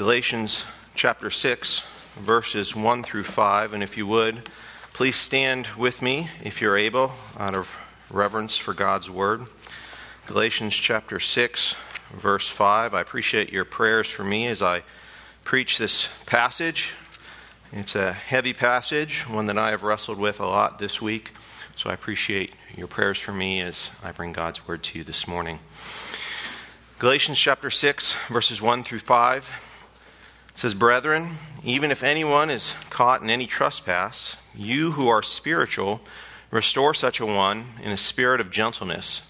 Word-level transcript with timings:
Galatians 0.00 0.64
chapter 0.94 1.28
6, 1.28 1.80
verses 2.14 2.74
1 2.74 3.02
through 3.02 3.24
5. 3.24 3.74
And 3.74 3.82
if 3.82 3.98
you 3.98 4.06
would, 4.06 4.48
please 4.94 5.14
stand 5.14 5.66
with 5.76 6.00
me 6.00 6.30
if 6.42 6.62
you're 6.62 6.78
able, 6.78 7.12
out 7.38 7.54
of 7.54 7.76
reverence 8.10 8.56
for 8.56 8.72
God's 8.72 9.10
word. 9.10 9.42
Galatians 10.26 10.74
chapter 10.74 11.20
6, 11.20 11.76
verse 12.14 12.48
5. 12.48 12.94
I 12.94 13.00
appreciate 13.02 13.52
your 13.52 13.66
prayers 13.66 14.08
for 14.08 14.24
me 14.24 14.46
as 14.46 14.62
I 14.62 14.84
preach 15.44 15.76
this 15.76 16.08
passage. 16.24 16.94
It's 17.70 17.94
a 17.94 18.14
heavy 18.14 18.54
passage, 18.54 19.28
one 19.28 19.44
that 19.48 19.58
I 19.58 19.68
have 19.68 19.82
wrestled 19.82 20.16
with 20.16 20.40
a 20.40 20.46
lot 20.46 20.78
this 20.78 21.02
week. 21.02 21.32
So 21.76 21.90
I 21.90 21.92
appreciate 21.92 22.54
your 22.74 22.88
prayers 22.88 23.18
for 23.18 23.32
me 23.32 23.60
as 23.60 23.90
I 24.02 24.12
bring 24.12 24.32
God's 24.32 24.66
word 24.66 24.82
to 24.84 24.98
you 24.98 25.04
this 25.04 25.28
morning. 25.28 25.58
Galatians 26.98 27.38
chapter 27.38 27.68
6, 27.68 28.14
verses 28.28 28.62
1 28.62 28.82
through 28.82 29.00
5 29.00 29.66
says, 30.54 30.74
Brethren, 30.74 31.30
even 31.64 31.90
if 31.90 32.02
anyone 32.02 32.50
is 32.50 32.74
caught 32.90 33.22
in 33.22 33.30
any 33.30 33.46
trespass, 33.46 34.36
you 34.54 34.92
who 34.92 35.08
are 35.08 35.22
spiritual, 35.22 36.00
restore 36.50 36.94
such 36.94 37.20
a 37.20 37.26
one 37.26 37.66
in 37.82 37.92
a 37.92 37.96
spirit 37.96 38.40
of 38.40 38.50
gentleness, 38.50 39.22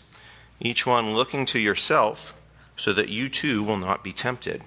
each 0.60 0.86
one 0.86 1.14
looking 1.14 1.46
to 1.46 1.58
yourself, 1.58 2.34
so 2.76 2.92
that 2.92 3.08
you 3.08 3.28
too 3.28 3.62
will 3.62 3.76
not 3.76 4.02
be 4.02 4.12
tempted. 4.12 4.62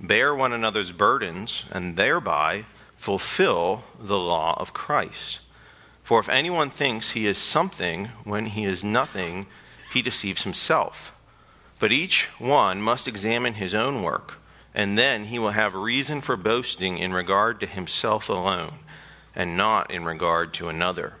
Bear 0.00 0.34
one 0.34 0.52
another's 0.52 0.92
burdens, 0.92 1.64
and 1.70 1.96
thereby 1.96 2.64
fulfill 2.96 3.84
the 3.98 4.18
law 4.18 4.56
of 4.58 4.72
Christ. 4.72 5.40
For 6.02 6.20
if 6.20 6.28
anyone 6.28 6.70
thinks 6.70 7.12
he 7.12 7.26
is 7.26 7.38
something 7.38 8.06
when 8.24 8.46
he 8.46 8.64
is 8.64 8.84
nothing, 8.84 9.46
he 9.92 10.02
deceives 10.02 10.42
himself. 10.42 11.14
But 11.78 11.92
each 11.92 12.26
one 12.38 12.80
must 12.80 13.08
examine 13.08 13.54
his 13.54 13.74
own 13.74 14.02
work, 14.02 14.38
and 14.74 14.98
then 14.98 15.24
he 15.26 15.38
will 15.38 15.50
have 15.50 15.74
reason 15.74 16.20
for 16.20 16.36
boasting 16.36 16.98
in 16.98 17.12
regard 17.12 17.60
to 17.60 17.66
himself 17.66 18.28
alone, 18.28 18.78
and 19.34 19.56
not 19.56 19.90
in 19.90 20.04
regard 20.04 20.52
to 20.54 20.68
another. 20.68 21.14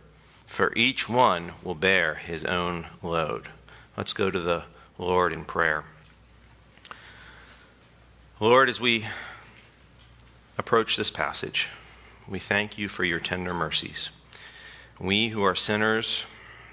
For 0.46 0.72
each 0.76 1.08
one 1.08 1.52
will 1.62 1.74
bear 1.74 2.16
his 2.16 2.44
own 2.44 2.86
load. 3.02 3.48
Let's 3.96 4.12
go 4.12 4.30
to 4.30 4.40
the 4.40 4.64
Lord 4.98 5.32
in 5.32 5.44
prayer. 5.44 5.84
Lord, 8.40 8.68
as 8.68 8.80
we 8.80 9.06
approach 10.58 10.96
this 10.96 11.10
passage, 11.10 11.68
we 12.28 12.38
thank 12.38 12.78
you 12.78 12.88
for 12.88 13.04
your 13.04 13.20
tender 13.20 13.54
mercies. 13.54 14.10
We 14.98 15.28
who 15.28 15.42
are 15.42 15.54
sinners 15.54 16.24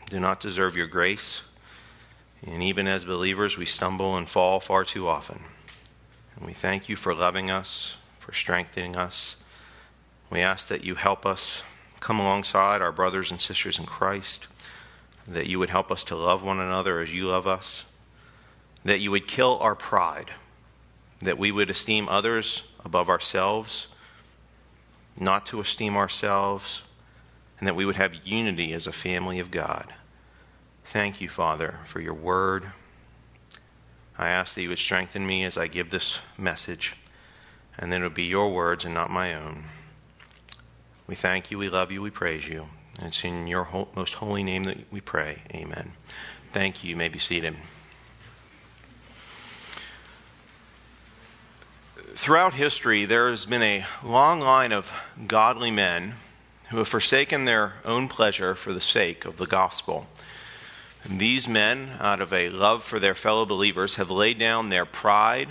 do 0.09 0.19
not 0.19 0.39
deserve 0.39 0.75
your 0.75 0.87
grace. 0.87 1.43
And 2.45 2.61
even 2.63 2.87
as 2.87 3.05
believers, 3.05 3.57
we 3.57 3.65
stumble 3.65 4.15
and 4.17 4.27
fall 4.27 4.59
far 4.59 4.83
too 4.83 5.07
often. 5.07 5.41
And 6.41 6.47
we 6.47 6.53
thank 6.53 6.89
you 6.89 6.95
for 6.95 7.13
loving 7.13 7.51
us, 7.51 7.97
for 8.17 8.33
strengthening 8.33 8.95
us. 8.95 9.35
We 10.31 10.39
ask 10.39 10.69
that 10.69 10.83
you 10.83 10.95
help 10.95 11.23
us 11.23 11.61
come 11.99 12.19
alongside 12.19 12.81
our 12.81 12.91
brothers 12.91 13.29
and 13.29 13.39
sisters 13.39 13.77
in 13.77 13.85
Christ, 13.85 14.47
that 15.27 15.45
you 15.45 15.59
would 15.59 15.69
help 15.69 15.91
us 15.91 16.03
to 16.05 16.15
love 16.15 16.43
one 16.43 16.59
another 16.59 16.99
as 16.99 17.13
you 17.13 17.27
love 17.27 17.45
us, 17.45 17.85
that 18.83 19.01
you 19.01 19.11
would 19.11 19.27
kill 19.27 19.59
our 19.59 19.75
pride, 19.75 20.31
that 21.21 21.37
we 21.37 21.51
would 21.51 21.69
esteem 21.69 22.09
others 22.09 22.63
above 22.83 23.07
ourselves, 23.07 23.87
not 25.15 25.45
to 25.45 25.59
esteem 25.59 25.95
ourselves, 25.95 26.81
and 27.59 27.67
that 27.67 27.75
we 27.75 27.85
would 27.85 27.97
have 27.97 28.25
unity 28.25 28.73
as 28.73 28.87
a 28.87 28.91
family 28.91 29.37
of 29.37 29.51
God. 29.51 29.93
Thank 30.85 31.21
you, 31.21 31.29
Father, 31.29 31.81
for 31.85 32.01
your 32.01 32.15
word. 32.15 32.71
I 34.17 34.29
ask 34.29 34.55
that 34.55 34.61
you 34.61 34.69
would 34.69 34.77
strengthen 34.77 35.25
me 35.25 35.43
as 35.43 35.57
I 35.57 35.67
give 35.67 35.89
this 35.89 36.19
message, 36.37 36.95
and 37.77 37.91
then 37.91 38.01
it 38.01 38.05
would 38.05 38.13
be 38.13 38.23
your 38.23 38.51
words 38.51 38.85
and 38.85 38.93
not 38.93 39.09
my 39.09 39.33
own. 39.33 39.65
We 41.07 41.15
thank 41.15 41.51
you, 41.51 41.57
we 41.57 41.69
love 41.69 41.91
you, 41.91 42.01
we 42.01 42.09
praise 42.09 42.47
you. 42.47 42.67
It's 42.99 43.23
in 43.23 43.47
your 43.47 43.67
most 43.95 44.15
holy 44.15 44.43
name 44.43 44.65
that 44.65 44.91
we 44.91 45.01
pray. 45.01 45.39
Amen. 45.53 45.93
Thank 46.51 46.83
you. 46.83 46.89
You 46.91 46.95
may 46.95 47.09
be 47.09 47.19
seated. 47.19 47.55
Throughout 52.13 52.53
history, 52.55 53.05
there 53.05 53.29
has 53.29 53.45
been 53.45 53.63
a 53.63 53.85
long 54.03 54.41
line 54.41 54.71
of 54.71 54.91
godly 55.27 55.71
men 55.71 56.15
who 56.69 56.77
have 56.77 56.87
forsaken 56.87 57.45
their 57.45 57.75
own 57.83 58.07
pleasure 58.07 58.53
for 58.53 58.73
the 58.73 58.81
sake 58.81 59.25
of 59.25 59.37
the 59.37 59.47
gospel. 59.47 60.07
And 61.03 61.19
these 61.19 61.47
men, 61.47 61.91
out 61.99 62.21
of 62.21 62.31
a 62.31 62.49
love 62.49 62.83
for 62.83 62.99
their 62.99 63.15
fellow 63.15 63.45
believers, 63.45 63.95
have 63.95 64.11
laid 64.11 64.37
down 64.37 64.69
their 64.69 64.85
pride, 64.85 65.49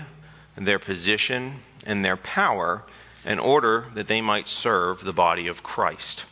their 0.57 0.79
position, 0.79 1.57
and 1.87 2.05
their 2.05 2.17
power 2.17 2.85
in 3.25 3.39
order 3.39 3.87
that 3.95 4.07
they 4.07 4.21
might 4.21 4.49
serve 4.49 5.05
the 5.05 5.13
body 5.13 5.47
of 5.47 5.63
Christ, 5.63 6.25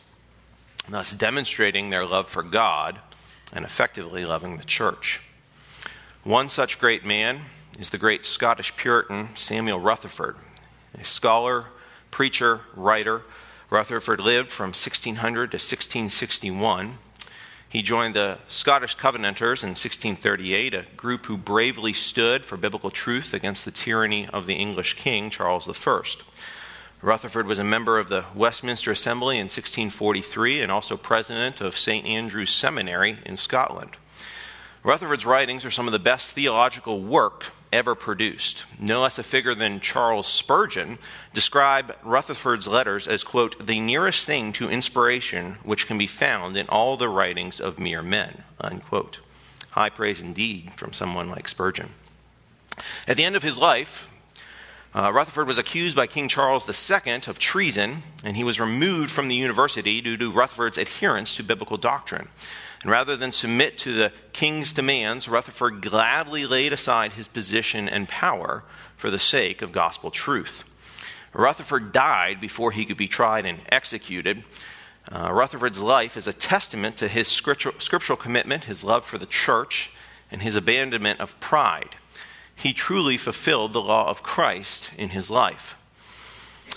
thus 0.87 1.13
demonstrating 1.13 1.89
their 1.89 2.05
love 2.05 2.29
for 2.29 2.43
God 2.43 2.99
and 3.53 3.65
effectively 3.65 4.25
loving 4.25 4.57
the 4.57 4.63
church. 4.63 5.21
One 6.23 6.49
such 6.49 6.79
great 6.79 7.05
man 7.05 7.39
is 7.79 7.89
the 7.89 7.97
great 7.97 8.25
Scottish 8.25 8.75
Puritan 8.75 9.29
Samuel 9.35 9.79
Rutherford, 9.79 10.35
a 10.93 11.03
scholar, 11.03 11.65
preacher, 12.11 12.61
writer. 12.75 13.21
Rutherford 13.69 14.19
lived 14.19 14.49
from 14.49 14.69
1600 14.69 15.51
to 15.51 15.55
1661 15.55 16.97
he 17.69 17.83
joined 17.83 18.15
the 18.15 18.39
Scottish 18.47 18.95
Covenanters 18.95 19.63
in 19.63 19.69
1638, 19.69 20.73
a 20.73 20.85
group 20.97 21.27
who 21.27 21.37
bravely 21.37 21.93
stood 21.93 22.43
for 22.43 22.57
biblical 22.57 22.89
truth 22.89 23.31
against 23.31 23.63
the 23.63 23.71
tyranny 23.71 24.27
of 24.27 24.47
the 24.47 24.55
English 24.55 24.95
king, 24.95 25.29
Charles 25.29 25.69
I. 25.69 26.01
Rutherford 27.01 27.45
was 27.45 27.59
a 27.59 27.63
member 27.63 27.99
of 27.99 28.09
the 28.09 28.25
Westminster 28.33 28.91
Assembly 28.91 29.37
in 29.37 29.45
1643 29.45 30.61
and 30.61 30.71
also 30.71 30.97
president 30.97 31.61
of 31.61 31.77
St. 31.77 32.05
Andrew's 32.05 32.49
Seminary 32.49 33.19
in 33.23 33.37
Scotland. 33.37 33.91
Rutherford's 34.83 35.25
writings 35.25 35.63
are 35.63 35.71
some 35.71 35.87
of 35.87 35.91
the 35.91 35.99
best 35.99 36.33
theological 36.33 36.99
work 36.99 37.51
ever 37.71 37.95
produced. 37.95 38.65
No 38.79 39.01
less 39.01 39.19
a 39.19 39.23
figure 39.23 39.55
than 39.55 39.79
Charles 39.79 40.27
Spurgeon 40.27 40.97
described 41.33 41.93
Rutherford's 42.03 42.67
letters 42.67 43.07
as, 43.07 43.23
quote, 43.23 43.65
the 43.65 43.79
nearest 43.79 44.25
thing 44.25 44.53
to 44.53 44.69
inspiration 44.69 45.57
which 45.63 45.87
can 45.87 45.97
be 45.97 46.07
found 46.07 46.57
in 46.57 46.67
all 46.67 46.97
the 46.97 47.09
writings 47.09 47.59
of 47.59 47.79
mere 47.79 48.01
men, 48.01 48.43
unquote. 48.59 49.19
High 49.71 49.89
praise 49.89 50.21
indeed 50.21 50.71
from 50.73 50.93
someone 50.93 51.29
like 51.29 51.47
Spurgeon. 51.47 51.89
At 53.07 53.17
the 53.17 53.23
end 53.23 53.35
of 53.35 53.43
his 53.43 53.59
life, 53.59 54.09
uh, 54.95 55.11
Rutherford 55.13 55.45
was 55.45 55.59
accused 55.59 55.95
by 55.95 56.07
King 56.07 56.27
Charles 56.27 56.67
II 56.67 57.13
of 57.27 57.37
treason, 57.37 58.01
and 58.23 58.35
he 58.35 58.43
was 58.43 58.59
removed 58.59 59.11
from 59.11 59.27
the 59.27 59.35
university 59.35 60.01
due 60.01 60.17
to 60.17 60.31
Rutherford's 60.31 60.79
adherence 60.79 61.35
to 61.35 61.43
biblical 61.43 61.77
doctrine. 61.77 62.29
And 62.81 62.91
rather 62.91 63.17
than 63.17 63.31
submit 63.31 63.77
to 63.79 63.93
the 63.93 64.11
king's 64.31 64.71
demands, 64.71 65.27
Rutherford 65.27 65.81
gladly 65.81 66.45
laid 66.45 66.71
aside 66.71 67.13
his 67.13 67.27
position 67.27 67.89
and 67.89 68.07
power 68.07 68.63
for 68.95 69.09
the 69.09 69.19
sake 69.19 69.61
of 69.61 69.71
gospel 69.71 70.11
truth. 70.11 70.63
Rutherford 71.33 71.91
died 71.91 72.39
before 72.39 72.71
he 72.71 72.85
could 72.85 72.97
be 72.97 73.07
tried 73.07 73.45
and 73.45 73.59
executed. 73.69 74.43
Uh, 75.11 75.31
Rutherford's 75.31 75.81
life 75.81 76.15
is 76.15 76.27
a 76.27 76.33
testament 76.33 76.97
to 76.97 77.07
his 77.07 77.27
scriptural, 77.27 77.75
scriptural 77.79 78.17
commitment, 78.17 78.65
his 78.65 78.83
love 78.83 79.05
for 79.05 79.17
the 79.17 79.25
church, 79.25 79.91
and 80.31 80.41
his 80.41 80.55
abandonment 80.55 81.19
of 81.19 81.39
pride. 81.39 81.95
He 82.55 82.73
truly 82.73 83.17
fulfilled 83.17 83.73
the 83.73 83.81
law 83.81 84.09
of 84.09 84.23
Christ 84.23 84.91
in 84.97 85.09
his 85.09 85.29
life. 85.29 85.75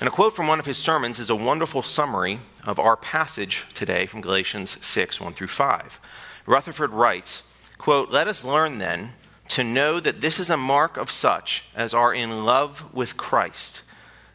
And 0.00 0.08
a 0.08 0.12
quote 0.12 0.34
from 0.34 0.48
one 0.48 0.58
of 0.58 0.66
his 0.66 0.78
sermons 0.78 1.18
is 1.18 1.30
a 1.30 1.36
wonderful 1.36 1.82
summary 1.82 2.40
of 2.64 2.78
our 2.78 2.96
passage 2.96 3.66
today 3.74 4.06
from 4.06 4.20
Galatians 4.20 4.76
6 4.84 5.20
1 5.20 5.32
through 5.32 5.48
5. 5.48 6.00
Rutherford 6.46 6.90
writes, 6.90 7.42
quote, 7.78 8.10
Let 8.10 8.28
us 8.28 8.44
learn 8.44 8.78
then 8.78 9.12
to 9.48 9.64
know 9.64 10.00
that 10.00 10.20
this 10.20 10.38
is 10.38 10.50
a 10.50 10.56
mark 10.56 10.96
of 10.96 11.10
such 11.10 11.64
as 11.74 11.92
are 11.92 12.14
in 12.14 12.44
love 12.44 12.92
with 12.94 13.16
Christ. 13.16 13.82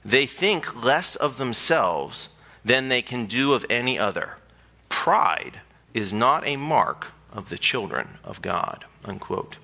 They 0.04 0.26
think 0.26 0.84
less 0.84 1.16
of 1.16 1.38
themselves 1.38 2.30
than 2.64 2.88
they 2.88 3.02
can 3.02 3.26
do 3.26 3.54
of 3.54 3.66
any 3.70 3.98
other. 3.98 4.38
Pride 4.90 5.62
is 5.94 6.14
not 6.14 6.46
a 6.46 6.56
mark 6.56 7.08
of 7.32 7.50
the 7.50 7.58
children 7.58 8.18
of 8.24 8.42
God. 8.42 8.86
Unquote. 9.06 9.58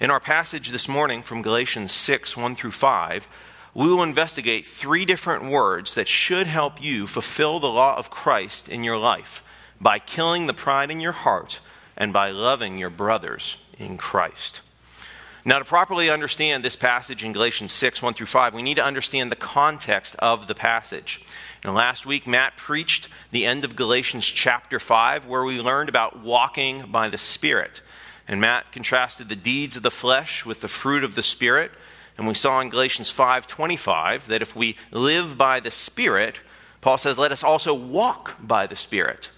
In 0.00 0.10
our 0.10 0.20
passage 0.20 0.70
this 0.70 0.88
morning 0.88 1.22
from 1.22 1.42
Galatians 1.42 1.92
6 1.92 2.36
1 2.36 2.54
through 2.54 2.72
5, 2.72 3.28
we 3.74 3.88
will 3.88 4.02
investigate 4.02 4.66
three 4.66 5.04
different 5.04 5.44
words 5.44 5.94
that 5.94 6.08
should 6.08 6.46
help 6.46 6.82
you 6.82 7.06
fulfill 7.06 7.60
the 7.60 7.66
law 7.66 7.96
of 7.96 8.10
Christ 8.10 8.68
in 8.68 8.84
your 8.84 8.98
life 8.98 9.42
by 9.80 9.98
killing 9.98 10.46
the 10.46 10.54
pride 10.54 10.90
in 10.90 11.00
your 11.00 11.12
heart 11.12 11.60
and 11.96 12.12
by 12.12 12.30
loving 12.30 12.78
your 12.78 12.90
brothers 12.90 13.56
in 13.78 13.96
Christ. 13.96 14.62
Now, 15.44 15.58
to 15.58 15.64
properly 15.64 16.10
understand 16.10 16.64
this 16.64 16.76
passage 16.76 17.24
in 17.24 17.32
Galatians 17.32 17.72
6 17.72 18.02
1 18.02 18.14
through 18.14 18.26
5, 18.26 18.54
we 18.54 18.62
need 18.62 18.74
to 18.74 18.84
understand 18.84 19.32
the 19.32 19.36
context 19.36 20.14
of 20.18 20.46
the 20.46 20.54
passage. 20.54 21.22
And 21.64 21.74
last 21.74 22.04
week, 22.04 22.26
Matt 22.26 22.56
preached 22.56 23.08
the 23.30 23.46
end 23.46 23.64
of 23.64 23.76
Galatians 23.76 24.26
chapter 24.26 24.78
5, 24.78 25.26
where 25.26 25.44
we 25.44 25.60
learned 25.60 25.88
about 25.88 26.18
walking 26.18 26.90
by 26.90 27.08
the 27.08 27.18
Spirit. 27.18 27.82
And 28.26 28.40
Matt 28.40 28.72
contrasted 28.72 29.28
the 29.28 29.36
deeds 29.36 29.76
of 29.76 29.82
the 29.82 29.90
flesh 29.90 30.44
with 30.44 30.60
the 30.60 30.68
fruit 30.68 31.02
of 31.02 31.14
the 31.14 31.22
Spirit 31.22 31.70
And 32.18 32.26
we 32.26 32.34
saw 32.34 32.60
in 32.60 32.68
Galatians 32.68 33.10
5:25 33.10 34.26
that 34.26 34.42
if 34.42 34.54
we 34.54 34.76
live 34.90 35.38
by 35.38 35.60
the 35.60 35.70
Spirit, 35.70 36.40
Paul 36.80 36.98
says, 36.98 37.16
let 37.16 37.32
us 37.32 37.44
also 37.44 37.72
walk 37.72 38.36
by 38.40 38.66
the 38.66 38.76
Spirit. 38.76 39.30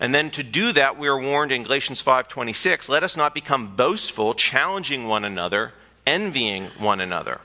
And 0.00 0.14
then 0.14 0.30
to 0.32 0.42
do 0.42 0.72
that, 0.72 0.98
we 0.98 1.08
are 1.08 1.20
warned 1.20 1.52
in 1.52 1.62
Galatians 1.62 2.02
5:26, 2.02 2.88
let 2.88 3.04
us 3.04 3.16
not 3.16 3.32
become 3.32 3.76
boastful, 3.76 4.34
challenging 4.34 5.06
one 5.06 5.24
another, 5.24 5.72
envying 6.06 6.66
one 6.78 7.00
another. 7.00 7.40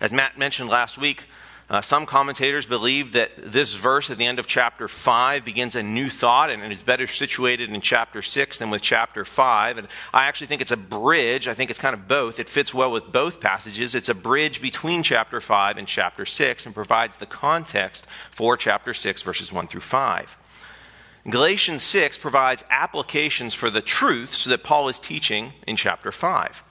As 0.00 0.12
Matt 0.12 0.36
mentioned 0.36 0.68
last 0.68 0.98
week, 0.98 1.26
uh, 1.72 1.80
some 1.80 2.04
commentators 2.04 2.66
believe 2.66 3.12
that 3.12 3.30
this 3.34 3.74
verse 3.76 4.10
at 4.10 4.18
the 4.18 4.26
end 4.26 4.38
of 4.38 4.46
chapter 4.46 4.88
5 4.88 5.42
begins 5.42 5.74
a 5.74 5.82
new 5.82 6.10
thought 6.10 6.50
and 6.50 6.70
is 6.70 6.82
better 6.82 7.06
situated 7.06 7.70
in 7.70 7.80
chapter 7.80 8.20
6 8.20 8.58
than 8.58 8.68
with 8.68 8.82
chapter 8.82 9.24
5. 9.24 9.78
And 9.78 9.88
I 10.12 10.26
actually 10.26 10.48
think 10.48 10.60
it's 10.60 10.70
a 10.70 10.76
bridge. 10.76 11.48
I 11.48 11.54
think 11.54 11.70
it's 11.70 11.80
kind 11.80 11.94
of 11.94 12.06
both. 12.06 12.38
It 12.38 12.50
fits 12.50 12.74
well 12.74 12.92
with 12.92 13.10
both 13.10 13.40
passages. 13.40 13.94
It's 13.94 14.10
a 14.10 14.14
bridge 14.14 14.60
between 14.60 15.02
chapter 15.02 15.40
5 15.40 15.78
and 15.78 15.88
chapter 15.88 16.26
6 16.26 16.66
and 16.66 16.74
provides 16.74 17.16
the 17.16 17.24
context 17.24 18.06
for 18.30 18.54
chapter 18.58 18.92
6, 18.92 19.22
verses 19.22 19.50
1 19.50 19.66
through 19.66 19.80
5. 19.80 20.36
Galatians 21.30 21.82
6 21.84 22.18
provides 22.18 22.66
applications 22.68 23.54
for 23.54 23.70
the 23.70 23.80
truths 23.80 24.44
that 24.44 24.62
Paul 24.62 24.88
is 24.88 25.00
teaching 25.00 25.54
in 25.66 25.76
chapter 25.76 26.12
5. 26.12 26.64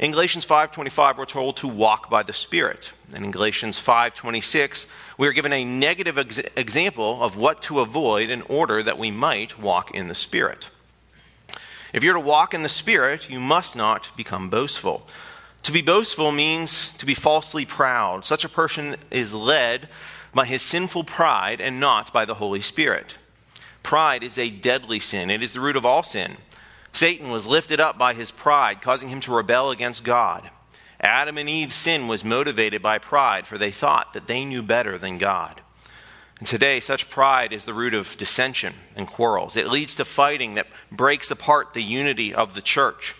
In 0.00 0.12
Galatians 0.12 0.46
5:25 0.46 1.18
we're 1.18 1.26
told 1.26 1.58
to 1.58 1.68
walk 1.68 2.08
by 2.08 2.22
the 2.22 2.32
Spirit. 2.32 2.92
And 3.14 3.22
in 3.22 3.30
Galatians 3.30 3.78
5:26 3.78 4.86
we 5.18 5.28
are 5.28 5.34
given 5.34 5.52
a 5.52 5.62
negative 5.62 6.16
ex- 6.16 6.40
example 6.56 7.22
of 7.22 7.36
what 7.36 7.60
to 7.64 7.80
avoid 7.80 8.30
in 8.30 8.40
order 8.48 8.82
that 8.82 8.96
we 8.96 9.10
might 9.10 9.58
walk 9.58 9.90
in 9.90 10.08
the 10.08 10.14
Spirit. 10.14 10.70
If 11.92 12.02
you're 12.02 12.14
to 12.14 12.20
walk 12.20 12.54
in 12.54 12.62
the 12.62 12.70
Spirit, 12.70 13.28
you 13.28 13.40
must 13.40 13.76
not 13.76 14.08
become 14.16 14.48
boastful. 14.48 15.06
To 15.64 15.72
be 15.72 15.82
boastful 15.82 16.32
means 16.32 16.94
to 16.96 17.04
be 17.04 17.12
falsely 17.12 17.66
proud. 17.66 18.24
Such 18.24 18.42
a 18.42 18.48
person 18.48 18.96
is 19.10 19.34
led 19.34 19.90
by 20.32 20.46
his 20.46 20.62
sinful 20.62 21.04
pride 21.04 21.60
and 21.60 21.78
not 21.78 22.10
by 22.10 22.24
the 22.24 22.36
Holy 22.36 22.62
Spirit. 22.62 23.16
Pride 23.82 24.22
is 24.22 24.38
a 24.38 24.48
deadly 24.48 24.98
sin. 24.98 25.28
It 25.28 25.42
is 25.42 25.52
the 25.52 25.60
root 25.60 25.76
of 25.76 25.84
all 25.84 26.02
sin. 26.02 26.38
Satan 26.92 27.30
was 27.30 27.46
lifted 27.46 27.80
up 27.80 27.96
by 27.96 28.14
his 28.14 28.30
pride, 28.30 28.82
causing 28.82 29.08
him 29.08 29.20
to 29.20 29.32
rebel 29.32 29.70
against 29.70 30.04
God. 30.04 30.50
Adam 31.00 31.38
and 31.38 31.48
Eve's 31.48 31.74
sin 31.74 32.08
was 32.08 32.24
motivated 32.24 32.82
by 32.82 32.98
pride, 32.98 33.46
for 33.46 33.56
they 33.56 33.70
thought 33.70 34.12
that 34.12 34.26
they 34.26 34.44
knew 34.44 34.62
better 34.62 34.98
than 34.98 35.16
God. 35.16 35.62
And 36.38 36.48
today, 36.48 36.80
such 36.80 37.10
pride 37.10 37.52
is 37.52 37.64
the 37.64 37.74
root 37.74 37.94
of 37.94 38.16
dissension 38.16 38.74
and 38.96 39.06
quarrels. 39.06 39.56
It 39.56 39.68
leads 39.68 39.94
to 39.96 40.04
fighting 40.04 40.54
that 40.54 40.68
breaks 40.90 41.30
apart 41.30 41.74
the 41.74 41.82
unity 41.82 42.34
of 42.34 42.54
the 42.54 42.62
church. 42.62 43.14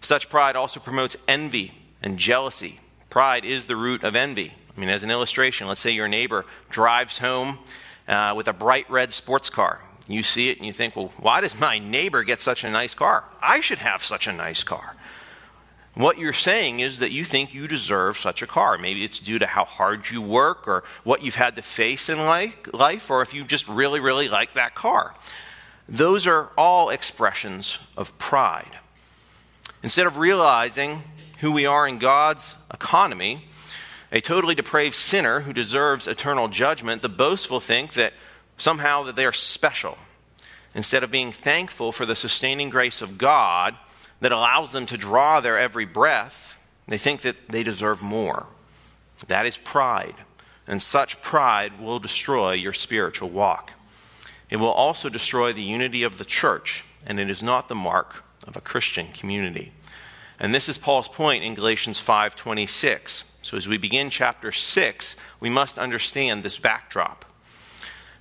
Such 0.00 0.28
pride 0.28 0.56
also 0.56 0.80
promotes 0.80 1.16
envy 1.26 1.74
and 2.02 2.18
jealousy. 2.18 2.80
Pride 3.08 3.44
is 3.44 3.66
the 3.66 3.76
root 3.76 4.02
of 4.02 4.14
envy. 4.14 4.54
I 4.76 4.80
mean, 4.80 4.88
as 4.88 5.02
an 5.02 5.10
illustration, 5.10 5.68
let's 5.68 5.80
say 5.80 5.92
your 5.92 6.08
neighbor 6.08 6.44
drives 6.68 7.18
home 7.18 7.60
uh, 8.06 8.34
with 8.36 8.46
a 8.46 8.52
bright 8.52 8.90
red 8.90 9.12
sports 9.12 9.48
car. 9.48 9.80
You 10.08 10.22
see 10.22 10.50
it 10.50 10.58
and 10.58 10.66
you 10.66 10.72
think, 10.72 10.94
well, 10.94 11.12
why 11.18 11.40
does 11.40 11.58
my 11.60 11.78
neighbor 11.78 12.22
get 12.22 12.40
such 12.40 12.62
a 12.64 12.70
nice 12.70 12.94
car? 12.94 13.24
I 13.42 13.60
should 13.60 13.78
have 13.80 14.04
such 14.04 14.26
a 14.26 14.32
nice 14.32 14.62
car. 14.62 14.94
What 15.94 16.18
you're 16.18 16.34
saying 16.34 16.80
is 16.80 16.98
that 16.98 17.10
you 17.10 17.24
think 17.24 17.54
you 17.54 17.66
deserve 17.66 18.18
such 18.18 18.42
a 18.42 18.46
car. 18.46 18.76
Maybe 18.76 19.02
it's 19.02 19.18
due 19.18 19.38
to 19.38 19.46
how 19.46 19.64
hard 19.64 20.10
you 20.10 20.20
work 20.20 20.68
or 20.68 20.84
what 21.04 21.22
you've 21.22 21.36
had 21.36 21.56
to 21.56 21.62
face 21.62 22.10
in 22.10 22.18
life, 22.18 23.10
or 23.10 23.22
if 23.22 23.32
you 23.32 23.44
just 23.44 23.66
really, 23.66 23.98
really 23.98 24.28
like 24.28 24.52
that 24.54 24.74
car. 24.74 25.14
Those 25.88 26.26
are 26.26 26.50
all 26.58 26.90
expressions 26.90 27.78
of 27.96 28.16
pride. 28.18 28.78
Instead 29.82 30.06
of 30.06 30.18
realizing 30.18 31.02
who 31.38 31.50
we 31.50 31.64
are 31.64 31.88
in 31.88 31.98
God's 31.98 32.56
economy, 32.72 33.46
a 34.12 34.20
totally 34.20 34.54
depraved 34.54 34.94
sinner 34.94 35.40
who 35.40 35.52
deserves 35.52 36.06
eternal 36.06 36.48
judgment, 36.48 37.02
the 37.02 37.08
boastful 37.08 37.58
think 37.58 37.94
that 37.94 38.12
somehow 38.56 39.02
that 39.04 39.16
they 39.16 39.24
are 39.24 39.32
special, 39.32 39.98
instead 40.74 41.02
of 41.02 41.10
being 41.10 41.32
thankful 41.32 41.92
for 41.92 42.06
the 42.06 42.14
sustaining 42.14 42.70
grace 42.70 43.02
of 43.02 43.18
God 43.18 43.76
that 44.20 44.32
allows 44.32 44.72
them 44.72 44.86
to 44.86 44.96
draw 44.96 45.40
their 45.40 45.58
every 45.58 45.84
breath, 45.84 46.58
they 46.86 46.98
think 46.98 47.22
that 47.22 47.48
they 47.48 47.62
deserve 47.62 48.02
more. 48.02 48.46
That 49.28 49.46
is 49.46 49.56
pride, 49.56 50.16
and 50.66 50.80
such 50.80 51.22
pride 51.22 51.80
will 51.80 51.98
destroy 51.98 52.52
your 52.52 52.72
spiritual 52.72 53.30
walk. 53.30 53.72
It 54.50 54.56
will 54.56 54.68
also 54.68 55.08
destroy 55.08 55.52
the 55.52 55.62
unity 55.62 56.02
of 56.02 56.18
the 56.18 56.24
church, 56.24 56.84
and 57.06 57.18
it 57.18 57.30
is 57.30 57.42
not 57.42 57.68
the 57.68 57.74
mark 57.74 58.22
of 58.46 58.56
a 58.56 58.60
Christian 58.60 59.08
community. 59.08 59.72
And 60.38 60.54
this 60.54 60.68
is 60.68 60.78
Paul's 60.78 61.08
point 61.08 61.42
in 61.42 61.54
Galatians 61.54 61.98
5:26. 61.98 63.24
So 63.42 63.56
as 63.56 63.66
we 63.66 63.78
begin 63.78 64.10
chapter 64.10 64.52
6, 64.52 65.16
we 65.40 65.48
must 65.48 65.78
understand 65.78 66.42
this 66.42 66.58
backdrop. 66.58 67.24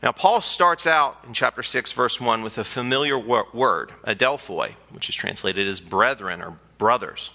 Now, 0.05 0.11
Paul 0.11 0.41
starts 0.41 0.85
out 0.85 1.17
in 1.27 1.33
chapter 1.33 1.63
6, 1.63 1.91
verse 1.93 2.21
1, 2.21 2.43
with 2.43 2.59
a 2.59 2.63
familiar 2.63 3.17
word, 3.17 3.91
adelphoi, 4.05 4.75
which 4.91 5.09
is 5.09 5.15
translated 5.15 5.65
as 5.65 5.81
brethren 5.81 6.43
or 6.43 6.59
brothers. 6.77 7.31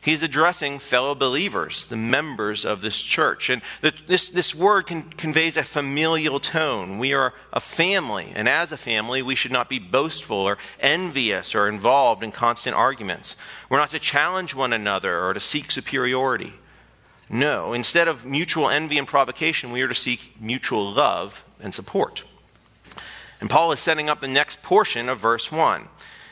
He's 0.00 0.22
addressing 0.22 0.78
fellow 0.78 1.14
believers, 1.14 1.84
the 1.84 1.96
members 1.96 2.64
of 2.64 2.80
this 2.80 2.96
church. 2.96 3.50
And 3.50 3.60
the, 3.82 3.92
this, 4.06 4.30
this 4.30 4.54
word 4.54 4.86
conveys 5.18 5.58
a 5.58 5.62
familial 5.62 6.40
tone. 6.40 6.98
We 6.98 7.12
are 7.12 7.34
a 7.52 7.60
family, 7.60 8.32
and 8.34 8.48
as 8.48 8.72
a 8.72 8.78
family, 8.78 9.20
we 9.20 9.34
should 9.34 9.52
not 9.52 9.68
be 9.68 9.78
boastful 9.78 10.38
or 10.38 10.56
envious 10.80 11.54
or 11.54 11.68
involved 11.68 12.22
in 12.22 12.32
constant 12.32 12.74
arguments. 12.74 13.36
We're 13.68 13.76
not 13.76 13.90
to 13.90 13.98
challenge 13.98 14.54
one 14.54 14.72
another 14.72 15.22
or 15.22 15.34
to 15.34 15.40
seek 15.40 15.70
superiority. 15.70 16.54
No, 17.28 17.74
instead 17.74 18.08
of 18.08 18.24
mutual 18.24 18.70
envy 18.70 18.96
and 18.96 19.08
provocation, 19.08 19.72
we 19.72 19.82
are 19.82 19.88
to 19.88 19.94
seek 19.94 20.40
mutual 20.40 20.90
love 20.90 21.44
and 21.64 21.74
support. 21.74 22.22
And 23.40 23.50
Paul 23.50 23.72
is 23.72 23.80
setting 23.80 24.08
up 24.08 24.20
the 24.20 24.28
next 24.28 24.62
portion 24.62 25.08
of 25.08 25.18
verse 25.18 25.50
1. 25.50 25.88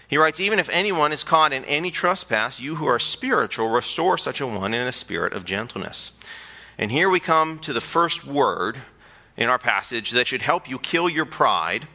He 0.06 0.18
writes, 0.18 0.38
Even 0.38 0.58
if 0.58 0.68
anyone 0.68 1.12
is 1.12 1.24
caught 1.24 1.52
in 1.52 1.64
any 1.64 1.90
trespass, 1.90 2.60
you 2.60 2.76
who 2.76 2.86
are 2.86 2.98
spiritual, 2.98 3.68
restore 3.68 4.18
such 4.18 4.40
a 4.40 4.46
one 4.46 4.74
in 4.74 4.86
a 4.86 4.92
spirit 4.92 5.32
of 5.32 5.44
gentleness. 5.44 6.12
And 6.78 6.90
here 6.90 7.08
we 7.08 7.18
come 7.18 7.58
to 7.60 7.72
the 7.72 7.80
first 7.80 8.26
word 8.26 8.82
in 9.36 9.48
our 9.48 9.58
passage 9.58 10.10
that 10.10 10.26
should 10.26 10.42
help 10.42 10.68
you 10.68 10.78
kill 10.78 11.08
your 11.08 11.24
pride 11.24 11.88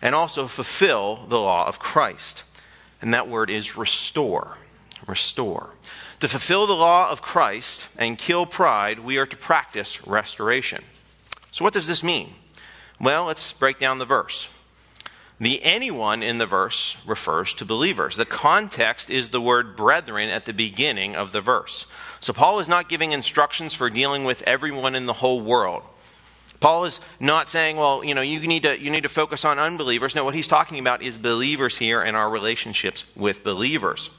and 0.00 0.14
also 0.14 0.46
fulfill 0.46 1.26
the 1.28 1.38
law 1.38 1.66
of 1.66 1.78
Christ. 1.78 2.44
And 3.00 3.12
that 3.14 3.28
word 3.28 3.50
is 3.50 3.76
restore. 3.76 4.58
Restore. 5.06 5.74
To 6.20 6.28
fulfill 6.28 6.66
the 6.66 6.74
law 6.74 7.10
of 7.10 7.22
Christ 7.22 7.88
and 7.96 8.16
kill 8.16 8.46
pride, 8.46 9.00
we 9.00 9.16
are 9.18 9.26
to 9.26 9.36
practice 9.36 10.06
restoration. 10.06 10.84
So, 11.50 11.64
what 11.64 11.72
does 11.72 11.88
this 11.88 12.02
mean? 12.02 12.34
Well, 13.00 13.26
let's 13.26 13.52
break 13.52 13.78
down 13.78 13.98
the 13.98 14.04
verse. 14.04 14.48
The 15.40 15.62
anyone 15.64 16.22
in 16.22 16.38
the 16.38 16.46
verse 16.46 16.96
refers 17.04 17.52
to 17.54 17.64
believers. 17.64 18.16
The 18.16 18.24
context 18.24 19.10
is 19.10 19.30
the 19.30 19.40
word 19.40 19.76
brethren 19.76 20.28
at 20.28 20.44
the 20.44 20.52
beginning 20.52 21.16
of 21.16 21.32
the 21.32 21.40
verse. 21.40 21.86
So, 22.20 22.32
Paul 22.32 22.60
is 22.60 22.68
not 22.68 22.88
giving 22.88 23.10
instructions 23.10 23.74
for 23.74 23.90
dealing 23.90 24.24
with 24.24 24.42
everyone 24.42 24.94
in 24.94 25.06
the 25.06 25.12
whole 25.14 25.40
world. 25.40 25.82
Paul 26.60 26.84
is 26.84 27.00
not 27.18 27.48
saying, 27.48 27.76
well, 27.76 28.04
you 28.04 28.14
know, 28.14 28.20
you 28.20 28.38
need 28.46 28.62
to, 28.62 28.80
you 28.80 28.88
need 28.88 29.02
to 29.02 29.08
focus 29.08 29.44
on 29.44 29.58
unbelievers. 29.58 30.14
No, 30.14 30.24
what 30.24 30.36
he's 30.36 30.46
talking 30.46 30.78
about 30.78 31.02
is 31.02 31.18
believers 31.18 31.76
here 31.76 32.00
and 32.00 32.16
our 32.16 32.30
relationships 32.30 33.04
with 33.16 33.42
believers. 33.42 34.10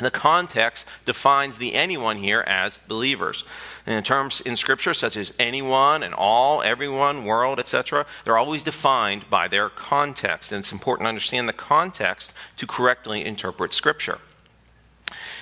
The 0.00 0.10
context 0.10 0.86
defines 1.04 1.58
the 1.58 1.74
anyone 1.74 2.18
here 2.18 2.40
as 2.46 2.76
believers. 2.76 3.44
And 3.84 3.96
in 3.96 4.04
terms 4.04 4.40
in 4.40 4.56
Scripture, 4.56 4.94
such 4.94 5.16
as 5.16 5.32
anyone 5.38 6.02
and 6.02 6.14
all, 6.14 6.62
everyone, 6.62 7.24
world, 7.24 7.58
etc., 7.58 8.06
they're 8.24 8.38
always 8.38 8.62
defined 8.62 9.28
by 9.28 9.48
their 9.48 9.68
context. 9.68 10.52
And 10.52 10.60
it's 10.60 10.72
important 10.72 11.06
to 11.06 11.08
understand 11.08 11.48
the 11.48 11.52
context 11.52 12.32
to 12.58 12.66
correctly 12.66 13.24
interpret 13.24 13.74
Scripture. 13.74 14.18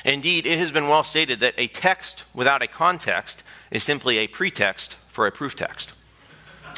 Indeed, 0.05 0.47
it 0.47 0.59
has 0.59 0.73
been 0.73 0.89
well 0.89 1.05
stated 1.05 1.41
that 1.41 1.55
a 1.59 1.67
text 1.67 2.25
without 2.33 2.63
a 2.63 2.69
context 2.69 3.43
is 3.71 3.83
simply 3.83 4.19
a 4.19 4.29
pretext 4.29 4.97
for 5.09 5.27
a 5.27 5.33
proof 5.33 5.57
text. 5.57 5.93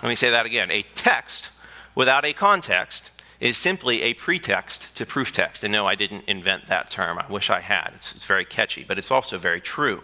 Let 0.02 0.08
me 0.08 0.14
say 0.14 0.30
that 0.30 0.46
again. 0.46 0.70
A 0.70 0.84
text 0.94 1.50
without 1.94 2.24
a 2.24 2.32
context 2.32 3.10
is 3.40 3.56
simply 3.56 4.02
a 4.02 4.14
pretext 4.14 4.94
to 4.96 5.06
proof 5.06 5.32
text. 5.32 5.62
And 5.62 5.72
no, 5.72 5.86
I 5.86 5.94
didn't 5.94 6.24
invent 6.26 6.66
that 6.66 6.90
term. 6.90 7.18
I 7.18 7.30
wish 7.30 7.50
I 7.50 7.60
had. 7.60 7.92
It's, 7.94 8.14
it's, 8.14 8.24
very 8.24 8.44
catchy, 8.44 8.84
but 8.84 8.98
it's 8.98 9.10
also 9.10 9.38
very 9.38 9.60
true. 9.60 10.02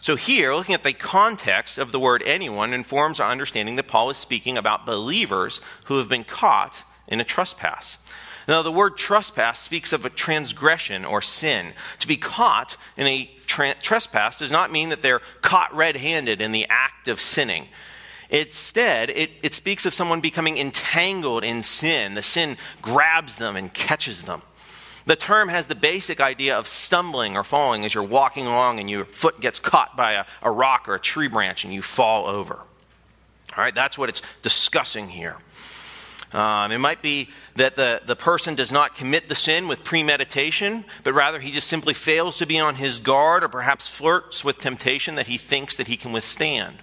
So, 0.00 0.16
here, 0.16 0.54
looking 0.54 0.74
at 0.74 0.82
the 0.82 0.94
context 0.94 1.76
of 1.76 1.92
the 1.92 2.00
word 2.00 2.22
anyone 2.24 2.72
informs 2.72 3.20
our 3.20 3.30
understanding 3.30 3.76
that 3.76 3.88
Paul 3.88 4.08
is 4.08 4.16
speaking 4.16 4.56
about 4.56 4.86
believers 4.86 5.60
who 5.84 5.98
have 5.98 6.08
been 6.08 6.24
caught 6.24 6.82
in 7.06 7.20
a 7.20 7.24
trespass. 7.24 7.98
Now, 8.48 8.62
the 8.62 8.72
word 8.72 8.96
trespass 8.96 9.60
speaks 9.60 9.92
of 9.92 10.06
a 10.06 10.10
transgression 10.10 11.04
or 11.04 11.20
sin. 11.20 11.74
To 11.98 12.08
be 12.08 12.16
caught 12.16 12.76
in 12.96 13.06
a 13.06 13.30
tra- 13.46 13.74
trespass 13.74 14.38
does 14.38 14.50
not 14.50 14.72
mean 14.72 14.88
that 14.88 15.02
they're 15.02 15.20
caught 15.42 15.74
red 15.74 15.96
handed 15.96 16.40
in 16.40 16.50
the 16.50 16.66
act 16.70 17.06
of 17.06 17.20
sinning. 17.20 17.68
Instead, 18.30 19.10
it, 19.10 19.30
it 19.42 19.54
speaks 19.54 19.84
of 19.86 19.92
someone 19.92 20.20
becoming 20.20 20.56
entangled 20.56 21.42
in 21.42 21.62
sin. 21.62 22.14
The 22.14 22.22
sin 22.22 22.56
grabs 22.80 23.36
them 23.36 23.56
and 23.56 23.72
catches 23.72 24.22
them. 24.22 24.42
The 25.06 25.16
term 25.16 25.48
has 25.48 25.66
the 25.66 25.74
basic 25.74 26.20
idea 26.20 26.56
of 26.56 26.68
stumbling 26.68 27.36
or 27.36 27.42
falling 27.42 27.84
as 27.84 27.94
you're 27.94 28.04
walking 28.04 28.46
along 28.46 28.78
and 28.78 28.88
your 28.88 29.04
foot 29.04 29.40
gets 29.40 29.58
caught 29.58 29.96
by 29.96 30.12
a, 30.12 30.24
a 30.42 30.50
rock 30.50 30.88
or 30.88 30.94
a 30.94 31.00
tree 31.00 31.26
branch 31.26 31.64
and 31.64 31.74
you 31.74 31.82
fall 31.82 32.26
over. 32.26 32.54
All 32.54 33.64
right, 33.64 33.74
that's 33.74 33.98
what 33.98 34.08
it's 34.08 34.22
discussing 34.42 35.08
here. 35.08 35.38
Um, 36.32 36.70
it 36.70 36.78
might 36.78 37.02
be 37.02 37.28
that 37.56 37.74
the, 37.74 38.02
the 38.04 38.14
person 38.14 38.54
does 38.54 38.70
not 38.70 38.94
commit 38.94 39.28
the 39.28 39.34
sin 39.34 39.66
with 39.66 39.82
premeditation, 39.82 40.84
but 41.02 41.12
rather 41.12 41.40
he 41.40 41.50
just 41.50 41.66
simply 41.66 41.92
fails 41.92 42.38
to 42.38 42.46
be 42.46 42.60
on 42.60 42.76
his 42.76 43.00
guard 43.00 43.42
or 43.42 43.48
perhaps 43.48 43.88
flirts 43.88 44.44
with 44.44 44.60
temptation 44.60 45.16
that 45.16 45.26
he 45.26 45.38
thinks 45.38 45.76
that 45.76 45.88
he 45.88 45.96
can 45.96 46.12
withstand. 46.12 46.76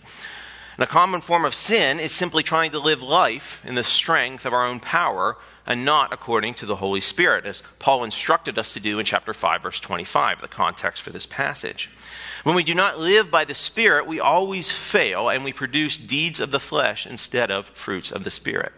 And 0.78 0.84
a 0.84 0.88
common 0.88 1.22
form 1.22 1.44
of 1.44 1.56
sin 1.56 2.00
is 2.00 2.12
simply 2.12 2.44
trying 2.44 2.70
to 2.72 2.80
live 2.80 3.02
life 3.02 3.64
in 3.66 3.74
the 3.74 3.84
strength 3.84 4.46
of 4.46 4.54
our 4.54 4.66
own 4.66 4.80
power 4.80 5.38
and 5.66 5.84
not 5.84 6.14
according 6.14 6.54
to 6.54 6.66
the 6.66 6.78
Holy 6.78 7.02
Spirit, 7.02 7.46
as 7.46 7.62
Paul 7.80 8.04
instructed 8.04 8.58
us 8.58 8.72
to 8.74 8.80
do 8.80 9.00
in 9.00 9.06
chapter 9.06 9.34
5, 9.34 9.64
verse 9.64 9.80
25, 9.80 10.40
the 10.40 10.48
context 10.48 11.02
for 11.02 11.10
this 11.10 11.26
passage. 11.26 11.90
When 12.44 12.56
we 12.56 12.64
do 12.64 12.74
not 12.74 13.00
live 13.00 13.30
by 13.30 13.44
the 13.44 13.56
Spirit, 13.56 14.08
we 14.08 14.20
always 14.20 14.72
fail 14.72 15.30
and 15.30 15.44
we 15.44 15.52
produce 15.52 15.98
deeds 15.98 16.40
of 16.40 16.52
the 16.52 16.60
flesh 16.60 17.06
instead 17.06 17.52
of 17.52 17.66
fruits 17.70 18.12
of 18.12 18.24
the 18.24 18.32
Spirit. 18.32 18.72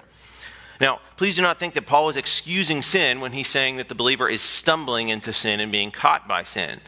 Now, 0.81 1.01
please 1.17 1.35
do 1.35 1.41
not 1.41 1.59
think 1.59 1.73
that 1.73 1.85
Paul 1.85 2.07
is 2.07 2.15
excusing 2.15 2.81
sin 2.81 3.19
when 3.19 3.33
he's 3.33 3.49
saying 3.49 3.75
that 3.77 3.89
the 3.89 3.95
believer 3.95 4.29
is 4.29 4.41
stumbling 4.41 5.09
into 5.09 5.33
sin 5.33 5.59
and 5.59 5.71
being 5.71 5.91
caught 5.91 6.27
by 6.27 6.43
sin. 6.43 6.79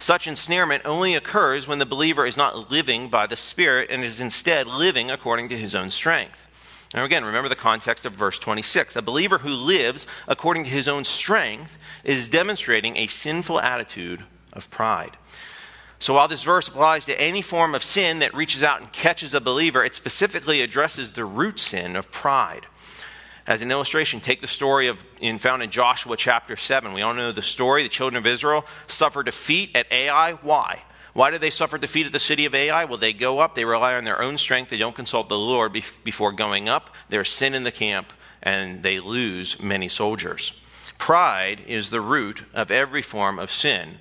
Such 0.00 0.26
ensnarement 0.26 0.82
only 0.86 1.14
occurs 1.14 1.68
when 1.68 1.78
the 1.78 1.86
believer 1.86 2.26
is 2.26 2.36
not 2.36 2.70
living 2.70 3.08
by 3.08 3.26
the 3.26 3.36
Spirit 3.36 3.90
and 3.90 4.02
is 4.02 4.18
instead 4.18 4.66
living 4.66 5.10
according 5.10 5.50
to 5.50 5.58
his 5.58 5.74
own 5.74 5.90
strength. 5.90 6.46
Now, 6.94 7.04
again, 7.04 7.24
remember 7.24 7.50
the 7.50 7.54
context 7.54 8.06
of 8.06 8.14
verse 8.14 8.38
26. 8.38 8.96
A 8.96 9.02
believer 9.02 9.38
who 9.38 9.50
lives 9.50 10.06
according 10.26 10.64
to 10.64 10.70
his 10.70 10.88
own 10.88 11.04
strength 11.04 11.76
is 12.02 12.30
demonstrating 12.30 12.96
a 12.96 13.06
sinful 13.06 13.60
attitude 13.60 14.24
of 14.54 14.70
pride. 14.70 15.18
So, 15.98 16.14
while 16.14 16.28
this 16.28 16.44
verse 16.44 16.66
applies 16.66 17.04
to 17.04 17.20
any 17.20 17.42
form 17.42 17.74
of 17.74 17.84
sin 17.84 18.20
that 18.20 18.34
reaches 18.34 18.62
out 18.62 18.80
and 18.80 18.90
catches 18.90 19.34
a 19.34 19.40
believer, 19.40 19.84
it 19.84 19.94
specifically 19.94 20.62
addresses 20.62 21.12
the 21.12 21.26
root 21.26 21.60
sin 21.60 21.94
of 21.94 22.10
pride. 22.10 22.66
As 23.46 23.62
an 23.62 23.70
illustration, 23.70 24.20
take 24.20 24.40
the 24.40 24.46
story 24.46 24.86
of 24.86 25.02
in, 25.20 25.38
found 25.38 25.62
in 25.62 25.70
Joshua 25.70 26.16
chapter 26.16 26.56
7. 26.56 26.92
We 26.92 27.02
all 27.02 27.14
know 27.14 27.32
the 27.32 27.42
story. 27.42 27.82
The 27.82 27.88
children 27.88 28.18
of 28.18 28.26
Israel 28.26 28.64
suffer 28.86 29.22
defeat 29.22 29.74
at 29.76 29.90
Ai. 29.90 30.32
Why? 30.42 30.82
Why 31.12 31.30
do 31.30 31.38
they 31.38 31.50
suffer 31.50 31.76
defeat 31.76 32.06
at 32.06 32.12
the 32.12 32.18
city 32.18 32.44
of 32.44 32.54
Ai? 32.54 32.84
Well, 32.84 32.98
they 32.98 33.12
go 33.12 33.40
up, 33.40 33.54
they 33.54 33.64
rely 33.64 33.94
on 33.94 34.04
their 34.04 34.22
own 34.22 34.38
strength, 34.38 34.70
they 34.70 34.76
don't 34.76 34.94
consult 34.94 35.28
the 35.28 35.38
Lord 35.38 35.72
before 36.04 36.32
going 36.32 36.68
up. 36.68 36.94
There's 37.08 37.28
sin 37.28 37.54
in 37.54 37.64
the 37.64 37.72
camp, 37.72 38.12
and 38.42 38.82
they 38.82 39.00
lose 39.00 39.60
many 39.60 39.88
soldiers. 39.88 40.52
Pride 40.98 41.62
is 41.66 41.90
the 41.90 42.00
root 42.00 42.44
of 42.54 42.70
every 42.70 43.02
form 43.02 43.38
of 43.38 43.50
sin 43.50 43.98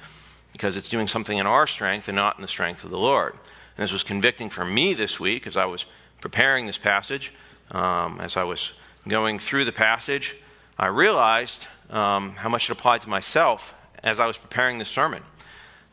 because 0.51 0.75
it's 0.75 0.89
doing 0.89 1.07
something 1.07 1.37
in 1.37 1.47
our 1.47 1.65
strength 1.65 2.07
and 2.07 2.15
not 2.15 2.35
in 2.35 2.41
the 2.41 2.47
strength 2.47 2.83
of 2.83 2.91
the 2.91 2.97
Lord. 2.97 3.33
And 3.33 3.83
this 3.83 3.93
was 3.93 4.03
convicting 4.03 4.49
for 4.49 4.65
me 4.65 4.93
this 4.93 5.19
week 5.19 5.47
as 5.47 5.55
I 5.55 5.65
was 5.65 5.85
preparing 6.21 6.65
this 6.65 6.77
passage, 6.77 7.31
um, 7.71 8.19
as 8.19 8.35
I 8.35 8.43
was 8.43 8.73
going 9.07 9.39
through 9.39 9.65
the 9.65 9.71
passage. 9.71 10.35
I 10.77 10.87
realized 10.87 11.67
um, 11.89 12.35
how 12.35 12.49
much 12.49 12.69
it 12.69 12.73
applied 12.73 13.01
to 13.01 13.09
myself 13.09 13.75
as 14.03 14.19
I 14.19 14.25
was 14.25 14.37
preparing 14.37 14.77
this 14.77 14.89
sermon. 14.89 15.23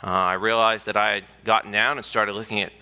Uh, 0.03 0.09
I 0.09 0.35
realized 0.35 0.87
that 0.87 0.97
I 0.97 1.15
had 1.15 1.25
gotten 1.45 1.73
down 1.73 1.97
and 1.97 2.05
started 2.05 2.35
looking 2.35 2.61
at 2.61 2.73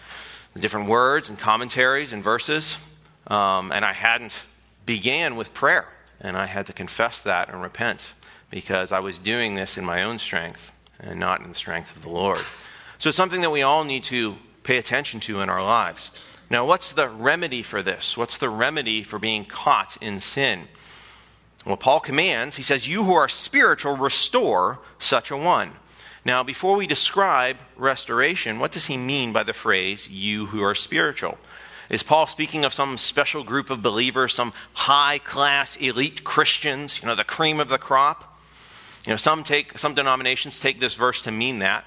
the 0.53 0.61
different 0.61 0.89
words 0.89 1.29
and 1.29 1.39
commentaries 1.39 2.13
and 2.13 2.23
verses, 2.23 2.79
um, 3.27 3.73
and 3.73 3.85
I 3.85 3.93
hadn't 3.93 4.45
began 4.87 5.37
with 5.37 5.55
prayer. 5.55 5.89
And 6.21 6.37
I 6.37 6.47
had 6.47 6.67
to 6.67 6.73
confess 6.73 7.23
that 7.25 7.49
and 7.49 7.61
repent 7.61 8.13
because 8.51 8.93
I 8.93 9.01
was 9.01 9.19
doing 9.19 9.55
this 9.55 9.77
in 9.77 9.85
my 9.85 10.03
own 10.03 10.19
strength 10.19 10.73
and 11.01 11.19
not 11.19 11.41
in 11.41 11.49
the 11.49 11.55
strength 11.55 11.95
of 11.95 12.03
the 12.03 12.09
Lord. 12.09 12.41
So 12.99 13.09
it's 13.09 13.17
something 13.17 13.41
that 13.41 13.51
we 13.51 13.63
all 13.63 13.85
need 13.85 14.05
to 14.05 14.37
pay 14.63 14.79
attention 14.79 15.21
to 15.21 15.41
in 15.41 15.51
our 15.51 15.63
lives. 15.63 16.11
Now, 16.55 16.65
what's 16.65 16.93
the 16.93 17.09
remedy 17.09 17.65
for 17.65 17.83
this? 17.83 18.17
What's 18.17 18.39
the 18.39 18.49
remedy 18.49 19.03
for 19.03 19.19
being 19.19 19.45
caught 19.45 19.97
in 20.01 20.21
sin? 20.21 20.69
Well, 21.67 21.77
Paul 21.77 21.99
commands, 21.99 22.55
he 22.55 22.63
says, 22.63 22.87
You 22.87 23.03
who 23.03 23.15
are 23.15 23.29
spiritual, 23.29 23.97
restore 23.97 24.79
such 25.01 25.33
a 25.33 25.37
one. 25.37 25.73
Now, 26.25 26.45
before 26.45 26.77
we 26.77 26.87
describe 26.87 27.57
restoration, 27.77 28.61
what 28.61 28.71
does 28.71 28.87
he 28.87 28.97
mean 28.97 29.33
by 29.33 29.43
the 29.43 29.53
phrase, 29.53 30.09
you 30.09 30.47
who 30.47 30.63
are 30.63 30.77
spiritual? 30.77 31.39
Is 31.91 32.05
Paul 32.05 32.29
speaking 32.29 32.65
of 32.65 32.73
some 32.73 32.99
special 32.99 33.43
group 33.43 33.69
of 33.69 33.83
believers, 33.83 34.33
some 34.33 34.53
high 34.75 35.19
class 35.19 35.75
elite 35.79 36.23
Christians, 36.23 37.03
you 37.03 37.09
know, 37.09 37.17
the 37.17 37.25
cream 37.25 37.59
of 37.59 37.69
the 37.69 37.79
crop? 37.79 38.39
You 39.09 39.15
know, 39.15 39.17
some 39.17 39.43
take 39.43 39.77
some 39.77 39.95
denominations 39.95 40.61
take 40.61 40.79
this 40.79 40.95
verse 40.95 41.21
to 41.23 41.33
mean 41.33 41.59
that. 41.59 41.85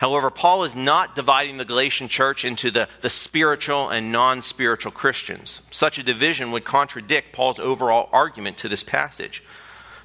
However, 0.00 0.30
Paul 0.30 0.64
is 0.64 0.74
not 0.74 1.14
dividing 1.14 1.58
the 1.58 1.64
Galatian 1.66 2.08
church 2.08 2.42
into 2.42 2.70
the, 2.70 2.88
the 3.02 3.10
spiritual 3.10 3.90
and 3.90 4.10
non 4.10 4.40
spiritual 4.40 4.92
Christians. 4.92 5.60
Such 5.70 5.98
a 5.98 6.02
division 6.02 6.52
would 6.52 6.64
contradict 6.64 7.32
Paul's 7.34 7.60
overall 7.60 8.08
argument 8.10 8.56
to 8.58 8.68
this 8.68 8.82
passage. 8.82 9.44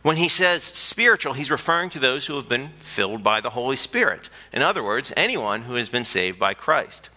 When 0.01 0.17
he 0.17 0.27
says 0.27 0.63
spiritual, 0.63 1.33
he's 1.33 1.49
referring 1.49 1.89
to 1.91 1.99
those 1.99 2.27
who 2.27 2.35
have 2.35 2.49
been 2.49 2.69
filled 2.77 3.23
by 3.23 3.39
the 3.39 3.51
Holy 3.51 3.77
Spirit. 3.77 4.29
In 4.51 4.61
other 4.61 4.83
words, 4.83 5.13
anyone 5.15 5.61
who 5.61 5.75
has 5.75 5.89
been 5.89 6.03
saved 6.03 6.37
by 6.37 6.53
Christ. 6.53 7.09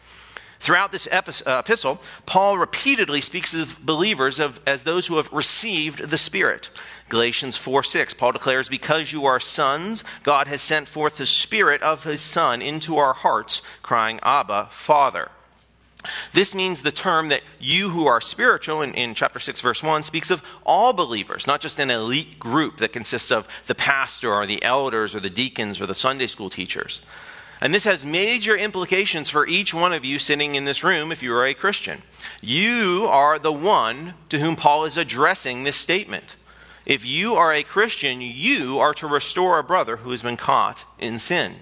Throughout 0.60 0.90
this 0.90 1.06
uh, 1.06 1.62
epistle, 1.64 2.00
Paul 2.26 2.58
repeatedly 2.58 3.20
speaks 3.20 3.54
of 3.54 3.78
believers 3.84 4.40
of, 4.40 4.60
as 4.66 4.82
those 4.82 5.06
who 5.06 5.16
have 5.16 5.32
received 5.32 6.10
the 6.10 6.18
Spirit. 6.18 6.70
Galatians 7.08 7.56
4 7.56 7.82
6, 7.82 8.14
Paul 8.14 8.32
declares, 8.32 8.68
Because 8.68 9.12
you 9.12 9.24
are 9.24 9.40
sons, 9.40 10.04
God 10.24 10.48
has 10.48 10.60
sent 10.60 10.88
forth 10.88 11.18
the 11.18 11.26
Spirit 11.26 11.80
of 11.82 12.04
His 12.04 12.20
Son 12.20 12.60
into 12.60 12.96
our 12.96 13.14
hearts, 13.14 13.62
crying, 13.82 14.18
Abba, 14.22 14.68
Father. 14.70 15.30
This 16.32 16.54
means 16.54 16.82
the 16.82 16.92
term 16.92 17.28
that 17.28 17.42
you 17.58 17.90
who 17.90 18.06
are 18.06 18.20
spiritual 18.20 18.82
in, 18.82 18.94
in, 18.94 19.14
chapter 19.14 19.38
6, 19.38 19.60
verse 19.60 19.82
1 19.82 20.02
speaks 20.02 20.30
of 20.30 20.42
all 20.64 20.92
believers, 20.92 21.46
not 21.46 21.60
just 21.60 21.80
an 21.80 21.90
elite 21.90 22.38
group 22.38 22.78
that 22.78 22.92
consists 22.92 23.30
of 23.30 23.48
the 23.66 23.74
pastor 23.74 24.32
or 24.32 24.46
the 24.46 24.62
elders 24.62 25.14
or 25.14 25.20
the 25.20 25.30
deacons 25.30 25.80
or 25.80 25.86
the 25.86 25.94
Sunday 25.94 26.28
school 26.28 26.50
teachers. 26.50 27.00
And 27.60 27.74
this 27.74 27.84
has 27.84 28.06
major 28.06 28.56
implications 28.56 29.28
for 29.28 29.46
each 29.46 29.74
one 29.74 29.92
of 29.92 30.04
you 30.04 30.18
sitting 30.18 30.54
in 30.54 30.64
this 30.64 30.84
room 30.84 31.10
if 31.10 31.22
you 31.22 31.34
are 31.34 31.46
a 31.46 31.54
Christian. 31.54 32.02
You 32.40 33.06
are 33.10 33.38
the 33.38 33.52
one 33.52 34.14
to 34.28 34.38
whom 34.38 34.54
Paul 34.54 34.84
is 34.84 34.96
addressing 34.96 35.64
this 35.64 35.76
statement. 35.76 36.36
If 36.86 37.04
you 37.04 37.34
are 37.34 37.52
a 37.52 37.62
Christian, 37.62 38.20
you 38.20 38.78
are 38.78 38.94
to 38.94 39.06
restore 39.06 39.58
a 39.58 39.64
brother 39.64 39.98
who 39.98 40.10
has 40.12 40.22
been 40.22 40.36
caught 40.36 40.84
in 40.98 41.18
sin. 41.18 41.56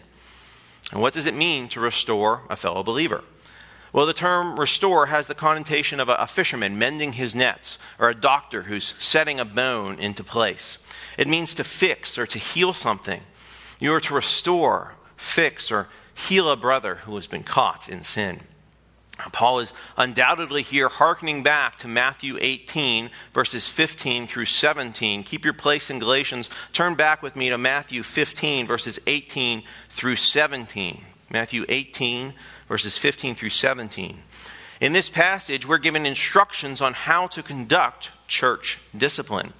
And 0.92 1.00
what 1.00 1.14
does 1.14 1.26
it 1.26 1.34
mean 1.34 1.68
to 1.70 1.80
restore 1.80 2.42
a 2.48 2.56
fellow 2.56 2.82
believer? 2.82 3.24
Well, 3.92 4.06
the 4.06 4.12
term 4.12 4.60
restore 4.60 5.06
has 5.06 5.26
the 5.26 5.34
connotation 5.34 6.00
of 6.00 6.08
a, 6.08 6.26
fisherman 6.26 6.78
mending 6.78 7.14
his 7.14 7.34
nets, 7.34 7.78
or 7.98 8.10
a 8.10 8.14
doctor 8.14 8.62
who's 8.62 8.94
setting 8.98 9.40
a 9.40 9.44
bone 9.44 9.98
into 9.98 10.22
place. 10.22 10.78
It 11.16 11.26
means 11.26 11.54
to 11.54 11.64
fix 11.64 12.18
or 12.18 12.26
to 12.26 12.38
heal 12.38 12.72
something. 12.72 13.22
You 13.80 13.94
are 13.94 14.00
to 14.00 14.14
restore, 14.14 14.94
fix, 15.16 15.70
or 15.70 15.88
heal 16.14 16.50
a 16.50 16.56
brother 16.56 16.96
who 16.96 17.14
has 17.16 17.26
been 17.26 17.42
caught 17.42 17.88
in 17.88 18.02
sin. 18.02 18.40
Paul 19.32 19.60
is 19.60 19.72
undoubtedly 19.96 20.62
here 20.62 20.88
hearkening 20.88 21.42
back 21.42 21.78
to 21.78 21.88
Matthew 21.88 22.38
18, 22.40 23.10
verses 23.32 23.66
15 23.66 24.26
through 24.26 24.44
17. 24.44 25.22
Keep 25.24 25.44
your 25.44 25.54
place 25.54 25.88
in 25.88 25.98
Galatians. 25.98 26.50
Turn 26.72 26.94
back 26.94 27.22
with 27.22 27.34
me 27.34 27.48
to 27.48 27.56
Matthew 27.56 28.02
15, 28.02 28.66
verses 28.66 29.00
18 29.06 29.62
through 29.88 30.16
17. 30.16 31.02
Matthew 31.30 31.64
18, 31.68 32.34
verses 32.68 32.98
15 32.98 33.34
through 33.34 33.50
17. 33.50 34.18
In 34.80 34.92
this 34.92 35.08
passage, 35.08 35.66
we're 35.66 35.78
given 35.78 36.04
instructions 36.04 36.82
on 36.82 36.92
how 36.92 37.26
to 37.28 37.42
conduct 37.42 38.12
church 38.28 38.78
discipline. 38.96 39.54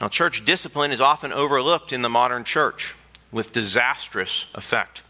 Now, 0.00 0.08
church 0.08 0.44
discipline 0.44 0.92
is 0.92 1.00
often 1.00 1.32
overlooked 1.32 1.92
in 1.92 2.02
the 2.02 2.10
modern 2.10 2.44
church 2.44 2.94
with 3.32 3.52
disastrous 3.52 4.46
effect. 4.54 5.02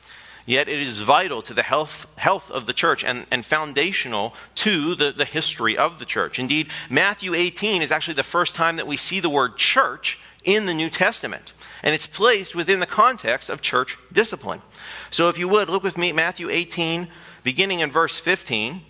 Yet 0.48 0.66
it 0.66 0.80
is 0.80 1.02
vital 1.02 1.42
to 1.42 1.52
the 1.52 1.62
health, 1.62 2.06
health 2.16 2.50
of 2.50 2.64
the 2.64 2.72
church 2.72 3.04
and, 3.04 3.26
and 3.30 3.44
foundational 3.44 4.34
to 4.56 4.94
the, 4.94 5.12
the 5.12 5.26
history 5.26 5.76
of 5.76 5.98
the 5.98 6.06
church. 6.06 6.38
Indeed, 6.38 6.68
Matthew 6.88 7.34
18 7.34 7.82
is 7.82 7.92
actually 7.92 8.14
the 8.14 8.22
first 8.22 8.54
time 8.54 8.76
that 8.76 8.86
we 8.86 8.96
see 8.96 9.20
the 9.20 9.28
word 9.28 9.58
church 9.58 10.18
in 10.44 10.64
the 10.64 10.72
New 10.72 10.88
Testament. 10.88 11.52
And 11.82 11.94
it's 11.94 12.06
placed 12.06 12.54
within 12.54 12.80
the 12.80 12.86
context 12.86 13.50
of 13.50 13.60
church 13.60 13.98
discipline. 14.10 14.62
So 15.10 15.28
if 15.28 15.38
you 15.38 15.48
would, 15.48 15.68
look 15.68 15.82
with 15.82 15.98
me 15.98 16.08
at 16.08 16.14
Matthew 16.14 16.48
18, 16.48 17.08
beginning 17.44 17.80
in 17.80 17.90
verse 17.90 18.16
15. 18.16 18.80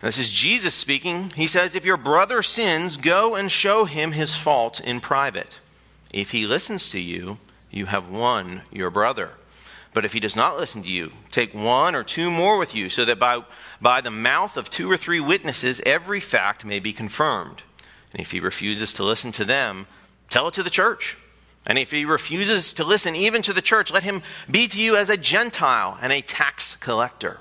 This 0.00 0.18
is 0.18 0.30
Jesus 0.30 0.74
speaking. 0.74 1.30
He 1.30 1.46
says, 1.46 1.74
If 1.74 1.84
your 1.84 1.96
brother 1.98 2.42
sins, 2.42 2.96
go 2.96 3.34
and 3.34 3.50
show 3.50 3.84
him 3.84 4.12
his 4.12 4.34
fault 4.34 4.80
in 4.80 5.00
private. 5.00 5.58
If 6.14 6.30
he 6.30 6.46
listens 6.46 6.90
to 6.90 7.00
you, 7.00 7.38
you 7.72 7.86
have 7.86 8.08
won 8.08 8.62
your 8.70 8.88
brother. 8.88 9.30
But 9.92 10.04
if 10.04 10.12
he 10.12 10.20
does 10.20 10.36
not 10.36 10.56
listen 10.56 10.84
to 10.84 10.88
you, 10.88 11.10
take 11.32 11.52
one 11.52 11.96
or 11.96 12.04
two 12.04 12.30
more 12.30 12.56
with 12.56 12.72
you, 12.72 12.88
so 12.88 13.04
that 13.04 13.18
by, 13.18 13.42
by 13.80 14.00
the 14.00 14.12
mouth 14.12 14.56
of 14.56 14.70
two 14.70 14.88
or 14.88 14.96
three 14.96 15.18
witnesses 15.18 15.82
every 15.84 16.20
fact 16.20 16.64
may 16.64 16.78
be 16.78 16.92
confirmed. 16.92 17.64
And 18.12 18.20
if 18.20 18.30
he 18.30 18.38
refuses 18.38 18.94
to 18.94 19.02
listen 19.02 19.32
to 19.32 19.44
them, 19.44 19.88
tell 20.30 20.46
it 20.46 20.54
to 20.54 20.62
the 20.62 20.70
church. 20.70 21.18
And 21.66 21.78
if 21.78 21.90
he 21.90 22.04
refuses 22.04 22.72
to 22.74 22.84
listen 22.84 23.16
even 23.16 23.42
to 23.42 23.52
the 23.52 23.60
church, 23.60 23.90
let 23.92 24.04
him 24.04 24.22
be 24.48 24.68
to 24.68 24.80
you 24.80 24.96
as 24.96 25.10
a 25.10 25.16
Gentile 25.16 25.98
and 26.00 26.12
a 26.12 26.20
tax 26.20 26.76
collector. 26.76 27.40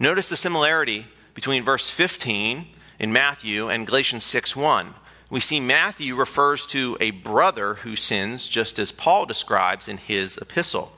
Notice 0.00 0.28
the 0.28 0.36
similarity 0.36 1.06
between 1.32 1.64
verse 1.64 1.88
15 1.88 2.66
in 2.98 3.12
Matthew 3.12 3.68
and 3.68 3.86
Galatians 3.86 4.24
6 4.24 4.56
1. 4.56 4.94
We 5.32 5.40
see 5.40 5.60
Matthew 5.60 6.14
refers 6.14 6.66
to 6.66 6.98
a 7.00 7.10
brother 7.10 7.76
who 7.76 7.96
sins, 7.96 8.46
just 8.46 8.78
as 8.78 8.92
Paul 8.92 9.24
describes 9.24 9.88
in 9.88 9.96
his 9.96 10.36
epistle. 10.36 10.92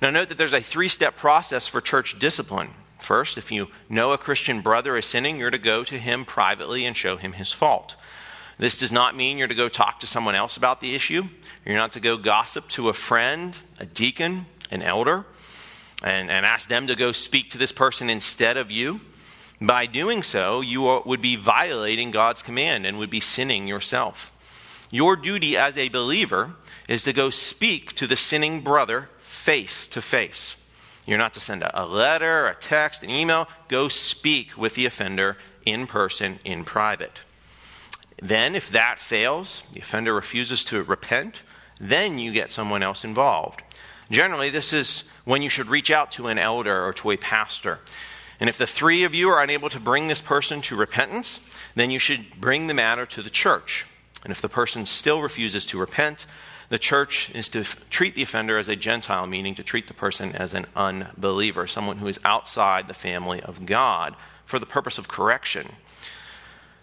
Now, 0.00 0.10
note 0.10 0.28
that 0.28 0.38
there's 0.38 0.54
a 0.54 0.60
three 0.60 0.86
step 0.86 1.16
process 1.16 1.66
for 1.66 1.80
church 1.80 2.20
discipline. 2.20 2.70
First, 3.00 3.36
if 3.36 3.50
you 3.50 3.66
know 3.88 4.12
a 4.12 4.18
Christian 4.18 4.60
brother 4.60 4.96
is 4.96 5.06
sinning, 5.06 5.40
you're 5.40 5.50
to 5.50 5.58
go 5.58 5.82
to 5.82 5.98
him 5.98 6.24
privately 6.24 6.84
and 6.84 6.96
show 6.96 7.16
him 7.16 7.32
his 7.32 7.52
fault. 7.52 7.96
This 8.58 8.78
does 8.78 8.92
not 8.92 9.16
mean 9.16 9.38
you're 9.38 9.48
to 9.48 9.56
go 9.56 9.68
talk 9.68 9.98
to 10.00 10.06
someone 10.06 10.36
else 10.36 10.56
about 10.56 10.78
the 10.78 10.94
issue. 10.94 11.24
You're 11.66 11.76
not 11.76 11.90
to 11.92 12.00
go 12.00 12.16
gossip 12.16 12.68
to 12.68 12.88
a 12.88 12.92
friend, 12.92 13.58
a 13.80 13.86
deacon, 13.86 14.46
an 14.70 14.82
elder, 14.82 15.26
and, 16.04 16.30
and 16.30 16.46
ask 16.46 16.68
them 16.68 16.86
to 16.86 16.94
go 16.94 17.10
speak 17.10 17.50
to 17.50 17.58
this 17.58 17.72
person 17.72 18.08
instead 18.08 18.56
of 18.56 18.70
you. 18.70 19.00
By 19.60 19.86
doing 19.86 20.22
so, 20.22 20.60
you 20.60 21.02
would 21.04 21.20
be 21.20 21.36
violating 21.36 22.10
God's 22.10 22.42
command 22.42 22.86
and 22.86 22.98
would 22.98 23.10
be 23.10 23.20
sinning 23.20 23.66
yourself. 23.66 24.32
Your 24.90 25.16
duty 25.16 25.56
as 25.56 25.76
a 25.76 25.88
believer 25.88 26.52
is 26.88 27.04
to 27.04 27.12
go 27.12 27.28
speak 27.28 27.92
to 27.94 28.06
the 28.06 28.16
sinning 28.16 28.60
brother 28.60 29.08
face 29.18 29.88
to 29.88 30.00
face. 30.00 30.56
You're 31.06 31.18
not 31.18 31.34
to 31.34 31.40
send 31.40 31.62
a 31.62 31.86
letter, 31.86 32.46
a 32.46 32.54
text, 32.54 33.02
an 33.02 33.10
email. 33.10 33.48
Go 33.68 33.88
speak 33.88 34.56
with 34.56 34.74
the 34.74 34.86
offender 34.86 35.36
in 35.64 35.86
person, 35.86 36.38
in 36.44 36.64
private. 36.64 37.20
Then, 38.20 38.54
if 38.54 38.70
that 38.70 38.98
fails, 38.98 39.62
the 39.72 39.80
offender 39.80 40.14
refuses 40.14 40.64
to 40.64 40.82
repent, 40.82 41.42
then 41.80 42.18
you 42.18 42.32
get 42.32 42.50
someone 42.50 42.82
else 42.82 43.04
involved. 43.04 43.62
Generally, 44.10 44.50
this 44.50 44.72
is 44.72 45.04
when 45.24 45.42
you 45.42 45.48
should 45.48 45.68
reach 45.68 45.90
out 45.90 46.10
to 46.12 46.26
an 46.28 46.38
elder 46.38 46.84
or 46.84 46.92
to 46.94 47.10
a 47.10 47.16
pastor. 47.16 47.78
And 48.40 48.48
if 48.48 48.58
the 48.58 48.66
three 48.66 49.04
of 49.04 49.14
you 49.14 49.28
are 49.30 49.42
unable 49.42 49.68
to 49.70 49.80
bring 49.80 50.08
this 50.08 50.20
person 50.20 50.60
to 50.62 50.76
repentance, 50.76 51.40
then 51.74 51.90
you 51.90 51.98
should 51.98 52.40
bring 52.40 52.66
the 52.66 52.74
matter 52.74 53.04
to 53.06 53.22
the 53.22 53.30
church. 53.30 53.86
And 54.22 54.30
if 54.30 54.40
the 54.40 54.48
person 54.48 54.86
still 54.86 55.22
refuses 55.22 55.66
to 55.66 55.78
repent, 55.78 56.26
the 56.68 56.78
church 56.78 57.34
is 57.34 57.48
to 57.50 57.60
f- 57.60 57.88
treat 57.88 58.14
the 58.14 58.22
offender 58.22 58.58
as 58.58 58.68
a 58.68 58.76
Gentile, 58.76 59.26
meaning 59.26 59.54
to 59.54 59.62
treat 59.62 59.88
the 59.88 59.94
person 59.94 60.34
as 60.36 60.54
an 60.54 60.66
unbeliever, 60.76 61.66
someone 61.66 61.98
who 61.98 62.08
is 62.08 62.20
outside 62.24 62.88
the 62.88 62.94
family 62.94 63.40
of 63.40 63.64
God 63.64 64.14
for 64.44 64.58
the 64.58 64.66
purpose 64.66 64.98
of 64.98 65.08
correction. 65.08 65.68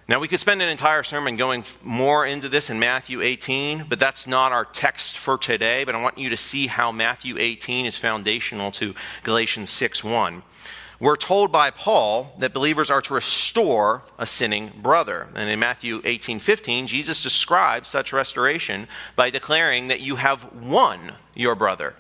Now, 0.08 0.20
we 0.20 0.28
could 0.28 0.40
spend 0.40 0.62
an 0.62 0.70
entire 0.70 1.02
sermon 1.02 1.36
going 1.36 1.64
more 1.82 2.28
into 2.28 2.48
this 2.48 2.70
in 2.70 2.78
Matthew 2.80 3.22
18, 3.22 3.86
but 3.90 4.00
that's 4.00 4.28
not 4.28 4.52
our 4.52 4.66
text 4.66 5.18
for 5.18 5.36
today. 5.36 5.84
But 5.84 5.96
I 5.96 6.02
want 6.02 6.20
you 6.20 6.30
to 6.30 6.38
see 6.38 6.68
how 6.68 6.92
Matthew 6.92 7.38
18 7.40 7.88
is 7.88 7.98
foundational 7.98 8.70
to 8.74 8.94
Galatians 9.24 9.72
6 9.72 10.04
1. 10.04 10.44
We're 11.00 11.18
told 11.18 11.52
by 11.52 11.72
Paul 11.72 12.34
that 12.40 12.54
believers 12.54 12.90
are 12.90 13.02
to 13.02 13.14
restore 13.14 14.04
a 14.18 14.26
sinning 14.26 14.72
brother. 14.82 15.28
And 15.36 15.50
in 15.50 15.60
Matthew 15.60 16.02
18 16.04 16.40
15, 16.40 16.88
Jesus 16.88 17.22
describes 17.22 17.88
such 17.88 18.14
restoration 18.14 18.88
by 19.16 19.30
declaring 19.30 19.88
that 19.88 20.02
you 20.02 20.16
have 20.16 20.54
won 20.54 21.14
your 21.36 21.56
brother. 21.56 21.96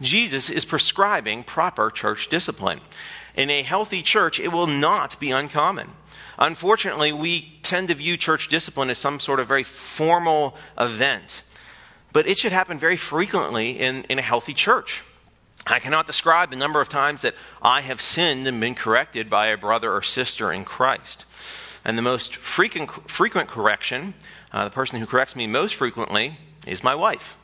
Jesus 0.00 0.50
is 0.50 0.64
prescribing 0.64 1.44
proper 1.44 1.90
church 1.90 2.28
discipline. 2.28 2.80
In 3.36 3.50
a 3.50 3.62
healthy 3.62 4.02
church, 4.02 4.40
it 4.40 4.48
will 4.48 4.66
not 4.66 5.18
be 5.20 5.30
uncommon 5.30 5.90
Unfortunately, 6.38 7.12
we 7.12 7.58
tend 7.62 7.88
to 7.88 7.94
view 7.94 8.16
church 8.16 8.48
discipline 8.48 8.90
as 8.90 8.98
some 8.98 9.20
sort 9.20 9.40
of 9.40 9.46
very 9.46 9.62
formal 9.62 10.56
event, 10.78 11.42
but 12.12 12.26
it 12.26 12.38
should 12.38 12.52
happen 12.52 12.78
very 12.78 12.96
frequently 12.96 13.78
in, 13.78 14.04
in 14.04 14.18
a 14.18 14.22
healthy 14.22 14.54
church. 14.54 15.04
I 15.66 15.78
cannot 15.78 16.06
describe 16.06 16.50
the 16.50 16.56
number 16.56 16.80
of 16.80 16.88
times 16.88 17.22
that 17.22 17.34
I 17.60 17.82
have 17.82 18.00
sinned 18.00 18.46
and 18.46 18.60
been 18.60 18.74
corrected 18.74 19.30
by 19.30 19.46
a 19.46 19.56
brother 19.56 19.92
or 19.92 20.02
sister 20.02 20.52
in 20.52 20.64
Christ. 20.64 21.24
And 21.84 21.96
the 21.96 22.02
most 22.02 22.36
frequent, 22.36 23.10
frequent 23.10 23.48
correction, 23.48 24.14
uh, 24.52 24.64
the 24.64 24.70
person 24.70 24.98
who 24.98 25.06
corrects 25.06 25.36
me 25.36 25.46
most 25.46 25.74
frequently, 25.74 26.38
is 26.66 26.82
my 26.82 26.94
wife, 26.94 27.36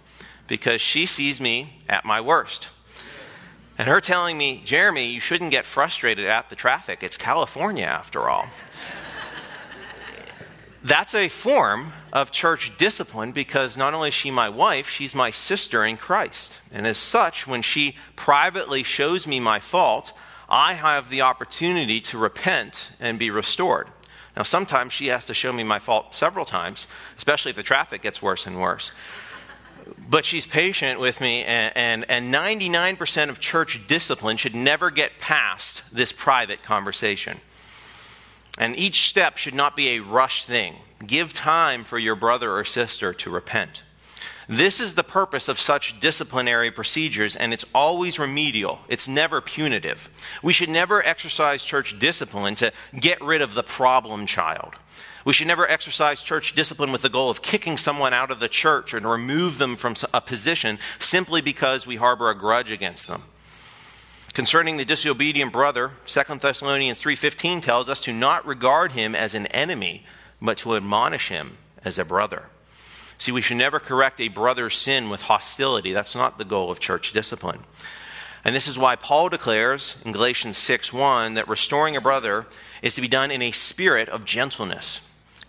because 0.47 0.81
she 0.81 1.07
sees 1.07 1.41
me 1.41 1.79
at 1.89 2.05
my 2.05 2.21
worst. 2.21 2.69
And 3.77 3.89
her 3.89 4.01
telling 4.01 4.37
me, 4.37 4.63
Jeremy, 4.65 5.07
you 5.07 5.21
shouldn't 5.21 5.53
get 5.53 5.65
frustrated 5.65 6.27
at 6.27 6.51
the 6.51 6.57
traffic. 6.57 7.03
It's 7.03 7.17
California 7.17 7.87
after 7.87 8.29
all. 8.29 8.47
That's 10.83 11.15
a 11.15 11.29
form 11.29 11.93
of 12.13 12.31
church 12.31 12.77
discipline 12.79 13.33
because 13.33 13.77
not 13.77 13.95
only 13.95 14.09
is 14.09 14.15
she 14.15 14.31
my 14.31 14.49
wife, 14.49 14.89
she's 14.89 15.15
my 15.15 15.31
sister 15.31 15.85
in 15.85 15.97
Christ. 15.97 16.61
And 16.71 16.87
as 16.87 16.99
such, 16.99 17.47
when 17.47 17.63
she 17.63 17.97
privately 18.15 18.85
shows 18.85 19.27
me 19.27 19.41
my 19.41 19.59
fault, 19.59 20.13
I 20.49 20.75
have 20.75 21.11
the 21.11 21.23
opportunity 21.23 22.01
to 22.03 22.19
repent 22.19 22.91
and 23.01 23.19
be 23.19 23.31
restored. 23.31 23.89
Now, 24.37 24.45
sometimes 24.45 24.93
she 24.93 25.09
has 25.09 25.27
to 25.27 25.35
show 25.35 25.53
me 25.53 25.65
my 25.65 25.81
fault 25.81 26.15
several 26.15 26.45
times, 26.45 26.87
especially 27.17 27.51
if 27.51 27.57
the 27.57 27.65
traffic 27.65 28.03
gets 28.03 28.23
worse 28.23 28.47
and 28.47 28.61
worse. 28.61 28.93
But 30.09 30.25
she's 30.25 30.47
patient 30.47 31.01
with 31.01 31.21
me, 31.21 31.43
and, 31.45 31.77
and, 31.77 32.05
and 32.09 32.33
99% 32.33 33.31
of 33.31 33.41
church 33.41 33.85
discipline 33.89 34.37
should 34.37 34.55
never 34.55 34.93
get 34.93 35.19
past 35.19 35.83
this 35.93 36.13
private 36.13 36.63
conversation. 36.63 37.41
And 38.59 38.77
each 38.77 39.09
step 39.09 39.37
should 39.37 39.55
not 39.55 39.77
be 39.77 39.91
a 39.91 40.01
rushed 40.01 40.47
thing. 40.47 40.75
Give 41.07 41.33
time 41.33 41.85
for 41.85 41.99
your 41.99 42.17
brother 42.17 42.53
or 42.53 42.65
sister 42.65 43.15
to 43.15 43.31
repent. 43.31 43.83
This 44.49 44.81
is 44.81 44.95
the 44.95 45.05
purpose 45.05 45.47
of 45.49 45.61
such 45.61 46.01
disciplinary 46.01 46.71
procedures, 46.71 47.37
and 47.37 47.53
it's 47.53 47.67
always 47.75 48.19
remedial. 48.19 48.79
It's 48.89 49.07
never 49.07 49.43
punitive. 49.43 50.09
We 50.43 50.55
should 50.55 50.71
never 50.71 51.05
exercise 51.07 51.63
church 51.63 51.99
discipline 51.99 52.55
to 52.57 52.73
get 52.99 53.21
rid 53.21 53.43
of 53.43 53.53
the 53.53 53.63
problem 53.63 54.25
child. 54.27 54.75
We 55.27 55.35
should 55.35 55.49
never 55.49 55.71
exercise 55.71 56.23
church 56.23 56.55
discipline 56.55 56.93
with 56.93 57.03
the 57.03 57.11
goal 57.11 57.29
of 57.29 57.43
kicking 57.43 57.77
someone 57.77 58.15
out 58.15 58.31
of 58.31 58.41
the 58.41 58.49
church 58.49 58.95
or 58.95 59.01
to 59.01 59.09
remove 59.09 59.59
them 59.59 59.77
from 59.77 59.95
a 60.15 60.23
position 60.23 60.79
simply 60.99 61.43
because 61.43 61.87
we 61.87 61.97
harbor 61.97 62.31
a 62.31 62.35
grudge 62.35 62.71
against 62.71 63.07
them. 63.07 63.25
Concerning 64.35 64.77
the 64.77 64.85
disobedient 64.85 65.53
brother, 65.53 65.93
2 66.07 66.41
Thessalonians 66.41 67.01
3:15 67.03 67.61
tells 67.61 67.89
us 67.89 68.01
to 68.01 68.13
not 68.13 68.47
regard 68.47 68.93
him 68.93 69.15
as 69.15 69.35
an 69.35 69.47
enemy, 69.49 70.07
but 70.41 70.59
to 70.59 70.77
admonish 70.77 71.29
him 71.29 71.59
as 71.85 71.99
a 71.99 72.05
brother. 72.05 72.51
See, 73.17 73.33
we 73.33 73.43
should 73.43 73.57
never 73.57 73.81
correct 73.81 74.21
a 74.21 74.29
brother's 74.29 74.77
sin 74.77 75.11
with 75.11 75.23
hostility. 75.23 75.93
That's 75.93 76.15
not 76.15 76.39
the 76.39 76.45
goal 76.45 76.71
of 76.71 76.79
church 76.79 77.13
discipline. 77.13 77.65
And 78.45 78.55
this 78.55 78.69
is 78.69 78.79
why 78.79 78.95
Paul 78.95 79.29
declares 79.29 79.97
in 80.05 80.13
Galatians 80.13 80.57
6:1 80.57 81.35
that 81.35 81.49
restoring 81.49 81.97
a 81.97 82.01
brother 82.01 82.47
is 82.81 82.95
to 82.95 83.01
be 83.01 83.09
done 83.09 83.33
in 83.33 83.43
a 83.43 83.51
spirit 83.51 84.09
of 84.09 84.25
gentleness. 84.25 85.01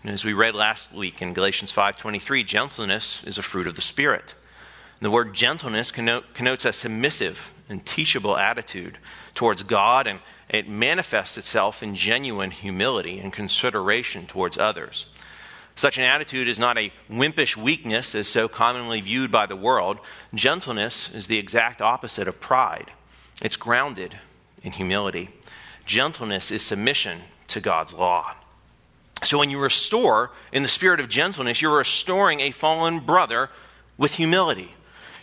And 0.02 0.10
as 0.10 0.24
we 0.24 0.32
read 0.32 0.56
last 0.56 0.92
week 0.92 1.22
in 1.22 1.32
Galatians 1.32 1.70
5:23, 1.70 2.42
gentleness 2.42 3.22
is 3.24 3.38
a 3.38 3.42
fruit 3.42 3.68
of 3.68 3.76
the 3.76 3.80
spirit. 3.80 4.34
The 5.00 5.10
word 5.10 5.32
gentleness 5.32 5.92
connotes 5.92 6.64
a 6.64 6.72
submissive 6.72 7.52
and 7.70 7.84
teachable 7.86 8.36
attitude 8.36 8.98
towards 9.34 9.62
God, 9.62 10.06
and 10.06 10.18
it 10.48 10.68
manifests 10.68 11.38
itself 11.38 11.82
in 11.82 11.94
genuine 11.94 12.50
humility 12.50 13.18
and 13.18 13.32
consideration 13.32 14.26
towards 14.26 14.58
others. 14.58 15.06
Such 15.76 15.96
an 15.96 16.04
attitude 16.04 16.48
is 16.48 16.58
not 16.58 16.76
a 16.76 16.92
wimpish 17.08 17.56
weakness 17.56 18.14
as 18.14 18.28
so 18.28 18.48
commonly 18.48 19.00
viewed 19.00 19.30
by 19.30 19.46
the 19.46 19.56
world. 19.56 19.98
Gentleness 20.34 21.08
is 21.14 21.26
the 21.26 21.38
exact 21.38 21.80
opposite 21.80 22.28
of 22.28 22.40
pride, 22.40 22.90
it's 23.42 23.56
grounded 23.56 24.18
in 24.62 24.72
humility. 24.72 25.30
Gentleness 25.86 26.50
is 26.50 26.62
submission 26.62 27.22
to 27.48 27.60
God's 27.60 27.94
law. 27.94 28.34
So 29.22 29.38
when 29.38 29.50
you 29.50 29.58
restore 29.58 30.30
in 30.52 30.62
the 30.62 30.68
spirit 30.68 31.00
of 31.00 31.08
gentleness, 31.08 31.60
you're 31.60 31.76
restoring 31.76 32.40
a 32.40 32.50
fallen 32.50 33.00
brother 33.00 33.50
with 33.96 34.14
humility. 34.14 34.74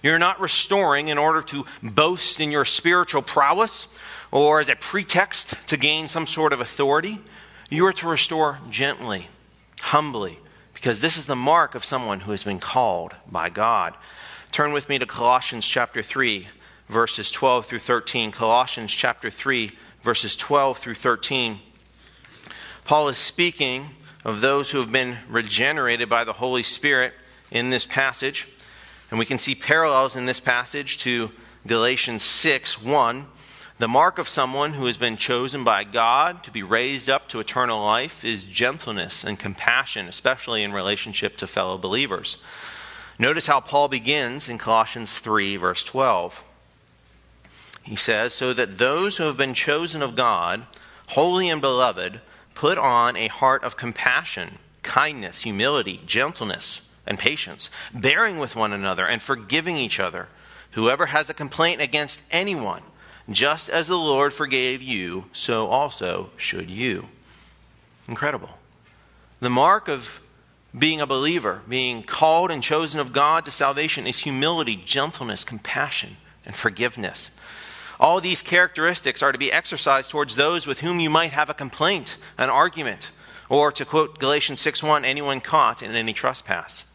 You're 0.03 0.19
not 0.19 0.39
restoring 0.39 1.07
in 1.07 1.17
order 1.17 1.41
to 1.43 1.65
boast 1.81 2.39
in 2.39 2.51
your 2.51 2.65
spiritual 2.65 3.21
prowess 3.21 3.87
or 4.31 4.59
as 4.59 4.69
a 4.69 4.75
pretext 4.75 5.55
to 5.67 5.77
gain 5.77 6.07
some 6.07 6.27
sort 6.27 6.53
of 6.53 6.61
authority. 6.61 7.19
You 7.69 7.85
are 7.85 7.93
to 7.93 8.07
restore 8.07 8.59
gently, 8.69 9.27
humbly, 9.81 10.39
because 10.73 11.01
this 11.01 11.17
is 11.17 11.25
the 11.25 11.35
mark 11.35 11.75
of 11.75 11.85
someone 11.85 12.21
who 12.21 12.31
has 12.31 12.43
been 12.43 12.59
called 12.59 13.15
by 13.29 13.49
God. 13.49 13.95
Turn 14.51 14.73
with 14.73 14.89
me 14.89 14.99
to 14.99 15.05
Colossians 15.05 15.65
chapter 15.65 16.01
3, 16.01 16.47
verses 16.87 17.31
12 17.31 17.65
through 17.65 17.79
13. 17.79 18.31
Colossians 18.31 18.93
chapter 18.93 19.29
3, 19.29 19.71
verses 20.01 20.35
12 20.35 20.77
through 20.77 20.95
13. 20.95 21.59
Paul 22.85 23.09
is 23.09 23.17
speaking 23.17 23.89
of 24.23 24.41
those 24.41 24.71
who 24.71 24.79
have 24.79 24.91
been 24.91 25.17
regenerated 25.29 26.09
by 26.09 26.23
the 26.23 26.33
Holy 26.33 26.63
Spirit 26.63 27.13
in 27.51 27.69
this 27.69 27.85
passage. 27.85 28.47
And 29.09 29.19
we 29.19 29.25
can 29.25 29.37
see 29.37 29.55
parallels 29.55 30.15
in 30.15 30.25
this 30.25 30.39
passage 30.39 30.97
to 30.99 31.31
Galatians 31.65 32.23
6 32.23 32.81
1. 32.81 33.27
The 33.79 33.87
mark 33.87 34.17
of 34.17 34.27
someone 34.27 34.73
who 34.73 34.87
has 34.87 34.97
been 34.97 35.17
chosen 35.17 35.63
by 35.63 35.83
God 35.83 36.43
to 36.43 36.51
be 36.51 36.63
raised 36.63 37.09
up 37.09 37.29
to 37.29 37.39
eternal 37.39 37.85
life 37.85 38.25
is 38.25 38.43
gentleness 38.43 39.23
and 39.23 39.37
compassion, 39.37 40.07
especially 40.07 40.63
in 40.63 40.73
relationship 40.73 41.37
to 41.37 41.47
fellow 41.47 41.77
believers. 41.77 42.41
Notice 43.19 43.47
how 43.47 43.59
Paul 43.59 43.87
begins 43.87 44.49
in 44.49 44.57
Colossians 44.57 45.19
3, 45.19 45.57
verse 45.57 45.83
12. 45.83 46.43
He 47.83 47.95
says, 47.95 48.33
So 48.33 48.51
that 48.53 48.77
those 48.77 49.17
who 49.17 49.23
have 49.23 49.37
been 49.37 49.53
chosen 49.53 50.01
of 50.01 50.15
God, 50.15 50.65
holy 51.09 51.47
and 51.47 51.61
beloved, 51.61 52.21
put 52.55 52.77
on 52.77 53.15
a 53.15 53.27
heart 53.27 53.63
of 53.63 53.77
compassion, 53.77 54.57
kindness, 54.81 55.41
humility, 55.41 56.01
gentleness, 56.05 56.81
and 57.07 57.17
patience, 57.17 57.69
bearing 57.93 58.37
with 58.37 58.55
one 58.55 58.73
another 58.73 59.05
and 59.05 59.21
forgiving 59.21 59.77
each 59.77 59.99
other. 59.99 60.27
Whoever 60.71 61.07
has 61.07 61.29
a 61.29 61.33
complaint 61.33 61.81
against 61.81 62.21
anyone, 62.29 62.83
just 63.29 63.69
as 63.69 63.87
the 63.87 63.97
Lord 63.97 64.33
forgave 64.33 64.81
you, 64.81 65.25
so 65.33 65.67
also 65.67 66.29
should 66.37 66.69
you. 66.69 67.07
Incredible. 68.07 68.59
The 69.39 69.49
mark 69.49 69.87
of 69.87 70.21
being 70.77 71.01
a 71.01 71.07
believer, 71.07 71.61
being 71.67 72.03
called 72.03 72.51
and 72.51 72.61
chosen 72.61 72.99
of 72.99 73.13
God 73.13 73.45
to 73.45 73.51
salvation, 73.51 74.05
is 74.05 74.19
humility, 74.19 74.75
gentleness, 74.75 75.43
compassion, 75.43 76.17
and 76.45 76.55
forgiveness. 76.55 77.31
All 77.99 78.21
these 78.21 78.43
characteristics 78.43 79.23
are 79.23 79.31
to 79.31 79.39
be 79.39 79.51
exercised 79.51 80.11
towards 80.11 80.35
those 80.35 80.67
with 80.67 80.81
whom 80.81 80.99
you 80.99 81.09
might 81.09 81.31
have 81.31 81.49
a 81.49 81.55
complaint, 81.55 82.17
an 82.37 82.49
argument, 82.49 83.11
or 83.49 83.71
to 83.71 83.85
quote 83.85 84.19
Galatians 84.19 84.61
6:1, 84.61 85.03
anyone 85.03 85.41
caught 85.41 85.81
in 85.81 85.95
any 85.95 86.13
trespass. 86.13 86.85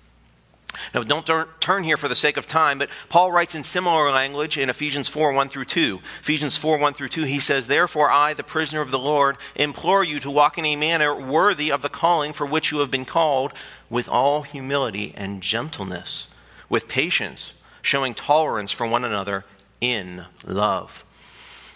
Now, 0.95 1.03
don't 1.03 1.27
turn 1.61 1.85
here 1.85 1.97
for 1.97 2.09
the 2.09 2.15
sake 2.15 2.37
of 2.37 2.47
time, 2.47 2.79
but 2.79 2.91
Paul 3.09 3.33
writes 3.33 3.55
in 3.55 3.65
similar 3.65 4.11
language 4.11 4.59
in 4.59 4.71
Ephesians 4.71 5.09
4 5.09 5.33
1 5.33 5.49
through 5.49 5.67
2. 5.67 6.01
Ephesians 6.21 6.57
4 6.57 6.79
1 6.79 6.95
through 6.95 7.09
2, 7.09 7.25
he 7.25 7.39
says, 7.39 7.67
Therefore, 7.67 8.11
I, 8.11 8.35
the 8.35 8.43
prisoner 8.43 8.81
of 8.81 8.91
the 8.91 8.99
Lord, 8.99 9.37
implore 9.55 10.05
you 10.05 10.21
to 10.21 10.31
walk 10.31 10.59
in 10.59 10.65
a 10.65 10.77
manner 10.77 11.15
worthy 11.15 11.71
of 11.71 11.83
the 11.83 11.89
calling 11.89 12.33
for 12.33 12.47
which 12.47 12.73
you 12.73 12.79
have 12.79 12.91
been 12.91 13.05
called, 13.05 13.53
with 13.91 14.09
all 14.09 14.43
humility 14.43 15.13
and 15.17 15.43
gentleness, 15.43 16.27
with 16.69 16.89
patience, 16.89 17.55
showing 17.83 18.15
tolerance 18.15 18.71
for 18.71 18.87
one 18.87 19.05
another 19.05 19.45
in 19.81 20.25
love. 20.47 21.05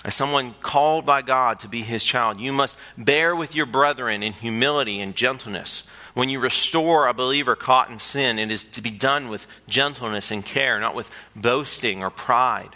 As 0.05 0.15
someone 0.15 0.55
called 0.63 1.05
by 1.05 1.21
God 1.23 1.59
to 1.59 1.69
be 1.69 1.83
his 1.83 2.05
child, 2.05 2.39
you 2.39 2.53
must 2.53 2.79
bear 2.97 3.35
with 3.35 3.57
your 3.57 3.67
brethren 3.67 4.23
in 4.23 4.33
humility 4.33 5.01
and 5.01 5.17
gentleness 5.17 5.83
when 6.17 6.31
you 6.31 6.41
restore 6.41 7.07
a 7.07 7.13
believer 7.13 7.55
caught 7.55 7.91
in 7.91 7.99
sin, 7.99 8.39
it 8.39 8.51
is 8.51 8.65
to 8.65 8.81
be 8.81 8.91
done 8.91 9.29
with 9.29 9.47
gentleness 9.69 10.31
and 10.31 10.47
care, 10.47 10.81
not 10.81 10.95
with 10.95 11.11
boasting 11.37 12.03
or 12.03 12.09
pride. 12.09 12.71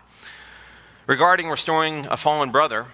Regarding 1.07 1.49
restoring 1.49 2.05
a 2.11 2.19
fallen 2.19 2.51
brother, 2.51 2.85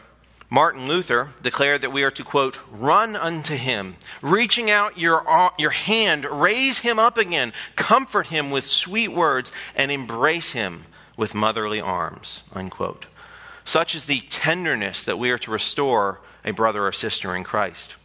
Martin 0.49 0.87
Luther 0.87 1.31
declared 1.43 1.81
that 1.81 1.91
we 1.91 2.05
are 2.05 2.13
to, 2.13 2.23
quote, 2.23 2.61
run 2.71 3.17
unto 3.17 3.57
him, 3.57 3.97
reaching 4.23 4.71
out 4.71 4.97
your, 4.97 5.25
your 5.59 5.71
hand, 5.71 6.25
raise 6.25 6.79
him 6.79 7.01
up 7.01 7.19
again, 7.19 7.53
comfort 7.75 8.29
him 8.29 8.53
with 8.53 8.65
sweet 8.65 9.09
words, 9.09 9.51
and 9.75 9.91
embrace 9.91 10.53
him 10.53 10.85
with 11.17 11.35
motherly 11.35 11.81
arms, 11.81 12.45
unquote. 12.53 13.07
Such 13.65 13.97
is 13.97 14.05
the 14.05 14.21
tenderness 14.21 15.03
that 15.03 15.19
we 15.19 15.33
are 15.33 15.39
to 15.39 15.51
restore 15.51 16.21
a 16.45 16.53
brother 16.53 16.87
or 16.87 16.93
sister 16.93 17.35
in 17.35 17.43
Christ. 17.43 17.97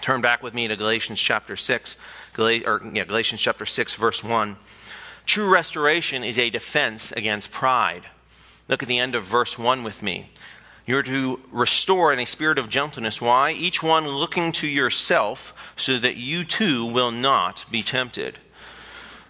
Turn 0.00 0.20
back 0.20 0.42
with 0.42 0.54
me 0.54 0.68
to 0.68 0.76
Galatians 0.76 1.20
chapter 1.20 1.56
6, 1.56 1.96
or, 2.38 2.80
yeah, 2.92 3.04
Galatians 3.04 3.40
chapter 3.40 3.66
6, 3.66 3.94
verse 3.94 4.22
1. 4.22 4.56
True 5.26 5.48
restoration 5.48 6.24
is 6.24 6.38
a 6.38 6.50
defense 6.50 7.12
against 7.12 7.50
pride. 7.50 8.06
Look 8.68 8.82
at 8.82 8.88
the 8.88 8.98
end 8.98 9.14
of 9.14 9.24
verse 9.24 9.58
1 9.58 9.82
with 9.82 10.02
me. 10.02 10.30
You're 10.86 11.02
to 11.02 11.40
restore 11.52 12.14
in 12.14 12.18
a 12.18 12.24
spirit 12.24 12.58
of 12.58 12.70
gentleness. 12.70 13.20
Why? 13.20 13.52
Each 13.52 13.82
one 13.82 14.08
looking 14.08 14.52
to 14.52 14.66
yourself 14.66 15.52
so 15.76 15.98
that 15.98 16.16
you 16.16 16.44
too 16.44 16.86
will 16.86 17.10
not 17.10 17.66
be 17.70 17.82
tempted. 17.82 18.38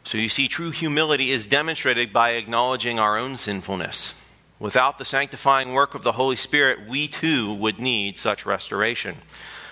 So 0.05 0.19
you 0.19 0.29
see, 0.29 0.47
true 0.47 0.71
humility 0.71 1.33
is 1.33 1.47
demonstrated 1.47 2.13
by 2.13 2.31
acknowledging 2.31 3.01
our 3.01 3.19
own 3.19 3.35
sinfulness. 3.35 4.15
Without 4.61 4.99
the 4.99 5.05
sanctifying 5.05 5.73
work 5.73 5.95
of 5.95 6.03
the 6.03 6.13
Holy 6.13 6.37
Spirit, 6.37 6.89
we 6.89 7.09
too 7.09 7.53
would 7.55 7.81
need 7.81 8.19
such 8.19 8.47
restoration. 8.47 9.17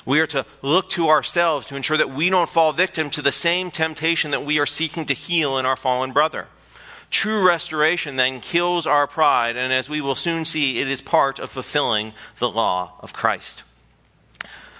We 0.06 0.20
are 0.20 0.26
to 0.28 0.46
look 0.62 0.88
to 0.90 1.08
ourselves 1.08 1.66
to 1.66 1.76
ensure 1.76 1.96
that 1.96 2.10
we 2.10 2.30
don't 2.30 2.48
fall 2.48 2.72
victim 2.72 3.10
to 3.10 3.22
the 3.22 3.32
same 3.32 3.70
temptation 3.70 4.30
that 4.30 4.44
we 4.44 4.58
are 4.58 4.66
seeking 4.66 5.04
to 5.06 5.14
heal 5.14 5.58
in 5.58 5.66
our 5.66 5.76
fallen 5.76 6.12
brother. 6.12 6.46
True 7.10 7.46
restoration 7.46 8.16
then 8.16 8.40
kills 8.40 8.86
our 8.86 9.06
pride, 9.06 9.56
and 9.56 9.72
as 9.72 9.90
we 9.90 10.00
will 10.00 10.14
soon 10.14 10.44
see, 10.44 10.78
it 10.78 10.88
is 10.88 11.00
part 11.00 11.38
of 11.38 11.50
fulfilling 11.50 12.12
the 12.38 12.48
law 12.48 12.94
of 13.00 13.12
Christ. 13.12 13.64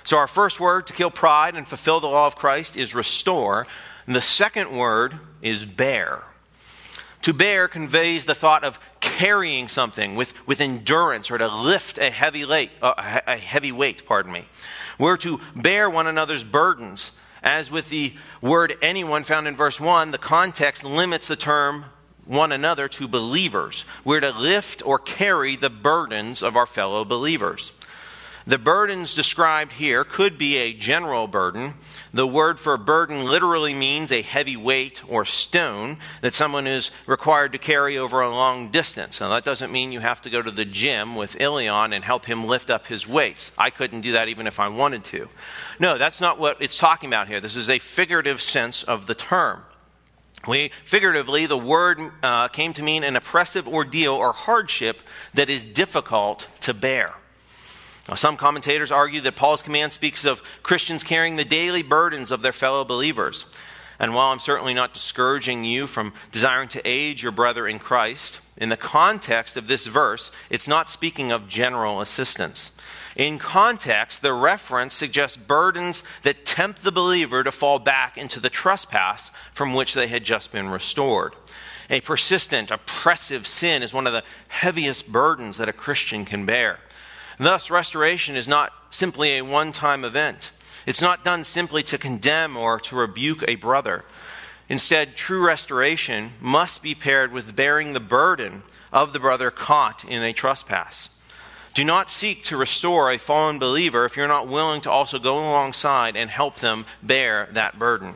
So, 0.05 0.17
our 0.17 0.29
first 0.29 0.61
word 0.61 0.87
to 0.87 0.93
kill 0.93 1.11
pride 1.11 1.57
and 1.57 1.67
fulfill 1.67 1.99
the 1.99 2.07
law 2.07 2.29
of 2.29 2.37
Christ 2.37 2.77
is 2.77 2.95
restore. 2.95 3.67
And 4.07 4.15
the 4.15 4.21
second 4.21 4.71
word 4.71 5.19
is 5.43 5.67
bear. 5.67 6.23
To 7.23 7.33
bear 7.33 7.67
conveys 7.67 8.25
the 8.25 8.35
thought 8.35 8.62
of 8.62 8.79
carrying 9.16 9.66
something 9.66 10.14
with, 10.14 10.35
with 10.46 10.61
endurance 10.61 11.31
or 11.31 11.38
to 11.38 11.48
lift 11.48 11.96
a 11.96 12.11
heavy, 12.11 12.44
weight, 12.44 12.70
uh, 12.83 13.20
a 13.26 13.38
heavy 13.38 13.72
weight. 13.72 14.05
Pardon 14.05 14.31
me. 14.31 14.44
We're 14.98 15.16
to 15.18 15.40
bear 15.55 15.88
one 15.88 16.07
another's 16.07 16.44
burdens. 16.44 17.12
As 17.42 17.70
with 17.70 17.88
the 17.88 18.12
word 18.42 18.76
anyone 18.83 19.24
found 19.24 19.48
in 19.48 19.57
verse 19.57 19.81
1, 19.81 20.11
the 20.11 20.18
context 20.18 20.85
limits 20.85 21.29
the 21.29 21.37
term 21.37 21.87
one 22.26 22.52
another 22.52 22.88
to 22.88 23.09
believers. 23.09 23.87
We're 24.05 24.20
to 24.20 24.33
lift 24.33 24.83
or 24.85 24.98
carry 24.98 25.57
the 25.57 25.70
burdens 25.70 26.42
of 26.42 26.55
our 26.55 26.66
fellow 26.66 27.02
believers. 27.07 27.72
The 28.48 28.59
burdens 28.59 29.14
described 29.14 29.72
here 29.72 30.04
could 30.04 30.38
be 30.38 30.56
a 30.56 30.72
general 30.72 31.26
burden. 31.26 31.74
The 32.14 32.28
word 32.28 32.61
for 32.61 32.76
burden 32.76 33.24
literally 33.24 33.74
means 33.74 34.12
a 34.12 34.22
heavy 34.22 34.56
weight 34.56 35.02
or 35.09 35.24
stone 35.24 35.98
that 36.20 36.32
someone 36.32 36.68
is 36.68 36.92
required 37.06 37.50
to 37.52 37.59
carry 37.59 37.98
over 37.98 38.20
a 38.20 38.30
long 38.30 38.70
distance. 38.70 39.20
Now, 39.20 39.30
that 39.30 39.42
doesn't 39.42 39.72
mean 39.72 39.90
you 39.90 39.98
have 39.98 40.22
to 40.22 40.30
go 40.30 40.42
to 40.42 40.52
the 40.52 40.64
gym 40.64 41.16
with 41.16 41.40
Ilion 41.40 41.92
and 41.92 42.04
help 42.04 42.26
him 42.26 42.46
lift 42.46 42.70
up 42.70 42.87
his 42.87 43.04
weights. 43.04 43.50
I 43.59 43.70
couldn't 43.70 44.02
do 44.02 44.12
that 44.12 44.28
even 44.28 44.46
if 44.46 44.61
I 44.61 44.68
wanted 44.68 45.02
to. 45.06 45.28
No, 45.80 45.98
that's 45.98 46.20
not 46.20 46.38
what 46.38 46.62
it's 46.62 46.76
talking 46.76 47.11
about 47.11 47.26
here. 47.26 47.40
This 47.40 47.56
is 47.56 47.68
a 47.68 47.80
figurative 47.80 48.40
sense 48.40 48.85
of 48.85 49.09
the 49.09 49.16
term. 49.16 49.64
We, 50.46 50.70
figuratively, 50.85 51.46
the 51.46 51.59
word 51.59 51.98
uh, 52.22 52.46
came 52.46 52.72
to 52.74 52.82
mean 52.85 53.02
an 53.02 53.16
oppressive 53.16 53.66
ordeal 53.66 54.14
or 54.14 54.32
hardship 54.32 55.02
that 55.35 55.50
is 55.50 55.64
difficult 55.64 56.46
to 56.61 56.72
bear. 56.72 57.14
Some 58.14 58.37
commentators 58.37 58.92
argue 58.92 59.21
that 59.23 59.35
Paul's 59.35 59.62
command 59.62 59.92
speaks 59.92 60.25
of 60.25 60.42
Christians 60.62 61.03
carrying 61.03 61.37
the 61.37 61.45
daily 61.45 61.83
burdens 61.83 62.31
of 62.31 62.40
their 62.40 62.53
fellow 62.53 62.85
believers. 62.85 63.47
And 63.99 64.14
while 64.14 64.31
I'm 64.31 64.38
certainly 64.38 64.75
not 64.75 64.95
discouraging 64.95 65.64
you 65.64 65.87
from 65.87 66.12
desiring 66.31 66.69
to 66.69 66.88
aid 66.88 67.21
your 67.21 67.33
brother 67.33 67.66
in 67.66 67.79
Christ, 67.79 68.40
in 68.59 68.69
the 68.69 68.77
context 68.77 69.57
of 69.57 69.66
this 69.66 69.87
verse, 69.87 70.31
it's 70.51 70.69
not 70.69 70.88
speaking 70.88 71.33
of 71.33 71.49
general 71.49 72.01
assistance. 72.01 72.71
In 73.16 73.38
context, 73.38 74.23
the 74.23 74.35
reference 74.35 74.95
suggests 74.95 75.37
burdens 75.37 76.05
that 76.23 76.45
tempt 76.45 76.83
the 76.83 76.92
believer 76.92 77.42
to 77.42 77.51
fall 77.51 77.79
back 77.79 78.19
into 78.19 78.38
the 78.38 78.51
trespass 78.51 79.31
from 79.53 79.75
which 79.75 79.95
they 79.95 80.07
had 80.07 80.23
just 80.23 80.53
been 80.53 80.69
restored. 80.69 81.35
A 81.88 82.01
persistent, 82.03 82.71
oppressive 82.71 83.47
sin 83.47 83.83
is 83.83 83.95
one 83.95 84.07
of 84.07 84.12
the 84.12 84.25
heaviest 84.49 85.11
burdens 85.11 85.57
that 85.57 85.69
a 85.69 85.73
Christian 85.73 86.25
can 86.25 86.45
bear. 86.45 86.79
Thus, 87.38 87.70
restoration 87.70 88.37
is 88.37 88.49
not 88.49 88.72
simply 88.90 89.37
a 89.37 89.44
one 89.44 89.72
time 89.72 90.05
event. 90.05 90.51
It's 90.87 91.03
not 91.03 91.25
done 91.25 91.44
simply 91.44 91.83
to 91.85 91.99
condemn 91.99 92.57
or 92.57 92.79
to 92.81 92.96
rebuke 92.96 93.44
a 93.46 93.57
brother. 93.57 94.05
Instead, 94.68 95.16
true 95.16 95.44
restoration 95.44 96.33
must 96.40 96.83
be 96.83 96.94
paired 96.94 97.33
with 97.33 97.57
bearing 97.57 97.92
the 97.92 98.01
burden 98.01 98.62
of 98.92 99.12
the 99.12 99.20
brother 99.20 99.51
caught 99.51 100.05
in 100.05 100.22
a 100.22 100.33
trespass. 100.33 101.11
Do 101.75 101.85
not 101.85 102.09
seek 102.09 102.42
to 102.44 102.57
restore 102.57 103.12
a 103.12 103.18
fallen 103.18 103.59
believer 103.59 104.07
if 104.07 104.16
you're 104.16 104.27
not 104.27 104.49
willing 104.49 104.81
to 104.81 104.90
also 104.90 105.18
go 105.18 105.38
alongside 105.38 106.16
and 106.16 106.31
help 106.31 106.57
them 106.57 106.87
bear 107.03 107.49
that 107.53 107.79
burden. 107.79 108.14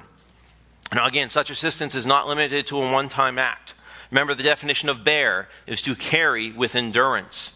Now, 0.95 1.07
again, 1.07 1.29
such 1.29 1.51
assistance 1.51 1.95
is 1.95 2.07
not 2.07 2.27
limited 2.27 2.67
to 2.69 2.79
a 2.83 2.93
one 2.93 3.09
time 3.09 3.39
act. 3.39 3.75
Remember, 4.11 4.35
the 4.35 4.43
definition 4.43 4.89
of 4.89 5.05
bear 5.05 5.49
is 5.67 5.83
to 5.83 5.95
carry 5.95 6.51
with 6.53 6.75
endurance. 6.75 7.53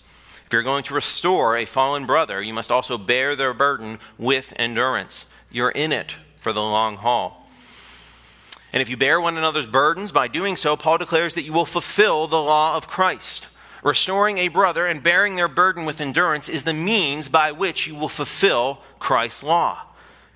If 0.54 0.56
you're 0.56 0.62
going 0.62 0.84
to 0.84 0.94
restore 0.94 1.56
a 1.56 1.64
fallen 1.64 2.06
brother, 2.06 2.40
you 2.40 2.54
must 2.54 2.70
also 2.70 2.96
bear 2.96 3.34
their 3.34 3.52
burden 3.52 3.98
with 4.16 4.52
endurance. 4.54 5.26
You're 5.50 5.72
in 5.72 5.90
it 5.90 6.14
for 6.38 6.52
the 6.52 6.62
long 6.62 6.94
haul. 6.94 7.48
And 8.72 8.80
if 8.80 8.88
you 8.88 8.96
bear 8.96 9.20
one 9.20 9.36
another's 9.36 9.66
burdens, 9.66 10.12
by 10.12 10.28
doing 10.28 10.56
so, 10.56 10.76
Paul 10.76 10.98
declares 10.98 11.34
that 11.34 11.42
you 11.42 11.52
will 11.52 11.64
fulfill 11.64 12.28
the 12.28 12.40
law 12.40 12.76
of 12.76 12.86
Christ. 12.86 13.48
Restoring 13.82 14.38
a 14.38 14.46
brother 14.46 14.86
and 14.86 15.02
bearing 15.02 15.34
their 15.34 15.48
burden 15.48 15.86
with 15.86 16.00
endurance 16.00 16.48
is 16.48 16.62
the 16.62 16.72
means 16.72 17.28
by 17.28 17.50
which 17.50 17.88
you 17.88 17.96
will 17.96 18.08
fulfill 18.08 18.78
Christ's 19.00 19.42
law. 19.42 19.82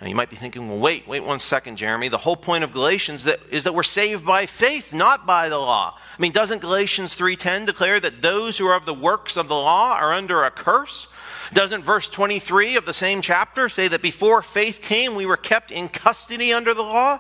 Now 0.01 0.07
you 0.07 0.15
might 0.15 0.31
be 0.31 0.37
thinking, 0.37 0.69
well, 0.69 0.79
wait, 0.79 1.09
wait 1.09 1.25
one 1.25 1.41
second, 1.41 1.77
Jeremy. 1.77 2.09
The 2.09 2.19
whole 2.19 2.37
point 2.37 2.63
of 2.63 2.73
Galatians 2.73 3.25
that, 3.25 3.41
is 3.51 3.65
that 3.65 3.75
we're 3.75 3.83
saved 3.83 4.25
by 4.25 4.47
faith, 4.47 4.93
not 4.93 5.27
by 5.27 5.49
the 5.49 5.59
law. 5.59 5.97
I 5.97 6.23
mean, 6.23 6.31
doesn't 6.31 6.61
Galatians 6.61 7.17
3.10 7.17 7.67
declare 7.67 7.99
that 7.99 8.23
those 8.23 8.59
who 8.59 8.67
are 8.67 8.77
of 8.77 8.87
the 8.87 8.95
works 8.95 9.37
of 9.37 9.49
the 9.49 9.57
law 9.57 9.95
are 9.95 10.13
under 10.15 10.45
a 10.45 10.53
curse? 10.53 11.09
Doesn't 11.53 11.83
verse 11.83 12.09
23 12.09 12.77
of 12.77 12.87
the 12.87 12.93
same 12.93 13.23
chapter 13.23 13.69
say 13.69 13.89
that 13.89 14.03
before 14.03 14.41
faith 14.41 14.83
came, 14.83 15.17
we 15.17 15.27
were 15.27 15.37
kept 15.37 15.73
in 15.73 15.89
custody 15.89 16.53
under 16.53 16.75
the 16.75 16.83
law? 16.83 17.19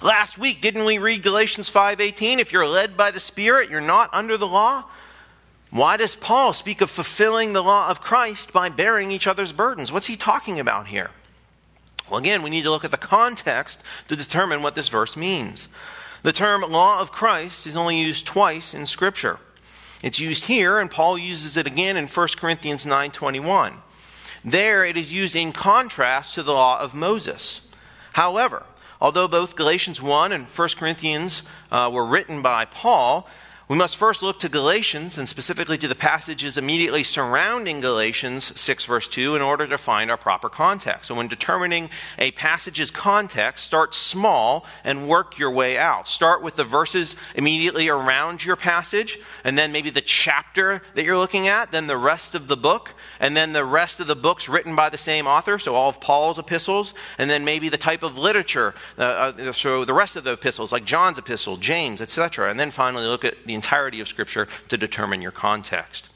Last 0.00 0.38
week, 0.38 0.60
didn't 0.60 0.84
we 0.84 0.98
read 0.98 1.22
Galatians 1.22 1.68
5:18? 1.70 2.38
If 2.38 2.52
you're 2.52 2.66
led 2.66 2.96
by 2.96 3.10
the 3.10 3.20
Spirit, 3.20 3.70
you're 3.70 3.80
not 3.80 4.10
under 4.12 4.36
the 4.36 4.46
law. 4.46 4.84
Why 5.70 5.96
does 5.96 6.14
Paul 6.14 6.52
speak 6.52 6.80
of 6.80 6.90
fulfilling 6.90 7.52
the 7.52 7.62
law 7.62 7.88
of 7.88 8.00
Christ 8.00 8.52
by 8.52 8.68
bearing 8.68 9.10
each 9.10 9.26
other's 9.26 9.52
burdens? 9.52 9.90
What's 9.90 10.06
he 10.06 10.16
talking 10.16 10.60
about 10.60 10.88
here? 10.88 11.10
Well, 12.10 12.18
again, 12.18 12.42
we 12.42 12.50
need 12.50 12.62
to 12.64 12.70
look 12.70 12.84
at 12.84 12.90
the 12.90 12.96
context 12.96 13.82
to 14.08 14.16
determine 14.16 14.62
what 14.62 14.74
this 14.74 14.88
verse 14.88 15.16
means. 15.16 15.68
The 16.22 16.32
term 16.32 16.62
law 16.62 17.00
of 17.00 17.12
Christ 17.12 17.66
is 17.66 17.76
only 17.76 18.00
used 18.00 18.26
twice 18.26 18.74
in 18.74 18.86
Scripture. 18.86 19.38
It's 20.02 20.20
used 20.20 20.46
here, 20.46 20.78
and 20.78 20.90
Paul 20.90 21.16
uses 21.16 21.56
it 21.56 21.66
again 21.66 21.96
in 21.96 22.08
1 22.08 22.28
Corinthians 22.36 22.84
9:21. 22.84 23.82
There 24.44 24.84
it 24.84 24.98
is 24.98 25.14
used 25.14 25.34
in 25.34 25.52
contrast 25.52 26.34
to 26.34 26.42
the 26.42 26.52
law 26.52 26.78
of 26.78 26.94
Moses. 26.94 27.62
However, 28.12 28.64
although 29.00 29.26
both 29.26 29.56
Galatians 29.56 30.02
1 30.02 30.32
and 30.32 30.46
1 30.46 30.68
Corinthians 30.76 31.42
uh, 31.72 31.90
were 31.90 32.04
written 32.04 32.42
by 32.42 32.66
Paul, 32.66 33.26
we 33.66 33.78
must 33.78 33.96
first 33.96 34.22
look 34.22 34.38
to 34.40 34.48
Galatians 34.50 35.16
and 35.16 35.26
specifically 35.26 35.78
to 35.78 35.88
the 35.88 35.94
passages 35.94 36.58
immediately 36.58 37.02
surrounding 37.02 37.80
Galatians 37.80 38.60
6, 38.60 38.84
verse 38.84 39.08
2, 39.08 39.36
in 39.36 39.40
order 39.40 39.66
to 39.66 39.78
find 39.78 40.10
our 40.10 40.18
proper 40.18 40.50
context. 40.50 41.08
So, 41.08 41.14
when 41.14 41.28
determining 41.28 41.88
a 42.18 42.30
passage's 42.32 42.90
context, 42.90 43.64
start 43.64 43.94
small 43.94 44.66
and 44.84 45.08
work 45.08 45.38
your 45.38 45.50
way 45.50 45.78
out. 45.78 46.06
Start 46.06 46.42
with 46.42 46.56
the 46.56 46.64
verses 46.64 47.16
immediately 47.34 47.88
around 47.88 48.44
your 48.44 48.56
passage, 48.56 49.18
and 49.44 49.56
then 49.56 49.72
maybe 49.72 49.88
the 49.88 50.02
chapter 50.02 50.82
that 50.92 51.04
you're 51.04 51.16
looking 51.16 51.48
at, 51.48 51.72
then 51.72 51.86
the 51.86 51.96
rest 51.96 52.34
of 52.34 52.48
the 52.48 52.58
book, 52.58 52.92
and 53.18 53.34
then 53.34 53.54
the 53.54 53.64
rest 53.64 53.98
of 53.98 54.06
the 54.06 54.16
books 54.16 54.46
written 54.46 54.76
by 54.76 54.90
the 54.90 54.98
same 54.98 55.26
author, 55.26 55.58
so 55.58 55.74
all 55.74 55.88
of 55.88 56.02
Paul's 56.02 56.38
epistles, 56.38 56.92
and 57.16 57.30
then 57.30 57.46
maybe 57.46 57.70
the 57.70 57.78
type 57.78 58.02
of 58.02 58.18
literature, 58.18 58.74
uh, 58.98 59.02
uh, 59.02 59.52
so 59.52 59.86
the 59.86 59.94
rest 59.94 60.16
of 60.16 60.24
the 60.24 60.32
epistles, 60.32 60.70
like 60.70 60.84
John's 60.84 61.18
epistle, 61.18 61.56
James, 61.56 62.02
etc. 62.02 62.50
And 62.50 62.60
then 62.60 62.70
finally 62.70 63.06
look 63.06 63.24
at 63.24 63.46
the 63.46 63.53
the 63.54 63.56
entirety 63.56 64.00
of 64.00 64.08
Scripture 64.08 64.48
to 64.66 64.76
determine 64.76 65.22
your 65.22 65.30
context. 65.30 66.08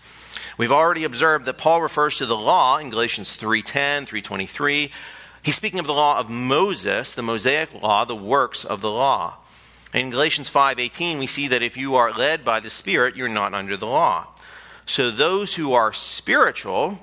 We've 0.58 0.72
already 0.72 1.04
observed 1.04 1.44
that 1.44 1.56
Paul 1.56 1.80
refers 1.80 2.16
to 2.16 2.26
the 2.26 2.36
law 2.36 2.78
in 2.78 2.90
Galatians 2.90 3.36
3:10, 3.36 4.06
3:23. 4.06 4.90
He's 5.40 5.54
speaking 5.54 5.78
of 5.78 5.86
the 5.86 5.94
law 5.94 6.18
of 6.18 6.28
Moses, 6.28 7.14
the 7.14 7.22
Mosaic 7.22 7.72
law, 7.72 8.04
the 8.04 8.16
works 8.16 8.64
of 8.64 8.80
the 8.80 8.90
law. 8.90 9.36
In 9.94 10.10
Galatians 10.10 10.50
5:18, 10.50 11.20
we 11.20 11.28
see 11.28 11.46
that 11.46 11.62
if 11.62 11.76
you 11.76 11.94
are 11.94 12.12
led 12.12 12.44
by 12.44 12.58
the 12.58 12.70
Spirit, 12.70 13.14
you're 13.14 13.28
not 13.28 13.54
under 13.54 13.76
the 13.76 13.86
law. 13.86 14.26
So 14.84 15.12
those 15.12 15.54
who 15.54 15.72
are 15.72 15.92
spiritual, 15.92 16.98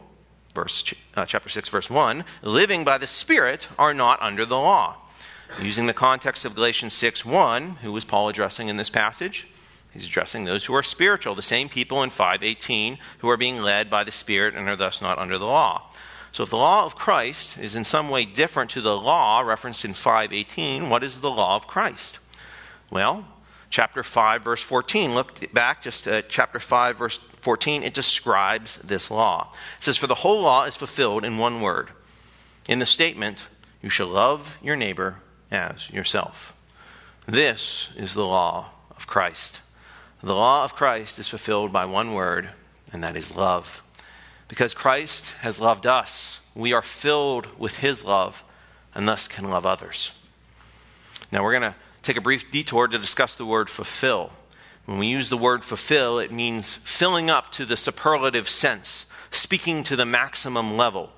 verse 0.54 0.94
uh, 1.16 1.26
chapter 1.26 1.48
6 1.48 1.70
verse 1.70 1.90
1, 1.90 2.26
living 2.42 2.84
by 2.84 2.98
the 2.98 3.08
Spirit 3.08 3.70
are 3.80 3.94
not 3.94 4.22
under 4.22 4.44
the 4.44 4.60
law. 4.60 4.98
Using 5.62 5.86
the 5.86 5.94
context 5.94 6.44
of 6.44 6.56
Galatians 6.56 6.94
6:1, 6.94 7.78
who 7.78 7.94
was 7.94 8.04
Paul 8.04 8.28
addressing 8.28 8.68
in 8.68 8.76
this 8.76 8.90
passage? 8.90 9.48
He's 9.96 10.04
addressing 10.04 10.44
those 10.44 10.66
who 10.66 10.76
are 10.76 10.84
spiritual, 10.84 11.36
the 11.36 11.42
same 11.42 11.70
people 11.70 12.04
in 12.04 12.10
518 12.10 12.98
who 13.20 13.30
are 13.30 13.38
being 13.38 13.62
led 13.62 13.90
by 13.90 14.04
the 14.04 14.12
Spirit 14.12 14.54
and 14.54 14.68
are 14.68 14.76
thus 14.76 15.02
not 15.02 15.18
under 15.18 15.38
the 15.38 15.46
law. 15.46 15.90
So 16.34 16.44
if 16.44 16.50
the 16.50 16.58
law 16.58 16.84
of 16.84 16.98
Christ 16.98 17.58
is 17.58 17.78
in 17.78 17.86
some 17.86 18.10
way 18.10 18.26
different 18.26 18.70
to 18.72 18.82
the 18.82 18.98
law 18.98 19.40
referenced 19.40 19.86
in 19.86 19.94
518, 19.94 20.90
what 20.90 21.02
is 21.02 21.22
the 21.22 21.32
law 21.32 21.56
of 21.56 21.66
Christ? 21.66 22.20
Well, 22.92 23.26
chapter 23.70 24.04
5 24.04 24.44
verse 24.44 24.62
14, 24.62 25.16
look 25.16 25.54
back 25.54 25.82
just 25.82 26.10
chapter 26.28 26.60
5 26.60 26.98
verse 26.98 27.18
14, 27.38 27.84
it 27.84 27.94
describes 27.94 28.76
this 28.80 29.10
law. 29.10 29.50
It 29.78 29.84
says 29.86 29.96
for 29.96 30.08
the 30.08 30.16
whole 30.16 30.42
law 30.42 30.66
is 30.66 30.76
fulfilled 30.76 31.24
in 31.24 31.38
one 31.38 31.62
word. 31.62 31.92
In 32.68 32.80
the 32.80 32.86
statement, 32.86 33.48
you 33.82 33.90
shall 33.90 34.08
love 34.08 34.58
your 34.62 34.76
neighbor 34.76 35.22
as 35.52 35.90
yourself. 35.90 36.54
This 37.26 37.88
is 37.96 38.14
the 38.14 38.26
law 38.26 38.72
of 38.98 39.08
Christ. 39.08 39.62
The 40.26 40.34
law 40.34 40.64
of 40.64 40.74
Christ 40.74 41.20
is 41.20 41.28
fulfilled 41.28 41.72
by 41.72 41.86
one 41.86 42.16
word, 42.16 42.50
and 42.92 43.04
that 43.04 43.16
is 43.16 43.36
love. 43.36 43.84
Because 44.48 44.74
Christ 44.74 45.36
has 45.42 45.62
loved 45.62 45.86
us, 45.86 46.40
we 46.56 46.74
are 46.74 46.82
filled 46.82 47.60
with 47.60 47.78
his 47.78 48.04
love 48.04 48.44
and 48.96 49.08
thus 49.08 49.28
can 49.28 49.52
love 49.52 49.68
others. 49.68 50.14
Now, 51.32 51.44
we're 51.44 51.52
going 51.52 51.72
to 51.72 51.76
take 52.02 52.18
a 52.18 52.22
brief 52.22 52.50
detour 52.50 52.88
to 52.88 52.98
discuss 52.98 53.36
the 53.36 53.46
word 53.46 53.70
fulfill. 53.70 54.32
When 54.88 54.98
we 54.98 55.06
use 55.06 55.30
the 55.30 55.38
word 55.38 55.64
fulfill, 55.64 56.18
it 56.18 56.32
means 56.32 56.78
filling 56.78 57.30
up 57.30 57.52
to 57.52 57.64
the 57.64 57.78
superlative 57.78 58.50
sense, 58.50 59.06
speaking 59.30 59.84
to 59.84 59.96
the 59.96 60.08
maximum 60.08 60.76
level. 60.76 61.12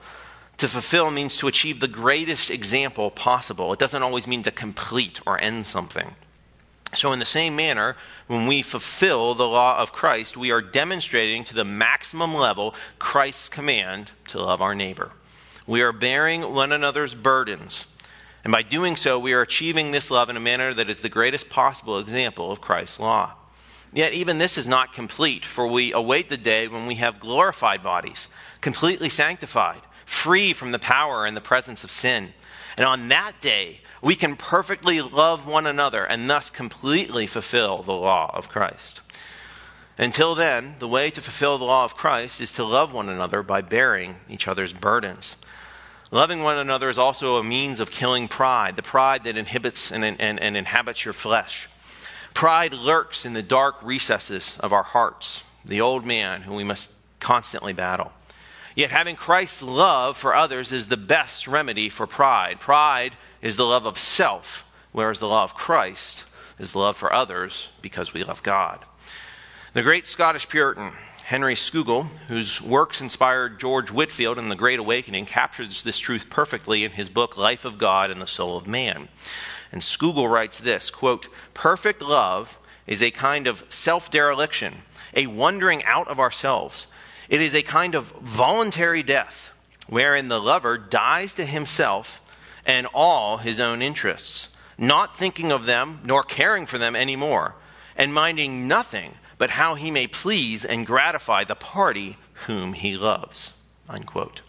To 0.57 0.67
fulfill 0.67 1.11
means 1.11 1.37
to 1.37 1.47
achieve 1.47 1.79
the 1.79 1.87
greatest 1.87 2.51
example 2.51 3.09
possible. 3.09 3.71
It 3.71 3.79
doesn't 3.79 4.03
always 4.03 4.27
mean 4.27 4.43
to 4.43 4.51
complete 4.51 5.21
or 5.25 5.39
end 5.39 5.65
something. 5.65 6.15
So, 6.93 7.11
in 7.11 7.19
the 7.19 7.25
same 7.25 7.55
manner, 7.55 7.95
when 8.27 8.47
we 8.47 8.61
fulfill 8.61 9.35
the 9.35 9.47
law 9.47 9.77
of 9.77 9.91
Christ, 9.91 10.37
we 10.37 10.51
are 10.51 10.61
demonstrating 10.61 11.43
to 11.45 11.53
the 11.53 11.65
maximum 11.65 12.33
level 12.33 12.73
Christ's 12.97 13.49
command 13.49 14.11
to 14.29 14.41
love 14.41 14.61
our 14.61 14.73
neighbor. 14.73 15.11
We 15.67 15.81
are 15.81 15.91
bearing 15.91 16.53
one 16.53 16.71
another's 16.71 17.13
burdens. 17.13 17.87
And 18.43 18.53
by 18.53 18.61
doing 18.61 18.95
so, 18.95 19.19
we 19.19 19.33
are 19.33 19.41
achieving 19.41 19.91
this 19.91 20.09
love 20.09 20.29
in 20.29 20.37
a 20.37 20.39
manner 20.39 20.73
that 20.73 20.89
is 20.89 21.01
the 21.01 21.09
greatest 21.09 21.49
possible 21.49 21.99
example 21.99 22.51
of 22.51 22.61
Christ's 22.61 22.99
law. 22.99 23.33
Yet, 23.93 24.13
even 24.13 24.37
this 24.37 24.57
is 24.57 24.67
not 24.67 24.93
complete, 24.93 25.43
for 25.43 25.67
we 25.67 25.91
await 25.91 26.29
the 26.29 26.37
day 26.37 26.67
when 26.67 26.87
we 26.87 26.95
have 26.95 27.19
glorified 27.19 27.83
bodies, 27.83 28.29
completely 28.61 29.09
sanctified, 29.09 29.81
free 30.05 30.53
from 30.53 30.71
the 30.71 30.79
power 30.79 31.25
and 31.25 31.35
the 31.35 31.41
presence 31.41 31.83
of 31.83 31.91
sin. 31.91 32.33
And 32.77 32.85
on 32.85 33.09
that 33.09 33.41
day, 33.41 33.81
we 34.01 34.15
can 34.15 34.35
perfectly 34.35 35.01
love 35.01 35.47
one 35.47 35.65
another 35.65 36.03
and 36.05 36.29
thus 36.29 36.49
completely 36.49 37.27
fulfill 37.27 37.81
the 37.81 37.93
law 37.93 38.31
of 38.33 38.49
Christ. 38.49 39.01
Until 39.97 40.35
then, 40.35 40.75
the 40.77 40.87
way 40.87 41.09
to 41.09 41.21
fulfill 41.21 41.57
the 41.57 41.65
law 41.65 41.83
of 41.83 41.95
Christ 41.95 42.39
is 42.39 42.51
to 42.53 42.63
love 42.63 42.93
one 42.93 43.09
another 43.09 43.41
by 43.41 43.61
bearing 43.61 44.17
each 44.29 44.47
other's 44.47 44.73
burdens. 44.73 45.35
Loving 46.11 46.41
one 46.41 46.57
another 46.57 46.87
is 46.87 46.97
also 46.97 47.37
a 47.37 47.43
means 47.43 47.79
of 47.79 47.91
killing 47.91 48.27
pride, 48.27 48.75
the 48.75 48.83
pride 48.83 49.23
that 49.23 49.35
inhibits 49.35 49.91
and, 49.91 50.05
and, 50.05 50.39
and 50.39 50.55
inhabits 50.55 51.03
your 51.03 51.13
flesh. 51.13 51.67
Pride 52.33 52.73
lurks 52.73 53.25
in 53.25 53.33
the 53.33 53.41
dark 53.41 53.75
recesses 53.81 54.57
of 54.59 54.71
our 54.71 54.83
hearts, 54.83 55.43
the 55.65 55.81
old 55.81 56.05
man 56.05 56.43
whom 56.43 56.55
we 56.55 56.63
must 56.63 56.91
constantly 57.19 57.73
battle. 57.73 58.11
Yet 58.77 58.91
having 58.91 59.15
Christ's 59.15 59.63
love 59.63 60.17
for 60.17 60.35
others 60.35 60.71
is 60.71 60.87
the 60.87 60.97
best 60.97 61.47
remedy 61.47 61.89
for 61.89 62.05
pride. 62.05 62.59
Pride 62.59 63.15
is 63.41 63.57
the 63.57 63.65
love 63.65 63.87
of 63.87 63.97
self, 63.97 64.69
whereas 64.91 65.17
the 65.17 65.27
love 65.27 65.49
of 65.49 65.55
Christ 65.55 66.25
is 66.59 66.73
the 66.73 66.77
love 66.77 66.95
for 66.95 67.11
others 67.11 67.69
because 67.81 68.13
we 68.13 68.23
love 68.23 68.43
God. 68.43 68.85
The 69.73 69.81
great 69.81 70.05
Scottish 70.05 70.47
Puritan, 70.47 70.91
Henry 71.25 71.55
Scougal, 71.55 72.03
whose 72.27 72.61
works 72.61 73.01
inspired 73.01 73.59
George 73.59 73.89
Whitefield 73.89 74.37
in 74.37 74.49
The 74.49 74.55
Great 74.55 74.77
Awakening, 74.77 75.25
captures 75.25 75.81
this 75.81 75.97
truth 75.97 76.29
perfectly 76.29 76.83
in 76.83 76.91
his 76.91 77.09
book 77.09 77.35
Life 77.35 77.65
of 77.65 77.79
God 77.79 78.11
and 78.11 78.21
the 78.21 78.27
Soul 78.27 78.57
of 78.57 78.67
Man. 78.67 79.07
And 79.71 79.81
Scougal 79.81 80.31
writes 80.31 80.59
this 80.59 80.91
quote, 80.91 81.29
Perfect 81.55 82.03
love 82.03 82.59
is 82.85 83.01
a 83.01 83.09
kind 83.09 83.47
of 83.47 83.65
self 83.69 84.11
dereliction, 84.11 84.83
a 85.15 85.25
wandering 85.25 85.83
out 85.85 86.07
of 86.09 86.19
ourselves 86.19 86.85
it 87.29 87.41
is 87.41 87.53
a 87.53 87.61
kind 87.61 87.95
of 87.95 88.05
voluntary 88.21 89.03
death 89.03 89.51
wherein 89.87 90.27
the 90.27 90.39
lover 90.39 90.77
dies 90.77 91.33
to 91.35 91.45
himself 91.45 92.21
and 92.65 92.87
all 92.93 93.37
his 93.37 93.59
own 93.59 93.81
interests, 93.81 94.49
not 94.77 95.15
thinking 95.15 95.51
of 95.51 95.65
them 95.65 95.99
nor 96.03 96.23
caring 96.23 96.65
for 96.65 96.77
them 96.77 96.95
anymore, 96.95 97.55
and 97.95 98.13
minding 98.13 98.67
nothing 98.67 99.13
but 99.37 99.51
how 99.51 99.75
he 99.75 99.91
may 99.91 100.07
please 100.07 100.65
and 100.65 100.85
gratify 100.85 101.43
the 101.43 101.55
party 101.55 102.17
whom 102.45 102.73
he 102.73 102.97
loves. 102.97 103.53
Unquote. 103.89 104.41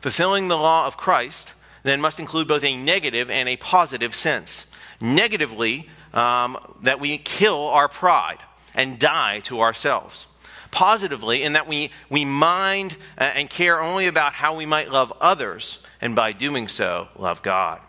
Fulfilling 0.00 0.48
the 0.48 0.56
law 0.56 0.86
of 0.86 0.96
Christ 0.96 1.54
then 1.82 2.00
must 2.00 2.20
include 2.20 2.48
both 2.48 2.64
a 2.64 2.76
negative 2.76 3.30
and 3.30 3.48
a 3.48 3.56
positive 3.56 4.14
sense. 4.14 4.66
Negatively, 5.00 5.88
um, 6.12 6.58
that 6.82 7.00
we 7.00 7.18
kill 7.18 7.68
our 7.68 7.88
pride 7.88 8.38
and 8.74 8.98
die 8.98 9.40
to 9.40 9.60
ourselves 9.60 10.26
positively 10.70 11.42
in 11.42 11.54
that 11.54 11.66
we, 11.66 11.90
we 12.10 12.24
mind 12.24 12.96
uh, 13.16 13.24
and 13.24 13.48
care 13.50 13.80
only 13.80 14.06
about 14.06 14.34
how 14.34 14.56
we 14.56 14.66
might 14.66 14.90
love 14.90 15.12
others, 15.20 15.78
and 16.00 16.14
by 16.14 16.32
doing 16.32 16.68
so, 16.68 17.08
love 17.16 17.42
God. 17.42 17.80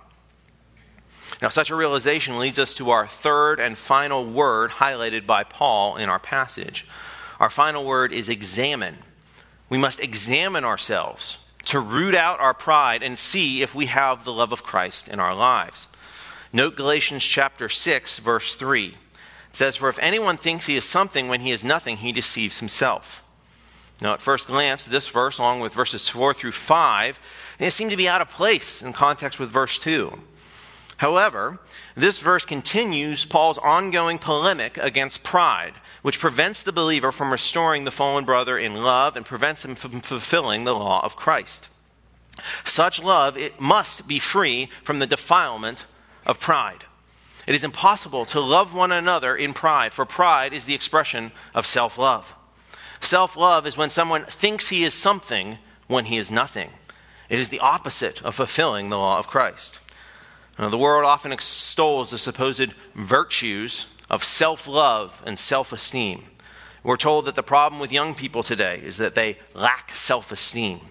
Now, 1.42 1.50
such 1.50 1.70
a 1.70 1.76
realization 1.76 2.40
leads 2.40 2.60
us 2.60 2.74
to 2.76 2.90
our 2.90 3.08
third 3.08 3.60
and 3.60 3.78
final 3.78 4.26
word 4.26 4.72
highlighted 4.72 5.26
by 5.26 5.44
Paul 5.44 5.96
in 5.96 6.10
our 6.10 6.20
passage. 6.20 6.86
Our 7.40 7.50
final 7.50 7.86
word 7.86 8.12
is 8.12 8.28
examine. 8.28 8.98
We 9.70 9.78
must 9.78 10.00
examine 10.00 10.66
ourselves 10.66 11.38
to 11.66 11.80
root 11.80 12.16
out 12.16 12.40
our 12.40 12.54
pride 12.54 13.04
and 13.04 13.18
see 13.18 13.62
if 13.62 13.76
we 13.76 13.86
have 13.86 14.24
the 14.24 14.34
love 14.34 14.52
of 14.52 14.64
Christ 14.64 15.08
in 15.08 15.20
our 15.20 15.36
lives. 15.36 15.88
Note 16.52 16.76
Galatians 16.76 17.24
chapter 17.24 17.70
6, 17.70 18.20
verse 18.20 18.56
3. 18.56 18.96
It 19.50 19.56
says, 19.56 19.76
For 19.76 19.90
if 19.90 20.00
anyone 20.00 20.38
thinks 20.38 20.66
he 20.66 20.76
is 20.76 20.86
something 20.86 21.28
when 21.28 21.42
he 21.42 21.52
is 21.52 21.64
nothing, 21.64 21.98
he 21.98 22.12
deceives 22.12 22.60
himself. 22.60 23.24
Now, 24.02 24.14
at 24.14 24.22
first 24.22 24.48
glance, 24.48 24.86
this 24.86 25.10
verse, 25.10 25.40
along 25.40 25.60
with 25.60 25.74
verses 25.74 26.08
4 26.08 26.34
through 26.34 26.54
5, 26.54 27.20
they 27.58 27.70
seem 27.70 27.90
to 27.90 27.98
be 27.98 28.08
out 28.08 28.22
of 28.22 28.30
place 28.30 28.82
in 28.82 28.94
context 28.94 29.40
with 29.40 29.50
verse 29.50 29.78
2. 29.78 30.18
However, 30.98 31.60
this 31.96 32.20
verse 32.20 32.46
continues 32.46 33.26
Paul's 33.26 33.58
ongoing 33.58 34.20
polemic 34.20 34.78
against 34.78 35.24
pride, 35.24 35.74
which 36.02 36.20
prevents 36.20 36.62
the 36.62 36.74
believer 36.74 37.12
from 37.12 37.32
restoring 37.32 37.84
the 37.84 37.92
fallen 37.92 38.26
brother 38.26 38.58
in 38.58 38.84
love 38.84 39.16
and 39.16 39.26
prevents 39.26 39.64
him 39.64 39.76
from 39.76 40.02
fulfilling 40.02 40.64
the 40.64 40.76
law 40.76 41.04
of 41.04 41.16
Christ. 41.16 41.70
Such 42.64 43.02
love 43.02 43.38
it 43.38 43.60
must 43.60 44.08
be 44.08 44.20
free 44.20 44.70
from 44.84 45.00
the 45.00 45.08
defilement 45.08 45.86
of 46.26 46.40
pride. 46.40 46.86
It 47.48 47.56
is 47.56 47.64
impossible 47.64 48.26
to 48.26 48.40
love 48.40 48.74
one 48.74 48.92
another 48.92 49.36
in 49.36 49.54
pride, 49.54 49.94
for 49.94 50.06
pride 50.06 50.54
is 50.54 50.66
the 50.66 50.76
expression 50.76 51.32
of 51.54 51.66
self 51.66 51.98
love. 51.98 52.36
Self 53.00 53.36
love 53.36 53.66
is 53.66 53.78
when 53.78 53.90
someone 53.90 54.24
thinks 54.26 54.70
he 54.70 54.84
is 54.84 54.94
something 54.94 55.58
when 55.88 56.06
he 56.06 56.18
is 56.18 56.32
nothing. 56.32 56.72
It 57.30 57.40
is 57.40 57.50
the 57.50 57.60
opposite 57.60 58.22
of 58.24 58.36
fulfilling 58.36 58.90
the 58.90 58.98
law 58.98 59.20
of 59.20 59.28
Christ. 59.28 59.80
Now, 60.58 60.70
the 60.70 60.78
world 60.78 61.06
often 61.06 61.32
extols 61.32 62.12
the 62.12 62.18
supposed 62.18 62.74
virtues 62.94 63.86
of 64.10 64.24
self 64.24 64.68
love 64.68 65.24
and 65.26 65.40
self 65.40 65.72
esteem. 65.72 66.26
We're 66.84 66.98
told 66.98 67.26
that 67.26 67.36
the 67.36 67.44
problem 67.44 67.80
with 67.80 67.92
young 67.92 68.16
people 68.16 68.44
today 68.44 68.82
is 68.84 68.98
that 68.98 69.16
they 69.16 69.38
lack 69.54 69.92
self 69.92 70.32
esteem. 70.32 70.82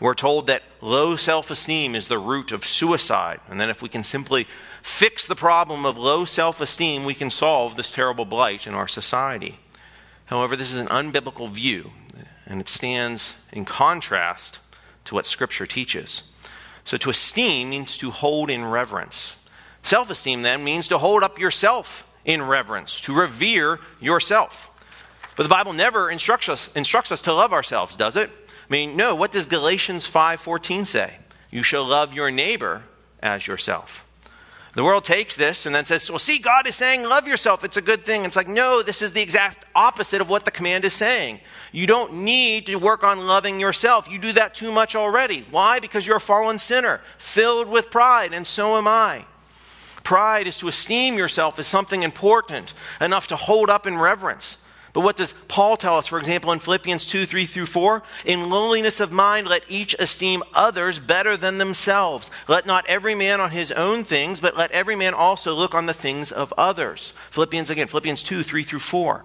We're 0.00 0.14
told 0.14 0.48
that 0.48 0.62
low 0.80 1.16
self 1.16 1.50
esteem 1.50 1.94
is 1.94 2.08
the 2.08 2.18
root 2.18 2.50
of 2.50 2.64
suicide, 2.64 3.40
and 3.48 3.60
that 3.60 3.70
if 3.70 3.82
we 3.82 3.88
can 3.88 4.02
simply 4.02 4.46
fix 4.84 5.26
the 5.26 5.34
problem 5.34 5.86
of 5.86 5.96
low 5.96 6.24
self 6.24 6.60
esteem, 6.60 7.04
we 7.04 7.14
can 7.14 7.30
solve 7.30 7.74
this 7.74 7.90
terrible 7.90 8.26
blight 8.26 8.66
in 8.66 8.74
our 8.74 8.86
society. 8.86 9.58
However, 10.26 10.56
this 10.56 10.72
is 10.72 10.78
an 10.78 10.88
unbiblical 10.88 11.50
view, 11.50 11.90
and 12.46 12.60
it 12.60 12.68
stands 12.68 13.34
in 13.50 13.64
contrast 13.64 14.60
to 15.06 15.14
what 15.14 15.26
Scripture 15.26 15.66
teaches. 15.66 16.22
So, 16.84 16.98
to 16.98 17.10
esteem 17.10 17.70
means 17.70 17.96
to 17.96 18.10
hold 18.10 18.50
in 18.50 18.64
reverence. 18.64 19.36
Self 19.82 20.10
esteem, 20.10 20.42
then, 20.42 20.62
means 20.62 20.86
to 20.88 20.98
hold 20.98 21.22
up 21.22 21.38
yourself 21.38 22.06
in 22.24 22.42
reverence, 22.42 23.00
to 23.02 23.14
revere 23.14 23.80
yourself. 24.00 24.70
But 25.36 25.44
the 25.44 25.48
Bible 25.48 25.72
never 25.72 26.10
instructs 26.10 26.48
us, 26.48 26.70
instructs 26.74 27.10
us 27.10 27.22
to 27.22 27.32
love 27.32 27.52
ourselves, 27.52 27.96
does 27.96 28.16
it? 28.16 28.30
I 28.30 28.72
mean, 28.72 28.96
no, 28.96 29.14
what 29.14 29.32
does 29.32 29.46
Galatians 29.46 30.06
5:14 30.06 30.84
say? 30.84 31.18
You 31.50 31.62
shall 31.62 31.84
love 31.84 32.12
your 32.12 32.30
neighbor 32.30 32.82
as 33.20 33.46
yourself. 33.46 34.04
The 34.74 34.82
world 34.82 35.04
takes 35.04 35.36
this 35.36 35.66
and 35.66 35.74
then 35.74 35.84
says, 35.84 36.10
Well, 36.10 36.18
see, 36.18 36.38
God 36.38 36.66
is 36.66 36.74
saying, 36.74 37.04
love 37.04 37.28
yourself. 37.28 37.64
It's 37.64 37.76
a 37.76 37.82
good 37.82 38.04
thing. 38.04 38.24
It's 38.24 38.34
like, 38.34 38.48
no, 38.48 38.82
this 38.82 39.02
is 39.02 39.12
the 39.12 39.22
exact 39.22 39.66
opposite 39.74 40.20
of 40.20 40.28
what 40.28 40.44
the 40.44 40.50
command 40.50 40.84
is 40.84 40.92
saying. 40.92 41.40
You 41.70 41.86
don't 41.86 42.14
need 42.14 42.66
to 42.66 42.76
work 42.76 43.04
on 43.04 43.26
loving 43.28 43.60
yourself. 43.60 44.10
You 44.10 44.18
do 44.18 44.32
that 44.32 44.52
too 44.54 44.72
much 44.72 44.96
already. 44.96 45.46
Why? 45.50 45.78
Because 45.78 46.06
you're 46.06 46.16
a 46.16 46.20
fallen 46.20 46.58
sinner, 46.58 47.00
filled 47.18 47.68
with 47.68 47.90
pride, 47.90 48.32
and 48.32 48.44
so 48.44 48.76
am 48.76 48.88
I. 48.88 49.26
Pride 50.02 50.48
is 50.48 50.58
to 50.58 50.68
esteem 50.68 51.16
yourself 51.16 51.58
as 51.58 51.68
something 51.68 52.02
important, 52.02 52.74
enough 53.00 53.28
to 53.28 53.36
hold 53.36 53.70
up 53.70 53.86
in 53.86 53.96
reverence. 53.96 54.58
But 54.94 55.00
what 55.00 55.16
does 55.16 55.34
Paul 55.48 55.76
tell 55.76 55.98
us, 55.98 56.06
for 56.06 56.20
example, 56.20 56.52
in 56.52 56.60
Philippians 56.60 57.04
2 57.08 57.26
3 57.26 57.46
through 57.46 57.66
4? 57.66 58.02
In 58.24 58.48
lowliness 58.48 59.00
of 59.00 59.10
mind, 59.10 59.48
let 59.48 59.68
each 59.68 59.96
esteem 59.98 60.44
others 60.54 61.00
better 61.00 61.36
than 61.36 61.58
themselves. 61.58 62.30
Let 62.46 62.64
not 62.64 62.86
every 62.86 63.16
man 63.16 63.40
on 63.40 63.50
his 63.50 63.72
own 63.72 64.04
things, 64.04 64.40
but 64.40 64.56
let 64.56 64.70
every 64.70 64.94
man 64.94 65.12
also 65.12 65.52
look 65.52 65.74
on 65.74 65.86
the 65.86 65.92
things 65.92 66.30
of 66.30 66.54
others. 66.56 67.12
Philippians, 67.30 67.70
again, 67.70 67.88
Philippians 67.88 68.22
2 68.22 68.44
3 68.44 68.62
through 68.62 68.78
4. 68.78 69.24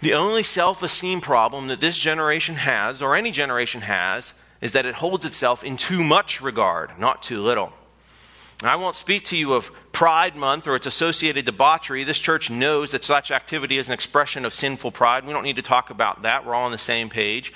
The 0.00 0.12
only 0.12 0.42
self 0.42 0.82
esteem 0.82 1.22
problem 1.22 1.68
that 1.68 1.80
this 1.80 1.96
generation 1.96 2.56
has, 2.56 3.00
or 3.00 3.16
any 3.16 3.30
generation 3.30 3.80
has, 3.80 4.34
is 4.60 4.72
that 4.72 4.84
it 4.84 4.96
holds 4.96 5.24
itself 5.24 5.64
in 5.64 5.78
too 5.78 6.04
much 6.04 6.42
regard, 6.42 6.98
not 6.98 7.22
too 7.22 7.42
little. 7.42 7.72
I 8.62 8.76
won't 8.76 8.94
speak 8.94 9.24
to 9.26 9.36
you 9.36 9.52
of 9.52 9.70
Pride 9.92 10.34
Month 10.34 10.66
or 10.66 10.76
its 10.76 10.86
associated 10.86 11.44
debauchery. 11.44 12.04
This 12.04 12.18
church 12.18 12.50
knows 12.50 12.90
that 12.90 13.04
such 13.04 13.30
activity 13.30 13.76
is 13.76 13.88
an 13.88 13.94
expression 13.94 14.44
of 14.44 14.54
sinful 14.54 14.92
pride. 14.92 15.26
We 15.26 15.32
don't 15.32 15.42
need 15.42 15.56
to 15.56 15.62
talk 15.62 15.90
about 15.90 16.22
that. 16.22 16.46
We're 16.46 16.54
all 16.54 16.64
on 16.64 16.72
the 16.72 16.78
same 16.78 17.10
page. 17.10 17.52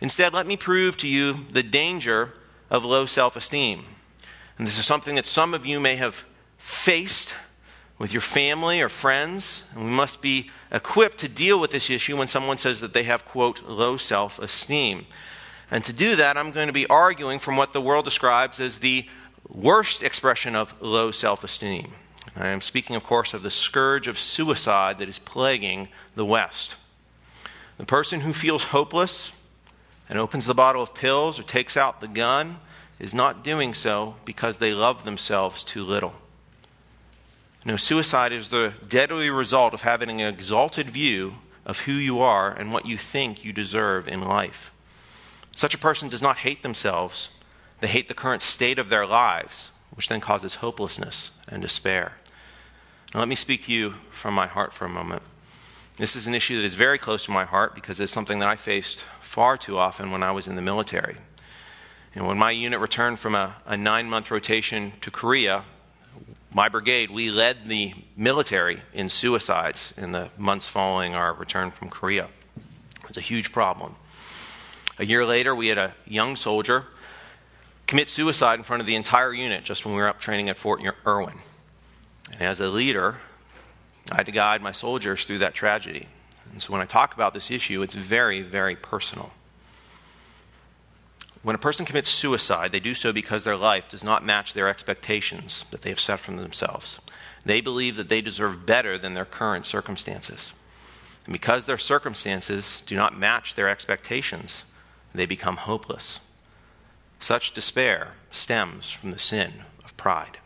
Instead, 0.00 0.34
let 0.34 0.46
me 0.46 0.56
prove 0.56 0.98
to 0.98 1.08
you 1.08 1.46
the 1.50 1.62
danger 1.62 2.34
of 2.68 2.84
low 2.84 3.06
self 3.06 3.36
esteem. 3.36 3.84
And 4.58 4.66
this 4.66 4.78
is 4.78 4.84
something 4.84 5.14
that 5.14 5.26
some 5.26 5.54
of 5.54 5.64
you 5.64 5.80
may 5.80 5.96
have 5.96 6.24
faced 6.58 7.36
with 7.98 8.12
your 8.12 8.20
family 8.20 8.82
or 8.82 8.88
friends. 8.88 9.62
And 9.74 9.84
we 9.84 9.90
must 9.90 10.20
be 10.20 10.50
equipped 10.70 11.18
to 11.18 11.28
deal 11.28 11.58
with 11.58 11.70
this 11.70 11.88
issue 11.88 12.16
when 12.18 12.28
someone 12.28 12.58
says 12.58 12.80
that 12.80 12.92
they 12.92 13.04
have, 13.04 13.24
quote, 13.24 13.66
low 13.66 13.96
self 13.96 14.38
esteem. 14.38 15.06
And 15.70 15.82
to 15.84 15.92
do 15.92 16.16
that, 16.16 16.36
I'm 16.36 16.50
going 16.50 16.66
to 16.66 16.72
be 16.72 16.86
arguing 16.86 17.38
from 17.38 17.56
what 17.56 17.72
the 17.72 17.80
world 17.80 18.04
describes 18.04 18.60
as 18.60 18.80
the 18.80 19.06
worst 19.54 20.02
expression 20.02 20.56
of 20.56 20.80
low 20.82 21.10
self 21.10 21.44
esteem. 21.44 21.92
I 22.36 22.48
am 22.48 22.60
speaking, 22.60 22.96
of 22.96 23.04
course, 23.04 23.32
of 23.32 23.42
the 23.42 23.50
scourge 23.50 24.08
of 24.08 24.18
suicide 24.18 24.98
that 24.98 25.08
is 25.08 25.18
plaguing 25.18 25.88
the 26.16 26.24
West. 26.24 26.76
The 27.78 27.86
person 27.86 28.20
who 28.20 28.32
feels 28.32 28.64
hopeless 28.64 29.32
and 30.08 30.18
opens 30.18 30.46
the 30.46 30.54
bottle 30.54 30.82
of 30.82 30.94
pills 30.94 31.38
or 31.38 31.42
takes 31.42 31.76
out 31.76 32.00
the 32.00 32.08
gun 32.08 32.58
is 32.98 33.14
not 33.14 33.44
doing 33.44 33.74
so 33.74 34.16
because 34.24 34.58
they 34.58 34.72
love 34.72 35.04
themselves 35.04 35.64
too 35.64 35.84
little. 35.84 36.14
No, 37.64 37.76
suicide 37.76 38.32
is 38.32 38.48
the 38.48 38.74
deadly 38.86 39.30
result 39.30 39.72
of 39.72 39.82
having 39.82 40.20
an 40.20 40.32
exalted 40.32 40.90
view 40.90 41.34
of 41.64 41.80
who 41.80 41.92
you 41.92 42.20
are 42.20 42.52
and 42.52 42.72
what 42.72 42.86
you 42.86 42.98
think 42.98 43.44
you 43.44 43.52
deserve 43.52 44.06
in 44.06 44.20
life. 44.20 44.70
Such 45.56 45.74
a 45.74 45.78
person 45.78 46.08
does 46.08 46.20
not 46.20 46.38
hate 46.38 46.62
themselves, 46.62 47.30
they 47.80 47.88
hate 47.88 48.08
the 48.08 48.14
current 48.14 48.42
state 48.42 48.78
of 48.78 48.88
their 48.88 49.06
lives, 49.06 49.70
which 49.94 50.08
then 50.08 50.20
causes 50.20 50.56
hopelessness 50.56 51.30
and 51.48 51.62
despair. 51.62 52.12
Now, 53.12 53.20
let 53.20 53.28
me 53.28 53.34
speak 53.34 53.62
to 53.64 53.72
you 53.72 53.92
from 54.10 54.34
my 54.34 54.46
heart 54.46 54.72
for 54.72 54.84
a 54.84 54.88
moment. 54.88 55.22
This 55.96 56.16
is 56.16 56.26
an 56.26 56.34
issue 56.34 56.56
that 56.56 56.64
is 56.64 56.74
very 56.74 56.98
close 56.98 57.24
to 57.26 57.30
my 57.30 57.44
heart 57.44 57.74
because 57.74 58.00
it's 58.00 58.12
something 58.12 58.40
that 58.40 58.48
I 58.48 58.56
faced 58.56 59.04
far 59.20 59.56
too 59.56 59.78
often 59.78 60.10
when 60.10 60.22
I 60.22 60.32
was 60.32 60.48
in 60.48 60.56
the 60.56 60.62
military. 60.62 61.16
And 62.14 62.26
when 62.26 62.38
my 62.38 62.50
unit 62.50 62.80
returned 62.80 63.18
from 63.18 63.34
a, 63.34 63.56
a 63.66 63.76
nine 63.76 64.08
month 64.08 64.30
rotation 64.30 64.92
to 65.00 65.10
Korea, 65.10 65.64
my 66.52 66.68
brigade, 66.68 67.10
we 67.10 67.30
led 67.30 67.68
the 67.68 67.94
military 68.16 68.82
in 68.92 69.08
suicides 69.08 69.92
in 69.96 70.12
the 70.12 70.30
months 70.38 70.68
following 70.68 71.14
our 71.14 71.32
return 71.34 71.72
from 71.72 71.90
Korea. 71.90 72.28
It 73.00 73.08
was 73.08 73.16
a 73.16 73.20
huge 73.20 73.50
problem. 73.52 73.96
A 74.98 75.04
year 75.04 75.26
later, 75.26 75.54
we 75.54 75.68
had 75.68 75.78
a 75.78 75.94
young 76.06 76.36
soldier 76.36 76.86
commit 77.94 78.08
suicide 78.08 78.58
in 78.58 78.64
front 78.64 78.80
of 78.80 78.88
the 78.88 78.96
entire 78.96 79.32
unit 79.32 79.62
just 79.62 79.84
when 79.84 79.94
we 79.94 80.00
were 80.00 80.08
up 80.08 80.18
training 80.18 80.48
at 80.48 80.58
Fort 80.58 80.82
Irwin. 81.06 81.38
And 82.32 82.42
as 82.42 82.60
a 82.60 82.66
leader, 82.66 83.18
I 84.10 84.16
had 84.16 84.26
to 84.26 84.32
guide 84.32 84.60
my 84.60 84.72
soldiers 84.72 85.24
through 85.24 85.38
that 85.38 85.54
tragedy. 85.54 86.08
And 86.50 86.60
so 86.60 86.72
when 86.72 86.82
I 86.82 86.86
talk 86.86 87.14
about 87.14 87.34
this 87.34 87.52
issue, 87.52 87.82
it's 87.82 87.94
very, 87.94 88.42
very 88.42 88.74
personal. 88.74 89.32
When 91.44 91.54
a 91.54 91.58
person 91.58 91.86
commits 91.86 92.08
suicide, 92.08 92.72
they 92.72 92.80
do 92.80 92.94
so 92.94 93.12
because 93.12 93.44
their 93.44 93.56
life 93.56 93.88
does 93.88 94.02
not 94.02 94.24
match 94.24 94.54
their 94.54 94.66
expectations 94.68 95.64
that 95.70 95.82
they 95.82 95.90
have 95.90 96.00
set 96.00 96.18
for 96.18 96.32
themselves. 96.32 96.98
They 97.46 97.60
believe 97.60 97.94
that 97.94 98.08
they 98.08 98.20
deserve 98.20 98.66
better 98.66 98.98
than 98.98 99.14
their 99.14 99.24
current 99.24 99.66
circumstances. 99.66 100.52
And 101.26 101.32
because 101.32 101.66
their 101.66 101.78
circumstances 101.78 102.82
do 102.86 102.96
not 102.96 103.16
match 103.16 103.54
their 103.54 103.68
expectations, 103.68 104.64
they 105.14 105.26
become 105.26 105.58
hopeless. 105.58 106.18
Such 107.24 107.52
despair 107.52 108.12
stems 108.30 108.90
from 108.90 109.10
the 109.10 109.18
sin 109.18 109.64
of 109.82 109.96
pride. 109.96 110.36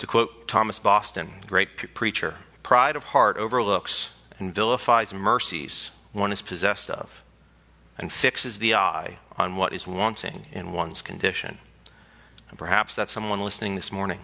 To 0.00 0.06
quote 0.06 0.46
Thomas 0.46 0.78
Boston, 0.78 1.30
great 1.46 1.74
pre- 1.74 1.88
preacher, 1.88 2.34
pride 2.62 2.96
of 2.96 3.04
heart 3.04 3.38
overlooks 3.38 4.10
and 4.38 4.54
vilifies 4.54 5.14
mercies 5.14 5.90
one 6.12 6.32
is 6.32 6.42
possessed 6.42 6.90
of, 6.90 7.24
and 7.96 8.12
fixes 8.12 8.58
the 8.58 8.74
eye 8.74 9.20
on 9.38 9.56
what 9.56 9.72
is 9.72 9.86
wanting 9.86 10.44
in 10.52 10.72
one's 10.72 11.00
condition. 11.00 11.56
And 12.50 12.58
perhaps 12.58 12.94
that's 12.94 13.14
someone 13.14 13.40
listening 13.40 13.74
this 13.74 13.90
morning. 13.90 14.20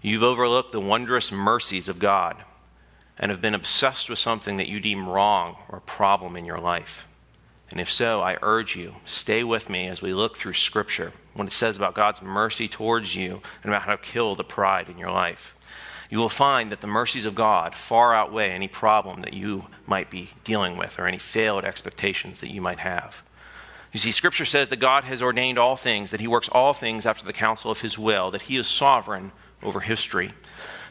You've 0.00 0.22
overlooked 0.22 0.70
the 0.70 0.80
wondrous 0.80 1.32
mercies 1.32 1.88
of 1.88 1.98
God 1.98 2.36
and 3.18 3.32
have 3.32 3.40
been 3.40 3.56
obsessed 3.56 4.08
with 4.08 4.20
something 4.20 4.58
that 4.58 4.68
you 4.68 4.78
deem 4.78 5.08
wrong 5.08 5.56
or 5.68 5.78
a 5.78 5.80
problem 5.80 6.36
in 6.36 6.44
your 6.44 6.60
life. 6.60 7.08
And 7.70 7.80
if 7.80 7.90
so, 7.90 8.20
I 8.20 8.38
urge 8.42 8.76
you, 8.76 8.96
stay 9.04 9.42
with 9.42 9.68
me 9.68 9.88
as 9.88 10.00
we 10.00 10.14
look 10.14 10.36
through 10.36 10.52
Scripture, 10.52 11.12
what 11.34 11.48
it 11.48 11.52
says 11.52 11.76
about 11.76 11.94
God's 11.94 12.22
mercy 12.22 12.68
towards 12.68 13.16
you 13.16 13.42
and 13.62 13.72
about 13.72 13.82
how 13.82 13.96
to 13.96 14.02
kill 14.02 14.34
the 14.34 14.44
pride 14.44 14.88
in 14.88 14.98
your 14.98 15.10
life. 15.10 15.54
You 16.08 16.18
will 16.18 16.28
find 16.28 16.70
that 16.70 16.80
the 16.80 16.86
mercies 16.86 17.24
of 17.24 17.34
God 17.34 17.74
far 17.74 18.14
outweigh 18.14 18.50
any 18.50 18.68
problem 18.68 19.22
that 19.22 19.34
you 19.34 19.66
might 19.86 20.10
be 20.10 20.30
dealing 20.44 20.76
with 20.76 20.98
or 20.98 21.06
any 21.06 21.18
failed 21.18 21.64
expectations 21.64 22.40
that 22.40 22.52
you 22.52 22.60
might 22.60 22.78
have. 22.78 23.22
You 23.92 23.98
see, 23.98 24.12
Scripture 24.12 24.44
says 24.44 24.68
that 24.68 24.76
God 24.76 25.04
has 25.04 25.22
ordained 25.22 25.58
all 25.58 25.74
things, 25.74 26.10
that 26.10 26.20
He 26.20 26.28
works 26.28 26.48
all 26.50 26.72
things 26.72 27.06
after 27.06 27.24
the 27.24 27.32
counsel 27.32 27.70
of 27.70 27.80
His 27.80 27.98
will, 27.98 28.30
that 28.30 28.42
He 28.42 28.56
is 28.56 28.68
sovereign 28.68 29.32
over 29.62 29.80
history. 29.80 30.32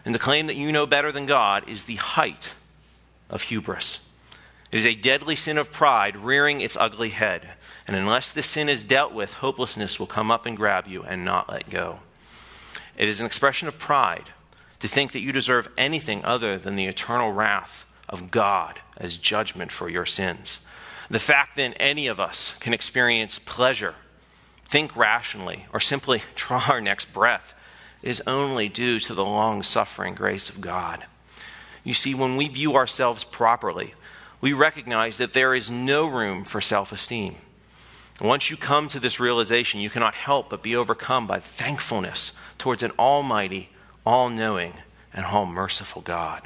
And 0.04 0.14
the 0.14 0.20
claim 0.20 0.48
that 0.48 0.56
you 0.56 0.72
know 0.72 0.86
better 0.86 1.12
than 1.12 1.26
God 1.26 1.68
is 1.70 1.86
the 1.86 1.96
height 1.96 2.54
of 3.30 3.44
hubris. 3.44 4.00
It 4.72 4.80
is 4.80 4.86
a 4.86 4.96
deadly 4.96 5.36
sin 5.36 5.58
of 5.58 5.72
pride 5.72 6.18
rearing 6.18 6.62
its 6.62 6.76
ugly 6.76 7.10
head. 7.10 7.52
And 7.88 7.96
unless 7.96 8.32
this 8.32 8.48
sin 8.48 8.68
is 8.68 8.84
dealt 8.84 9.14
with, 9.14 9.36
hopelessness 9.36 10.00
will 10.00 10.08
come 10.08 10.32
up 10.32 10.46
and 10.46 10.58
grab 10.58 10.88
you 10.88 11.04
and 11.04 11.24
not 11.24 11.50
let 11.50 11.70
go. 11.70 12.00
It 12.98 13.08
is 13.08 13.20
an 13.20 13.26
expression 13.26 13.68
of 13.68 13.78
pride 13.78 14.32
to 14.80 14.88
think 14.88 15.12
that 15.12 15.22
you 15.22 15.32
deserve 15.32 15.70
anything 15.78 16.24
other 16.26 16.58
than 16.58 16.76
the 16.76 16.88
eternal 16.88 17.32
wrath 17.32 17.86
of 18.10 18.32
God 18.32 18.82
as 18.98 19.18
judgment 19.18 19.72
for 19.72 19.90
your 19.90 20.06
sins. 20.06 20.60
The 21.10 21.20
fact 21.20 21.56
that 21.56 21.76
any 21.80 22.08
of 22.08 22.20
us 22.20 22.56
can 22.60 22.74
experience 22.74 23.38
pleasure, 23.40 23.96
think 24.64 24.96
rationally, 24.96 25.68
or 25.72 25.80
simply 25.80 26.24
draw 26.36 26.64
our 26.70 26.82
next 26.82 27.14
breath 27.14 27.54
is 28.02 28.22
only 28.28 28.70
due 28.70 29.00
to 29.00 29.14
the 29.14 29.26
long 29.26 29.64
suffering 29.64 30.14
grace 30.14 30.50
of 30.50 30.62
God. 30.62 31.06
You 31.84 31.94
see, 31.94 32.16
when 32.16 32.36
we 32.36 32.48
view 32.48 32.76
ourselves 32.76 33.24
properly, 33.24 33.94
we 34.46 34.54
recognize 34.54 35.18
that 35.18 35.34
there 35.34 35.56
is 35.56 35.72
no 35.72 36.06
room 36.06 36.44
for 36.44 36.62
self 36.62 36.92
esteem. 36.92 37.36
Once 38.22 38.52
you 38.52 38.56
come 38.56 38.88
to 38.88 39.00
this 39.00 39.20
realization, 39.20 39.80
you 39.80 39.90
cannot 39.90 40.14
help 40.14 40.52
but 40.52 40.62
be 40.62 40.76
overcome 40.76 41.26
by 41.26 41.40
thankfulness 41.40 42.32
towards 42.60 42.84
an 42.84 42.92
almighty, 43.00 43.72
all 44.06 44.30
knowing, 44.30 44.74
and 45.12 45.26
all 45.26 45.48
merciful 45.48 46.04
God. 46.04 46.44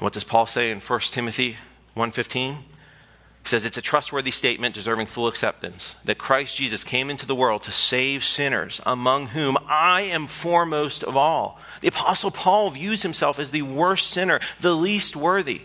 What 0.00 0.12
does 0.12 0.24
Paul 0.24 0.46
say 0.46 0.72
in 0.72 0.80
1 0.80 1.12
Timothy 1.12 1.58
1:15? 1.94 2.54
He 2.54 3.48
says 3.48 3.64
it's 3.64 3.78
a 3.78 3.82
trustworthy 3.82 4.32
statement 4.32 4.74
deserving 4.74 5.06
full 5.06 5.28
acceptance 5.28 5.94
that 6.04 6.18
Christ 6.18 6.56
Jesus 6.56 6.82
came 6.82 7.08
into 7.08 7.24
the 7.24 7.36
world 7.36 7.62
to 7.62 7.70
save 7.70 8.24
sinners, 8.24 8.80
among 8.84 9.28
whom 9.28 9.56
I 9.68 10.00
am 10.00 10.26
foremost 10.26 11.04
of 11.04 11.16
all. 11.16 11.60
The 11.82 11.88
Apostle 11.94 12.32
Paul 12.32 12.68
views 12.70 13.02
himself 13.02 13.38
as 13.38 13.52
the 13.52 13.62
worst 13.62 14.10
sinner, 14.10 14.40
the 14.60 14.74
least 14.74 15.14
worthy. 15.14 15.60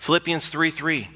Philippians 0.00 0.48
3 0.48 0.70
3. 0.70 1.08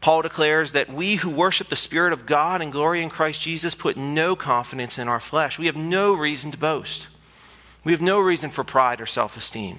Paul 0.00 0.22
declares 0.22 0.72
that 0.72 0.92
we 0.92 1.16
who 1.16 1.30
worship 1.30 1.68
the 1.68 1.76
Spirit 1.76 2.12
of 2.12 2.26
God 2.26 2.60
and 2.60 2.72
glory 2.72 3.02
in 3.02 3.08
Christ 3.08 3.40
Jesus 3.42 3.74
put 3.76 3.96
no 3.96 4.34
confidence 4.34 4.98
in 4.98 5.06
our 5.06 5.20
flesh. 5.20 5.58
We 5.60 5.66
have 5.66 5.76
no 5.76 6.12
reason 6.12 6.50
to 6.50 6.58
boast. 6.58 7.06
We 7.84 7.92
have 7.92 8.00
no 8.00 8.18
reason 8.18 8.50
for 8.50 8.64
pride 8.64 9.00
or 9.00 9.06
self 9.06 9.36
esteem. 9.36 9.78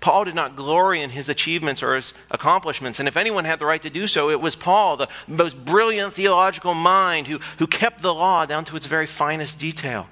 Paul 0.00 0.24
did 0.24 0.36
not 0.36 0.54
glory 0.54 1.02
in 1.02 1.10
his 1.10 1.28
achievements 1.28 1.82
or 1.82 1.96
his 1.96 2.14
accomplishments. 2.30 3.00
And 3.00 3.08
if 3.08 3.16
anyone 3.16 3.44
had 3.44 3.58
the 3.58 3.66
right 3.66 3.82
to 3.82 3.90
do 3.90 4.06
so, 4.06 4.30
it 4.30 4.40
was 4.40 4.54
Paul, 4.54 4.96
the 4.96 5.08
most 5.26 5.64
brilliant 5.64 6.14
theological 6.14 6.74
mind 6.74 7.26
who, 7.26 7.40
who 7.58 7.66
kept 7.66 8.00
the 8.00 8.14
law 8.14 8.46
down 8.46 8.64
to 8.66 8.76
its 8.76 8.86
very 8.86 9.06
finest 9.06 9.58
detail. 9.58 10.08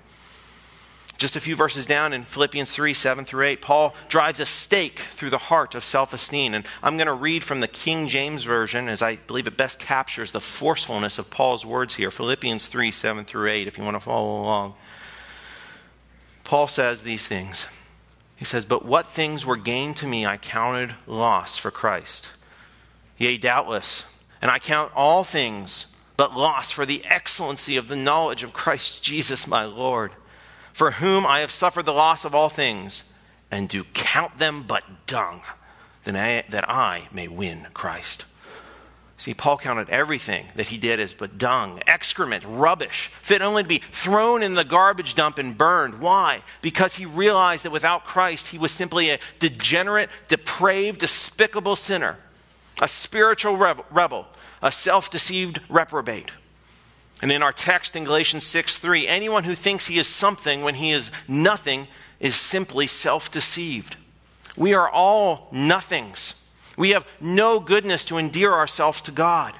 Just 1.18 1.34
a 1.34 1.40
few 1.40 1.56
verses 1.56 1.86
down 1.86 2.12
in 2.12 2.24
Philippians 2.24 2.70
3 2.70 2.92
7 2.92 3.24
through 3.24 3.44
8, 3.44 3.62
Paul 3.62 3.94
drives 4.08 4.38
a 4.38 4.46
stake 4.46 4.98
through 4.98 5.30
the 5.30 5.38
heart 5.38 5.74
of 5.74 5.82
self 5.82 6.12
esteem. 6.12 6.52
And 6.52 6.66
I'm 6.82 6.96
going 6.96 7.06
to 7.06 7.14
read 7.14 7.42
from 7.42 7.60
the 7.60 7.68
King 7.68 8.06
James 8.06 8.44
Version 8.44 8.88
as 8.88 9.00
I 9.00 9.16
believe 9.16 9.46
it 9.46 9.56
best 9.56 9.78
captures 9.78 10.32
the 10.32 10.40
forcefulness 10.40 11.18
of 11.18 11.30
Paul's 11.30 11.64
words 11.64 11.94
here. 11.94 12.10
Philippians 12.10 12.68
3 12.68 12.90
7 12.90 13.24
through 13.24 13.48
8, 13.48 13.66
if 13.66 13.78
you 13.78 13.84
want 13.84 13.96
to 13.96 14.00
follow 14.00 14.42
along. 14.42 14.74
Paul 16.44 16.68
says 16.68 17.02
these 17.02 17.26
things. 17.26 17.66
He 18.36 18.44
says, 18.44 18.66
But 18.66 18.84
what 18.84 19.06
things 19.06 19.46
were 19.46 19.56
gained 19.56 19.96
to 19.98 20.06
me 20.06 20.26
I 20.26 20.36
counted 20.36 20.94
loss 21.06 21.56
for 21.56 21.70
Christ. 21.70 22.28
Yea, 23.16 23.38
doubtless, 23.38 24.04
and 24.42 24.50
I 24.50 24.58
count 24.58 24.92
all 24.94 25.24
things 25.24 25.86
but 26.16 26.36
loss 26.36 26.70
for 26.70 26.86
the 26.86 27.04
excellency 27.04 27.76
of 27.76 27.88
the 27.88 27.96
knowledge 27.96 28.42
of 28.42 28.52
Christ 28.52 29.02
Jesus 29.02 29.46
my 29.46 29.64
Lord, 29.64 30.12
for 30.76 30.90
whom 30.90 31.24
I 31.24 31.40
have 31.40 31.50
suffered 31.50 31.86
the 31.86 31.94
loss 31.94 32.26
of 32.26 32.34
all 32.34 32.50
things, 32.50 33.02
and 33.50 33.66
do 33.66 33.84
count 33.94 34.36
them 34.36 34.62
but 34.62 35.06
dung, 35.06 35.40
that 36.04 36.68
I 36.68 37.08
may 37.10 37.28
win 37.28 37.68
Christ. 37.72 38.26
See, 39.16 39.32
Paul 39.32 39.56
counted 39.56 39.88
everything 39.88 40.48
that 40.54 40.68
he 40.68 40.76
did 40.76 41.00
as 41.00 41.14
but 41.14 41.38
dung, 41.38 41.80
excrement, 41.86 42.44
rubbish, 42.46 43.10
fit 43.22 43.40
only 43.40 43.62
to 43.62 43.68
be 43.70 43.78
thrown 43.90 44.42
in 44.42 44.52
the 44.52 44.64
garbage 44.64 45.14
dump 45.14 45.38
and 45.38 45.56
burned. 45.56 45.98
Why? 45.98 46.42
Because 46.60 46.96
he 46.96 47.06
realized 47.06 47.64
that 47.64 47.72
without 47.72 48.04
Christ, 48.04 48.48
he 48.48 48.58
was 48.58 48.70
simply 48.70 49.08
a 49.08 49.18
degenerate, 49.38 50.10
depraved, 50.28 51.00
despicable 51.00 51.76
sinner, 51.76 52.18
a 52.82 52.86
spiritual 52.86 53.56
rebel, 53.56 54.26
a 54.60 54.70
self 54.70 55.10
deceived 55.10 55.58
reprobate. 55.70 56.32
And 57.22 57.32
in 57.32 57.42
our 57.42 57.52
text 57.52 57.96
in 57.96 58.04
Galatians 58.04 58.44
6 58.44 58.78
3, 58.78 59.08
anyone 59.08 59.44
who 59.44 59.54
thinks 59.54 59.86
he 59.86 59.98
is 59.98 60.06
something 60.06 60.62
when 60.62 60.76
he 60.76 60.92
is 60.92 61.10
nothing 61.26 61.88
is 62.20 62.36
simply 62.36 62.86
self 62.86 63.30
deceived. 63.30 63.96
We 64.56 64.74
are 64.74 64.88
all 64.88 65.48
nothings. 65.52 66.34
We 66.76 66.90
have 66.90 67.06
no 67.20 67.58
goodness 67.60 68.04
to 68.06 68.18
endear 68.18 68.52
ourselves 68.52 69.00
to 69.02 69.10
God. 69.10 69.54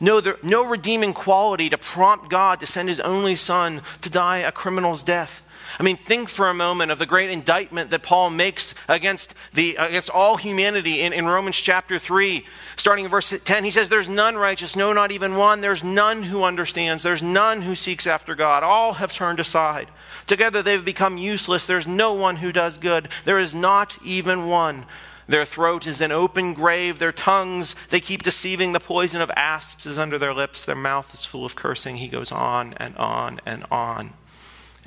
No, 0.00 0.20
there, 0.20 0.36
no 0.42 0.66
redeeming 0.66 1.12
quality 1.12 1.68
to 1.70 1.78
prompt 1.78 2.30
God 2.30 2.60
to 2.60 2.66
send 2.66 2.88
his 2.88 3.00
only 3.00 3.34
son 3.34 3.82
to 4.02 4.10
die 4.10 4.38
a 4.38 4.52
criminal's 4.52 5.02
death. 5.02 5.44
I 5.78 5.82
mean, 5.82 5.96
think 5.96 6.28
for 6.28 6.48
a 6.48 6.54
moment 6.54 6.90
of 6.90 6.98
the 6.98 7.06
great 7.06 7.30
indictment 7.30 7.90
that 7.90 8.02
Paul 8.02 8.30
makes 8.30 8.74
against, 8.88 9.34
the, 9.52 9.76
against 9.76 10.10
all 10.10 10.36
humanity 10.36 11.00
in, 11.00 11.12
in 11.12 11.26
Romans 11.26 11.56
chapter 11.56 11.98
3. 11.98 12.44
Starting 12.76 13.04
in 13.04 13.10
verse 13.10 13.34
10, 13.44 13.64
he 13.64 13.70
says, 13.70 13.88
There's 13.88 14.08
none 14.08 14.36
righteous, 14.36 14.76
no, 14.76 14.92
not 14.92 15.12
even 15.12 15.36
one. 15.36 15.60
There's 15.60 15.84
none 15.84 16.24
who 16.24 16.44
understands. 16.44 17.02
There's 17.02 17.22
none 17.22 17.62
who 17.62 17.74
seeks 17.74 18.06
after 18.06 18.34
God. 18.34 18.62
All 18.62 18.94
have 18.94 19.12
turned 19.12 19.40
aside. 19.40 19.88
Together 20.26 20.62
they've 20.62 20.84
become 20.84 21.18
useless. 21.18 21.66
There's 21.66 21.86
no 21.86 22.14
one 22.14 22.36
who 22.36 22.52
does 22.52 22.78
good. 22.78 23.08
There 23.24 23.38
is 23.38 23.54
not 23.54 23.98
even 24.04 24.46
one. 24.46 24.86
Their 25.28 25.44
throat 25.44 25.86
is 25.86 26.00
an 26.00 26.10
open 26.10 26.54
grave. 26.54 26.98
Their 26.98 27.12
tongues, 27.12 27.74
they 27.90 28.00
keep 28.00 28.22
deceiving. 28.22 28.72
The 28.72 28.80
poison 28.80 29.20
of 29.20 29.30
asps 29.36 29.84
is 29.84 29.98
under 29.98 30.18
their 30.18 30.32
lips. 30.32 30.64
Their 30.64 30.74
mouth 30.74 31.12
is 31.12 31.26
full 31.26 31.44
of 31.44 31.54
cursing. 31.54 31.98
He 31.98 32.08
goes 32.08 32.32
on 32.32 32.72
and 32.74 32.96
on 32.96 33.40
and 33.44 33.64
on. 33.70 34.14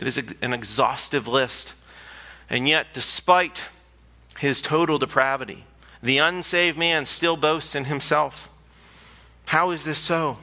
It 0.01 0.07
is 0.07 0.17
an 0.17 0.51
exhaustive 0.51 1.27
list. 1.27 1.75
And 2.49 2.67
yet, 2.67 2.87
despite 2.91 3.67
his 4.39 4.61
total 4.61 4.97
depravity, 4.97 5.63
the 6.01 6.17
unsaved 6.17 6.77
man 6.77 7.05
still 7.05 7.37
boasts 7.37 7.75
in 7.75 7.85
himself. 7.85 8.49
How 9.45 9.69
is 9.69 9.85
this 9.85 9.99
so? 9.99 10.39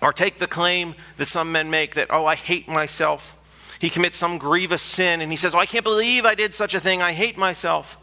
Or 0.00 0.12
take 0.12 0.38
the 0.38 0.46
claim 0.46 0.94
that 1.16 1.26
some 1.26 1.50
men 1.50 1.70
make 1.70 1.96
that, 1.96 2.06
oh, 2.10 2.24
I 2.24 2.36
hate 2.36 2.68
myself. 2.68 3.36
He 3.80 3.90
commits 3.90 4.16
some 4.16 4.38
grievous 4.38 4.82
sin 4.82 5.20
and 5.20 5.32
he 5.32 5.36
says, 5.36 5.56
oh, 5.56 5.58
I 5.58 5.66
can't 5.66 5.84
believe 5.84 6.24
I 6.24 6.36
did 6.36 6.54
such 6.54 6.74
a 6.74 6.80
thing. 6.80 7.02
I 7.02 7.12
hate 7.12 7.36
myself. 7.36 7.96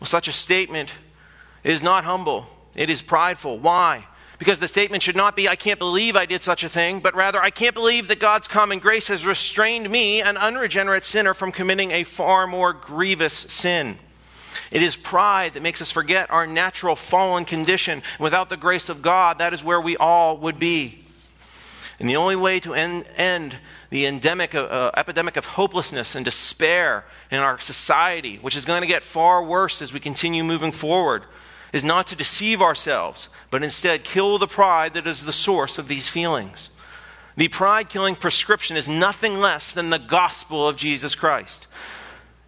Well, 0.00 0.06
such 0.06 0.26
a 0.26 0.32
statement 0.32 0.94
is 1.62 1.82
not 1.82 2.04
humble, 2.04 2.46
it 2.74 2.88
is 2.88 3.02
prideful. 3.02 3.58
Why? 3.58 4.06
Because 4.38 4.60
the 4.60 4.68
statement 4.68 5.02
should 5.02 5.16
not 5.16 5.34
be, 5.34 5.48
I 5.48 5.56
can't 5.56 5.80
believe 5.80 6.14
I 6.14 6.24
did 6.24 6.44
such 6.44 6.62
a 6.62 6.68
thing, 6.68 7.00
but 7.00 7.14
rather, 7.14 7.40
I 7.40 7.50
can't 7.50 7.74
believe 7.74 8.06
that 8.06 8.20
God's 8.20 8.46
common 8.46 8.78
grace 8.78 9.08
has 9.08 9.26
restrained 9.26 9.90
me, 9.90 10.22
an 10.22 10.36
unregenerate 10.36 11.04
sinner, 11.04 11.34
from 11.34 11.50
committing 11.50 11.90
a 11.90 12.04
far 12.04 12.46
more 12.46 12.72
grievous 12.72 13.34
sin. 13.34 13.98
It 14.70 14.82
is 14.82 14.96
pride 14.96 15.54
that 15.54 15.62
makes 15.62 15.82
us 15.82 15.90
forget 15.90 16.30
our 16.30 16.46
natural 16.46 16.94
fallen 16.94 17.44
condition. 17.44 18.02
Without 18.20 18.48
the 18.48 18.56
grace 18.56 18.88
of 18.88 19.02
God, 19.02 19.38
that 19.38 19.52
is 19.52 19.64
where 19.64 19.80
we 19.80 19.96
all 19.96 20.36
would 20.36 20.58
be. 20.58 21.04
And 21.98 22.08
the 22.08 22.16
only 22.16 22.36
way 22.36 22.60
to 22.60 22.74
end, 22.74 23.06
end 23.16 23.58
the 23.90 24.06
endemic, 24.06 24.54
uh, 24.54 24.92
epidemic 24.96 25.36
of 25.36 25.46
hopelessness 25.46 26.14
and 26.14 26.24
despair 26.24 27.04
in 27.30 27.38
our 27.38 27.58
society, 27.58 28.36
which 28.36 28.56
is 28.56 28.64
going 28.64 28.82
to 28.82 28.86
get 28.86 29.02
far 29.02 29.42
worse 29.42 29.82
as 29.82 29.92
we 29.92 29.98
continue 29.98 30.44
moving 30.44 30.70
forward, 30.70 31.24
is 31.72 31.84
not 31.84 32.06
to 32.08 32.16
deceive 32.16 32.62
ourselves, 32.62 33.28
but 33.50 33.62
instead 33.62 34.04
kill 34.04 34.38
the 34.38 34.46
pride 34.46 34.94
that 34.94 35.06
is 35.06 35.24
the 35.24 35.32
source 35.32 35.78
of 35.78 35.88
these 35.88 36.08
feelings. 36.08 36.70
The 37.36 37.48
pride 37.48 37.88
killing 37.88 38.16
prescription 38.16 38.76
is 38.76 38.88
nothing 38.88 39.38
less 39.38 39.72
than 39.72 39.90
the 39.90 39.98
gospel 39.98 40.66
of 40.66 40.76
Jesus 40.76 41.14
Christ. 41.14 41.66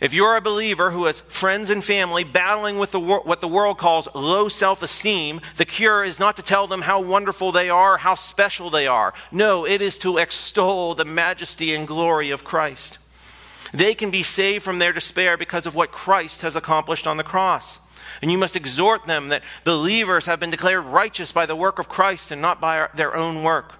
If 0.00 0.14
you're 0.14 0.36
a 0.36 0.40
believer 0.40 0.90
who 0.92 1.04
has 1.04 1.20
friends 1.20 1.68
and 1.68 1.84
family 1.84 2.24
battling 2.24 2.78
with 2.78 2.92
the 2.92 3.00
what 3.00 3.42
the 3.42 3.48
world 3.48 3.76
calls 3.76 4.08
low 4.14 4.48
self 4.48 4.82
esteem, 4.82 5.42
the 5.56 5.66
cure 5.66 6.02
is 6.02 6.18
not 6.18 6.36
to 6.36 6.42
tell 6.42 6.66
them 6.66 6.80
how 6.80 7.02
wonderful 7.02 7.52
they 7.52 7.68
are, 7.68 7.98
how 7.98 8.14
special 8.14 8.70
they 8.70 8.86
are. 8.86 9.12
No, 9.30 9.66
it 9.66 9.82
is 9.82 9.98
to 9.98 10.16
extol 10.16 10.94
the 10.94 11.04
majesty 11.04 11.74
and 11.74 11.86
glory 11.86 12.30
of 12.30 12.44
Christ. 12.44 12.98
They 13.72 13.94
can 13.94 14.10
be 14.10 14.22
saved 14.22 14.64
from 14.64 14.78
their 14.78 14.94
despair 14.94 15.36
because 15.36 15.66
of 15.66 15.74
what 15.74 15.92
Christ 15.92 16.40
has 16.42 16.56
accomplished 16.56 17.06
on 17.06 17.18
the 17.18 17.22
cross. 17.22 17.78
And 18.22 18.30
you 18.30 18.38
must 18.38 18.56
exhort 18.56 19.04
them 19.04 19.28
that 19.28 19.42
believers 19.64 20.26
have 20.26 20.40
been 20.40 20.50
declared 20.50 20.84
righteous 20.84 21.32
by 21.32 21.46
the 21.46 21.56
work 21.56 21.78
of 21.78 21.88
Christ 21.88 22.30
and 22.30 22.42
not 22.42 22.60
by 22.60 22.78
our, 22.78 22.90
their 22.94 23.16
own 23.16 23.42
work. 23.42 23.74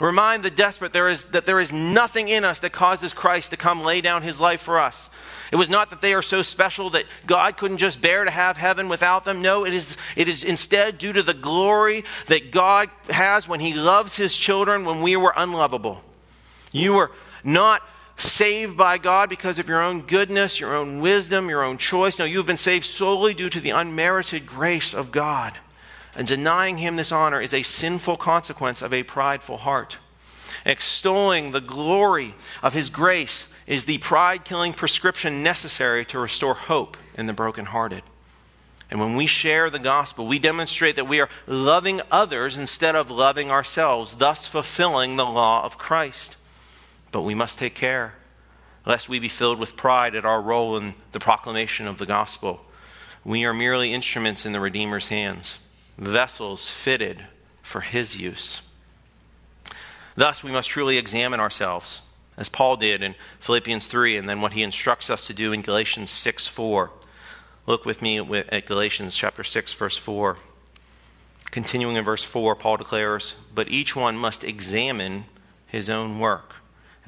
Remind 0.00 0.44
the 0.44 0.50
desperate 0.50 0.92
there 0.92 1.08
is, 1.08 1.24
that 1.24 1.44
there 1.44 1.58
is 1.58 1.72
nothing 1.72 2.28
in 2.28 2.44
us 2.44 2.60
that 2.60 2.70
causes 2.70 3.12
Christ 3.12 3.50
to 3.50 3.56
come 3.56 3.82
lay 3.82 4.00
down 4.00 4.22
his 4.22 4.40
life 4.40 4.60
for 4.60 4.78
us. 4.78 5.10
It 5.50 5.56
was 5.56 5.70
not 5.70 5.90
that 5.90 6.00
they 6.00 6.14
are 6.14 6.22
so 6.22 6.42
special 6.42 6.90
that 6.90 7.04
God 7.26 7.56
couldn't 7.56 7.78
just 7.78 8.00
bear 8.00 8.24
to 8.24 8.30
have 8.30 8.56
heaven 8.56 8.88
without 8.88 9.24
them. 9.24 9.42
No, 9.42 9.66
it 9.66 9.74
is, 9.74 9.96
it 10.14 10.28
is 10.28 10.44
instead 10.44 10.98
due 10.98 11.12
to 11.12 11.22
the 11.22 11.34
glory 11.34 12.04
that 12.26 12.52
God 12.52 12.90
has 13.10 13.48
when 13.48 13.58
he 13.58 13.74
loves 13.74 14.16
his 14.16 14.36
children 14.36 14.84
when 14.84 15.02
we 15.02 15.16
were 15.16 15.32
unlovable. 15.36 16.04
You 16.70 16.94
were 16.94 17.10
not 17.42 17.82
saved 18.18 18.76
by 18.76 18.98
God 18.98 19.30
because 19.30 19.58
of 19.58 19.68
your 19.68 19.82
own 19.82 20.02
goodness, 20.02 20.60
your 20.60 20.74
own 20.74 21.00
wisdom, 21.00 21.48
your 21.48 21.62
own 21.62 21.78
choice. 21.78 22.18
No, 22.18 22.24
you 22.24 22.38
have 22.38 22.46
been 22.46 22.56
saved 22.56 22.84
solely 22.84 23.32
due 23.32 23.48
to 23.48 23.60
the 23.60 23.70
unmerited 23.70 24.46
grace 24.46 24.92
of 24.92 25.12
God. 25.12 25.54
And 26.16 26.26
denying 26.26 26.78
him 26.78 26.96
this 26.96 27.12
honor 27.12 27.40
is 27.40 27.54
a 27.54 27.62
sinful 27.62 28.16
consequence 28.16 28.82
of 28.82 28.92
a 28.92 29.04
prideful 29.04 29.58
heart. 29.58 29.98
Extolling 30.64 31.52
the 31.52 31.60
glory 31.60 32.34
of 32.62 32.74
his 32.74 32.90
grace 32.90 33.46
is 33.66 33.84
the 33.84 33.98
pride 33.98 34.44
killing 34.44 34.72
prescription 34.72 35.42
necessary 35.42 36.04
to 36.06 36.18
restore 36.18 36.54
hope 36.54 36.96
in 37.16 37.26
the 37.26 37.32
brokenhearted. 37.32 38.02
And 38.90 38.98
when 38.98 39.16
we 39.16 39.26
share 39.26 39.68
the 39.68 39.78
gospel, 39.78 40.26
we 40.26 40.38
demonstrate 40.38 40.96
that 40.96 41.06
we 41.06 41.20
are 41.20 41.28
loving 41.46 42.00
others 42.10 42.56
instead 42.56 42.96
of 42.96 43.10
loving 43.10 43.50
ourselves, 43.50 44.14
thus 44.14 44.46
fulfilling 44.46 45.16
the 45.16 45.26
law 45.26 45.62
of 45.62 45.76
Christ. 45.76 46.37
But 47.12 47.22
we 47.22 47.34
must 47.34 47.58
take 47.58 47.74
care 47.74 48.14
lest 48.88 49.08
we 49.08 49.18
be 49.18 49.28
filled 49.28 49.58
with 49.58 49.76
pride 49.76 50.14
at 50.14 50.24
our 50.24 50.40
role 50.40 50.74
in 50.76 50.94
the 51.12 51.20
proclamation 51.20 51.86
of 51.86 51.98
the 51.98 52.06
gospel. 52.06 52.64
We 53.22 53.44
are 53.44 53.52
merely 53.52 53.92
instruments 53.92 54.46
in 54.46 54.52
the 54.52 54.60
Redeemer's 54.60 55.10
hands, 55.10 55.58
vessels 55.98 56.70
fitted 56.70 57.26
for 57.62 57.82
his 57.82 58.18
use. 58.18 58.62
Thus, 60.16 60.42
we 60.42 60.50
must 60.50 60.70
truly 60.70 60.96
examine 60.96 61.38
ourselves, 61.38 62.00
as 62.38 62.48
Paul 62.48 62.76
did 62.76 63.02
in 63.02 63.14
Philippians 63.40 63.86
3, 63.86 64.16
and 64.16 64.26
then 64.26 64.40
what 64.40 64.54
he 64.54 64.62
instructs 64.62 65.10
us 65.10 65.26
to 65.26 65.34
do 65.34 65.52
in 65.52 65.60
Galatians 65.60 66.10
6 66.10 66.46
4. 66.46 66.90
Look 67.66 67.84
with 67.84 68.00
me 68.00 68.18
at 68.18 68.64
Galatians 68.64 69.14
chapter 69.14 69.44
6, 69.44 69.74
verse 69.74 69.98
4. 69.98 70.38
Continuing 71.50 71.96
in 71.96 72.04
verse 72.04 72.24
4, 72.24 72.56
Paul 72.56 72.78
declares, 72.78 73.34
But 73.54 73.70
each 73.70 73.94
one 73.94 74.16
must 74.16 74.44
examine 74.44 75.24
his 75.66 75.90
own 75.90 76.18
work, 76.18 76.54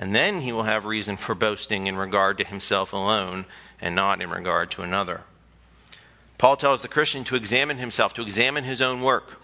and 0.00 0.14
then 0.14 0.40
he 0.40 0.50
will 0.50 0.62
have 0.62 0.86
reason 0.86 1.18
for 1.18 1.34
boasting 1.34 1.86
in 1.86 1.94
regard 1.94 2.38
to 2.38 2.44
himself 2.44 2.94
alone 2.94 3.44
and 3.82 3.94
not 3.94 4.22
in 4.22 4.30
regard 4.30 4.70
to 4.70 4.80
another. 4.80 5.20
Paul 6.38 6.56
tells 6.56 6.80
the 6.80 6.88
Christian 6.88 7.22
to 7.24 7.36
examine 7.36 7.76
himself, 7.76 8.14
to 8.14 8.22
examine 8.22 8.64
his 8.64 8.80
own 8.80 9.02
work. 9.02 9.42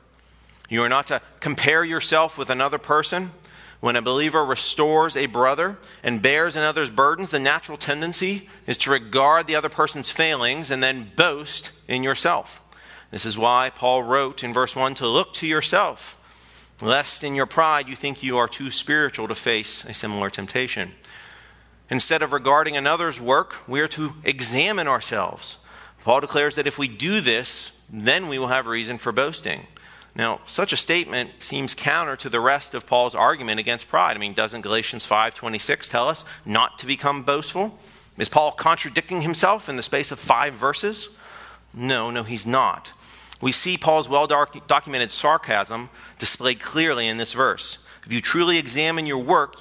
You 0.70 0.82
are 0.82 0.88
not 0.88 1.08
to 1.08 1.20
compare 1.40 1.84
yourself 1.84 2.38
with 2.38 2.48
another 2.48 2.78
person. 2.78 3.32
When 3.80 3.96
a 3.96 4.02
believer 4.02 4.42
restores 4.42 5.14
a 5.14 5.26
brother 5.26 5.76
and 6.02 6.22
bears 6.22 6.56
another's 6.56 6.88
burdens, 6.88 7.28
the 7.28 7.38
natural 7.38 7.76
tendency 7.76 8.48
is 8.66 8.78
to 8.78 8.90
regard 8.90 9.46
the 9.46 9.56
other 9.56 9.68
person's 9.68 10.08
failings 10.08 10.70
and 10.70 10.82
then 10.82 11.12
boast 11.16 11.70
in 11.86 12.02
yourself. 12.02 12.62
This 13.10 13.26
is 13.26 13.36
why 13.36 13.70
Paul 13.74 14.04
wrote 14.04 14.42
in 14.42 14.54
verse 14.54 14.74
1 14.74 14.94
to 14.94 15.06
look 15.06 15.34
to 15.34 15.46
yourself, 15.46 16.18
lest 16.80 17.24
in 17.24 17.34
your 17.34 17.46
pride 17.46 17.88
you 17.88 17.96
think 17.96 18.22
you 18.22 18.36
are 18.36 18.48
too 18.48 18.70
spiritual 18.70 19.28
to 19.28 19.34
face 19.34 19.84
a 19.84 19.94
similar 19.94 20.30
temptation. 20.30 20.92
Instead 21.88 22.22
of 22.22 22.32
regarding 22.32 22.76
another's 22.76 23.20
work, 23.20 23.56
we 23.68 23.80
are 23.80 23.88
to 23.88 24.14
examine 24.24 24.88
ourselves 24.88 25.56
Paul 26.06 26.20
declares 26.20 26.54
that 26.54 26.68
if 26.68 26.78
we 26.78 26.86
do 26.86 27.20
this, 27.20 27.72
then 27.92 28.28
we 28.28 28.38
will 28.38 28.46
have 28.46 28.68
reason 28.68 28.96
for 28.96 29.10
boasting. 29.10 29.66
Now, 30.14 30.38
such 30.46 30.72
a 30.72 30.76
statement 30.76 31.30
seems 31.40 31.74
counter 31.74 32.14
to 32.14 32.28
the 32.28 32.38
rest 32.38 32.74
of 32.74 32.86
Paul's 32.86 33.16
argument 33.16 33.58
against 33.58 33.88
pride. 33.88 34.14
I 34.14 34.20
mean, 34.20 34.32
doesn't 34.32 34.60
Galatians 34.60 35.04
5:26 35.04 35.88
tell 35.88 36.08
us 36.08 36.24
not 36.44 36.78
to 36.78 36.86
become 36.86 37.24
boastful? 37.24 37.76
Is 38.18 38.28
Paul 38.28 38.52
contradicting 38.52 39.22
himself 39.22 39.68
in 39.68 39.74
the 39.74 39.82
space 39.82 40.12
of 40.12 40.20
5 40.20 40.54
verses? 40.54 41.08
No, 41.74 42.12
no, 42.12 42.22
he's 42.22 42.46
not. 42.46 42.92
We 43.40 43.52
see 43.52 43.76
Paul's 43.76 44.08
well 44.08 44.26
documented 44.26 45.10
sarcasm 45.10 45.90
displayed 46.18 46.60
clearly 46.60 47.06
in 47.06 47.16
this 47.16 47.32
verse. 47.32 47.78
If 48.04 48.12
you 48.12 48.20
truly 48.20 48.56
examine 48.56 49.06
your 49.06 49.18
work, 49.18 49.56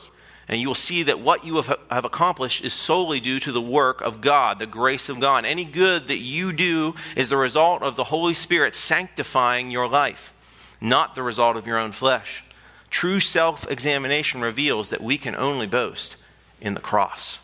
and 0.47 0.61
you 0.61 0.67
will 0.67 0.75
see 0.75 1.03
that 1.03 1.19
what 1.19 1.43
you 1.43 1.55
have, 1.55 1.79
have, 1.89 2.05
accomplished 2.05 2.63
is 2.63 2.73
solely 2.73 3.19
due 3.19 3.39
to 3.39 3.51
the 3.51 3.61
work 3.61 4.01
of 4.01 4.21
God, 4.21 4.59
the 4.59 4.67
grace 4.67 5.09
of 5.09 5.19
God. 5.19 5.43
Any 5.43 5.65
good 5.65 6.07
that 6.07 6.19
you 6.19 6.53
do 6.53 6.93
is 7.15 7.29
the 7.29 7.37
result 7.37 7.81
of 7.81 7.95
the 7.95 8.05
Holy 8.05 8.35
Spirit 8.35 8.75
sanctifying 8.75 9.71
your 9.71 9.87
life, 9.87 10.33
not 10.79 11.15
the 11.15 11.23
result 11.23 11.57
of 11.57 11.65
your 11.65 11.79
own 11.79 11.91
flesh. 11.91 12.43
True 12.91 13.19
self 13.19 13.69
examination 13.69 14.41
reveals 14.41 14.89
that 14.89 15.01
we 15.01 15.17
can 15.17 15.35
only 15.35 15.65
boast 15.65 16.15
in 16.61 16.75
the 16.75 16.79
cross. 16.79 17.39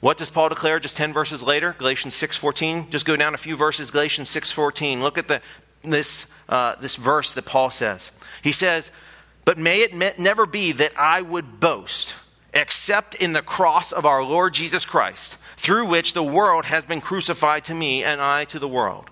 What 0.00 0.16
does 0.16 0.30
Paul 0.30 0.48
declare 0.48 0.78
just 0.78 0.96
10 0.96 1.12
verses 1.12 1.42
later? 1.42 1.74
Galatians 1.76 2.14
6:14. 2.14 2.88
Just 2.90 3.04
go 3.04 3.16
down 3.16 3.34
a 3.34 3.38
few 3.38 3.56
verses. 3.56 3.90
Galatians 3.90 4.30
6:14. 4.30 5.02
Look 5.02 5.18
at 5.18 5.28
the, 5.28 5.42
this, 5.82 6.26
uh, 6.48 6.76
this 6.76 6.94
verse 6.96 7.34
that 7.34 7.46
Paul 7.46 7.70
says. 7.70 8.12
He 8.42 8.52
says, 8.52 8.92
but 9.44 9.58
may 9.58 9.80
it 9.80 10.18
never 10.18 10.46
be 10.46 10.72
that 10.72 10.92
I 10.98 11.22
would 11.22 11.58
boast 11.58 12.16
except 12.52 13.14
in 13.14 13.32
the 13.32 13.42
cross 13.42 13.92
of 13.92 14.06
our 14.06 14.22
Lord 14.22 14.54
Jesus 14.54 14.84
Christ, 14.84 15.36
through 15.56 15.86
which 15.86 16.12
the 16.12 16.22
world 16.22 16.66
has 16.66 16.86
been 16.86 17.00
crucified 17.00 17.64
to 17.64 17.74
me 17.74 18.04
and 18.04 18.20
I 18.20 18.44
to 18.46 18.58
the 18.58 18.68
world. 18.68 19.10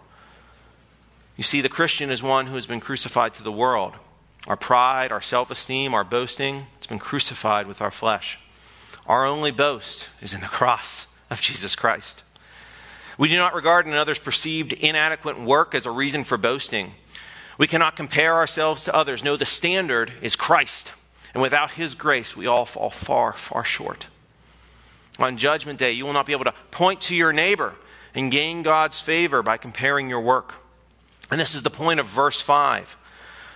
You 1.37 1.45
see, 1.45 1.61
the 1.61 1.69
Christian 1.69 2.11
is 2.11 2.23
one 2.23 2.47
who 2.47 2.55
has 2.55 2.67
been 2.67 2.81
crucified 2.81 3.35
to 3.35 3.43
the 3.43 3.53
world. 3.53 3.95
Our 4.47 4.57
pride, 4.57 5.13
our 5.13 5.21
self 5.21 5.51
esteem, 5.51 5.95
our 5.95 6.05
boasting, 6.05 6.67
it's 6.77 6.87
been 6.87 6.99
crucified 6.99 7.67
with 7.67 7.83
our 7.83 7.91
flesh. 7.91 8.39
Our 9.09 9.25
only 9.25 9.51
boast 9.51 10.09
is 10.21 10.35
in 10.35 10.41
the 10.41 10.47
cross 10.47 11.07
of 11.31 11.41
Jesus 11.41 11.77
Christ. 11.77 12.25
We 13.19 13.29
do 13.29 13.37
not 13.37 13.55
regard 13.55 13.87
another's 13.87 14.19
perceived 14.19 14.73
inadequate 14.73 15.41
work 15.41 15.75
as 15.75 15.87
a 15.87 15.91
reason 15.91 16.25
for 16.25 16.37
boasting. 16.37 16.93
We 17.57 17.67
cannot 17.67 17.97
compare 17.97 18.35
ourselves 18.35 18.85
to 18.85 18.95
others. 18.95 19.25
No, 19.25 19.37
the 19.37 19.47
standard 19.47 20.13
is 20.21 20.37
Christ. 20.37 20.93
And 21.33 21.43
without 21.43 21.73
his 21.73 21.95
grace, 21.95 22.37
we 22.37 22.47
all 22.47 22.67
fall 22.67 22.91
far, 22.91 23.33
far 23.33 23.65
short. 23.65 24.09
On 25.19 25.39
Judgment 25.39 25.79
Day, 25.79 25.93
you 25.93 26.05
will 26.05 26.13
not 26.13 26.27
be 26.27 26.33
able 26.33 26.45
to 26.45 26.55
point 26.71 27.01
to 27.03 27.15
your 27.15 27.33
neighbor 27.33 27.75
and 28.15 28.31
gain 28.31 28.63
God's 28.63 29.01
favor 29.01 29.43
by 29.43 29.57
comparing 29.57 30.09
your 30.09 30.21
work. 30.21 30.55
And 31.31 31.41
this 31.41 31.55
is 31.55 31.63
the 31.63 31.71
point 31.71 32.01
of 32.01 32.07
verse 32.07 32.41
5. 32.41 32.97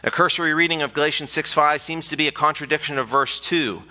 A 0.02 0.10
cursory 0.10 0.54
reading 0.54 0.80
of 0.80 0.94
Galatians 0.94 1.30
6 1.30 1.52
5 1.52 1.82
seems 1.82 2.08
to 2.08 2.16
be 2.16 2.26
a 2.26 2.32
contradiction 2.32 2.98
of 2.98 3.08
verse 3.08 3.38
2. 3.40 3.82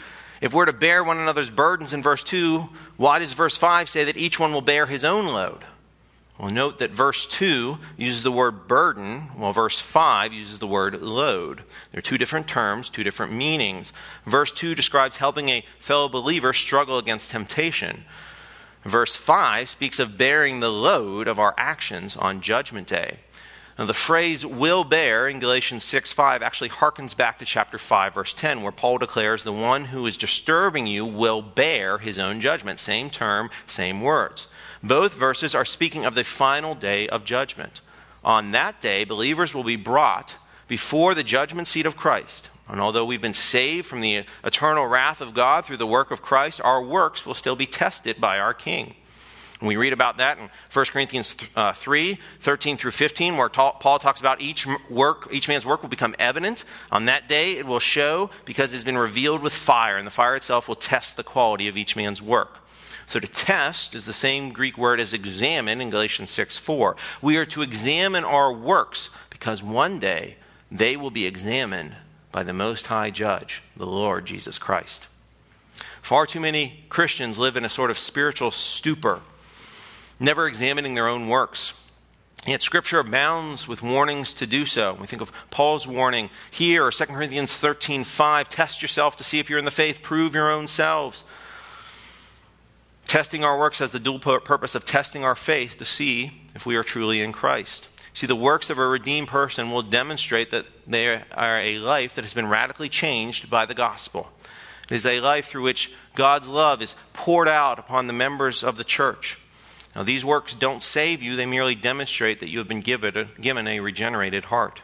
If 0.42 0.54
we're 0.54 0.66
to 0.66 0.74
bear 0.74 1.04
one 1.04 1.18
another's 1.18 1.50
burdens 1.50 1.92
in 1.92 2.02
verse 2.02 2.24
2, 2.24 2.70
why 2.98 3.20
does 3.20 3.34
verse 3.34 3.58
5 3.58 3.90
say 3.90 4.04
that 4.06 4.18
each 4.18 4.40
one 4.40 4.54
will 4.54 4.62
bear 4.62 4.86
his 4.86 5.04
own 5.04 5.28
load? 5.28 5.66
Well, 6.40 6.50
note 6.50 6.78
that 6.78 6.92
verse 6.92 7.28
2 7.28 7.78
uses 7.98 8.24
the 8.24 8.32
word 8.32 8.66
burden, 8.66 9.24
while 9.36 9.52
verse 9.52 9.78
5 9.78 10.32
uses 10.32 10.60
the 10.60 10.68
word 10.68 11.02
load. 11.02 11.64
They're 11.92 12.02
two 12.02 12.18
different 12.18 12.48
terms, 12.48 12.88
two 12.88 13.04
different 13.04 13.34
meanings. 13.34 13.92
Verse 14.26 14.54
2 14.54 14.74
describes 14.74 15.18
helping 15.18 15.50
a 15.50 15.66
fellow 15.82 16.08
believer 16.08 16.54
struggle 16.54 16.98
against 16.98 17.32
temptation. 17.32 18.06
Verse 18.84 19.18
5 19.18 19.68
speaks 19.68 20.00
of 20.00 20.18
bearing 20.18 20.62
the 20.62 20.72
load 20.72 21.28
of 21.28 21.40
our 21.40 21.54
actions 21.58 22.16
on 22.16 22.40
Judgment 22.40 22.88
Day. 22.88 23.18
Now, 23.80 23.86
the 23.86 23.94
phrase 23.94 24.46
will 24.46 24.84
bear 24.84 25.30
in 25.30 25.40
Galatians 25.40 25.86
6 25.86 26.12
5 26.12 26.44
actually 26.44 26.68
harkens 26.68 27.16
back 27.16 27.40
to 27.40 27.46
chapter 27.46 27.78
5, 27.78 28.14
verse 28.14 28.34
10, 28.34 28.62
where 28.62 28.74
Paul 28.74 28.98
declares 28.98 29.46
the 29.46 29.54
one 29.54 29.86
who 29.86 30.06
is 30.06 30.18
disturbing 30.18 30.86
you 30.86 31.06
will 31.06 31.42
bear 31.42 31.98
his 31.98 32.20
own 32.20 32.42
judgment. 32.42 32.80
Same 32.80 33.10
term, 33.10 33.50
same 33.68 34.02
words. 34.02 34.48
Both 34.84 35.14
verses 35.14 35.56
are 35.56 35.64
speaking 35.64 36.04
of 36.04 36.14
the 36.14 36.26
final 36.26 36.76
day 36.76 37.08
of 37.08 37.24
judgment. 37.24 37.80
On 38.22 38.52
that 38.52 38.82
day, 38.82 39.06
believers 39.06 39.56
will 39.56 39.64
be 39.64 39.78
brought 39.78 40.36
before 40.68 41.16
the 41.16 41.24
judgment 41.24 41.70
seat 41.70 41.86
of 41.86 41.96
Christ. 41.96 42.50
And 42.68 42.82
although 42.82 43.06
we've 43.06 43.22
been 43.22 43.32
saved 43.32 43.88
from 43.88 44.02
the 44.02 44.26
eternal 44.44 44.88
wrath 44.88 45.22
of 45.22 45.34
God 45.34 45.64
through 45.64 45.78
the 45.78 45.88
work 45.88 46.12
of 46.12 46.22
Christ, 46.22 46.60
our 46.66 46.84
works 46.84 47.26
will 47.26 47.34
still 47.34 47.56
be 47.56 47.66
tested 47.66 48.20
by 48.20 48.40
our 48.40 48.54
King. 48.54 48.96
We 49.62 49.76
read 49.76 49.92
about 49.92 50.18
that 50.18 50.38
in 50.38 50.50
1 50.72 50.86
Corinthians 50.86 51.36
uh, 51.56 51.74
3 51.74 52.18
13 52.40 52.78
through 52.78 52.92
15, 52.92 53.36
where 53.36 53.50
Paul 53.50 54.00
talks 54.00 54.22
about 54.22 54.40
each 54.40 54.66
work, 54.90 55.28
each 55.32 55.50
man's 55.50 55.66
work 55.66 55.82
will 55.82 55.90
become 55.90 56.16
evident. 56.18 56.64
On 56.92 57.06
that 57.06 57.28
day, 57.28 57.58
it 57.58 57.66
will 57.66 57.80
show 57.80 58.30
because 58.46 58.74
it's 58.74 58.86
been 58.86 58.98
revealed 58.98 59.42
with 59.42 59.54
fire, 59.54 59.98
and 59.98 60.08
the 60.08 60.12
fire 60.12 60.36
itself 60.36 60.68
will 60.70 60.76
test 60.76 61.18
the 61.18 61.24
quality 61.24 61.68
of 61.68 61.76
each 61.76 61.98
man's 61.98 62.22
work. 62.22 62.66
So 63.06 63.20
to 63.20 63.28
test 63.28 63.96
is 63.96 64.06
the 64.06 64.14
same 64.14 64.52
Greek 64.52 64.78
word 64.78 65.00
as 65.00 65.14
examine 65.14 65.82
in 65.82 65.90
Galatians 65.90 66.30
6 66.30 66.56
4. 66.58 66.96
We 67.22 67.38
are 67.38 67.46
to 67.48 67.62
examine 67.62 68.24
our 68.24 68.54
works 68.54 69.10
because 69.30 69.64
one 69.64 70.00
day 70.00 70.38
they 70.72 70.96
will 70.96 71.10
be 71.10 71.26
examined 71.26 71.96
by 72.32 72.44
the 72.44 72.54
Most 72.54 72.88
High 72.88 73.10
Judge, 73.10 73.64
the 73.76 73.88
Lord 73.88 74.26
Jesus 74.26 74.60
Christ. 74.60 75.08
Far 76.02 76.26
too 76.26 76.40
many 76.40 76.86
Christians 76.90 77.40
live 77.40 77.58
in 77.58 77.66
a 77.66 77.70
sort 77.70 77.92
of 77.92 77.98
spiritual 77.98 78.52
stupor, 78.52 79.22
never 80.20 80.48
examining 80.48 80.96
their 80.96 81.08
own 81.08 81.28
works. 81.28 81.74
Yet 82.48 82.62
Scripture 82.62 83.00
abounds 83.00 83.68
with 83.68 83.84
warnings 83.84 84.34
to 84.36 84.48
do 84.48 84.66
so. 84.66 84.94
We 84.94 85.08
think 85.08 85.22
of 85.22 85.32
Paul's 85.50 85.86
warning 85.86 86.30
here, 86.50 86.86
or 86.86 86.92
2 86.92 87.06
Corinthians 87.06 87.56
13 87.58 88.04
5, 88.04 88.50
test 88.50 88.82
yourself 88.82 89.16
to 89.18 89.24
see 89.24 89.40
if 89.40 89.50
you're 89.50 89.60
in 89.60 89.66
the 89.66 89.72
faith, 89.72 90.02
prove 90.02 90.34
your 90.34 90.50
own 90.50 90.68
selves. 90.68 91.24
Testing 93.06 93.44
our 93.44 93.58
works 93.58 93.80
has 93.80 93.92
the 93.92 94.00
dual 94.00 94.20
purpose 94.20 94.76
of 94.76 94.86
testing 94.86 95.24
our 95.24 95.36
faith 95.36 95.78
to 95.78 95.86
see 95.86 96.44
if 96.54 96.66
we 96.66 96.76
are 96.76 96.84
truly 96.84 97.22
in 97.22 97.34
Christ. 97.34 97.90
See, 98.14 98.28
the 98.28 98.36
works 98.36 98.70
of 98.70 98.78
a 98.78 98.88
redeemed 98.88 99.28
person 99.28 99.72
will 99.72 99.82
demonstrate 99.82 100.52
that 100.52 100.68
they 100.86 101.08
are 101.08 101.60
a 101.60 101.80
life 101.80 102.16
that 102.16 102.24
has 102.24 102.34
been 102.34 102.48
radically 102.48 102.90
changed 102.90 103.50
by 103.50 103.66
the 103.66 103.74
gospel. 103.74 104.32
It 104.90 104.96
is 104.96 105.06
a 105.06 105.22
life 105.22 105.48
through 105.48 105.64
which 105.64 105.92
God's 106.16 106.48
love 106.48 106.82
is 106.82 106.96
poured 107.14 107.48
out 107.48 107.80
upon 107.80 108.08
the 108.08 108.14
members 108.14 108.64
of 108.64 108.78
the 108.78 108.84
church. 108.84 109.40
Now, 109.96 110.04
these 110.04 110.24
works 110.24 110.54
don't 110.54 110.84
save 110.84 111.22
you, 111.22 111.36
they 111.36 111.46
merely 111.46 111.76
demonstrate 111.76 112.40
that 112.40 112.50
you 112.50 112.60
have 112.60 112.68
been 112.68 112.82
given 112.82 113.18
a, 113.18 113.26
given 113.42 113.68
a 113.68 113.80
regenerated 113.80 114.46
heart. 114.46 114.84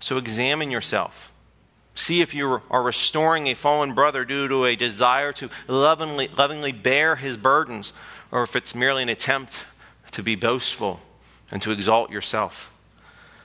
So 0.00 0.16
examine 0.16 0.70
yourself. 0.70 1.32
See 1.94 2.22
if 2.22 2.34
you 2.34 2.60
are 2.70 2.82
restoring 2.82 3.48
a 3.48 3.54
fallen 3.54 3.94
brother 3.94 4.24
due 4.24 4.48
to 4.48 4.64
a 4.64 4.76
desire 4.76 5.32
to 5.34 5.50
lovingly, 5.68 6.28
lovingly 6.28 6.72
bear 6.72 7.16
his 7.16 7.36
burdens, 7.36 7.92
or 8.30 8.42
if 8.42 8.56
it's 8.56 8.74
merely 8.74 9.02
an 9.02 9.08
attempt 9.08 9.66
to 10.12 10.22
be 10.22 10.34
boastful 10.34 11.00
and 11.50 11.60
to 11.62 11.70
exalt 11.70 12.10
yourself. 12.10 12.72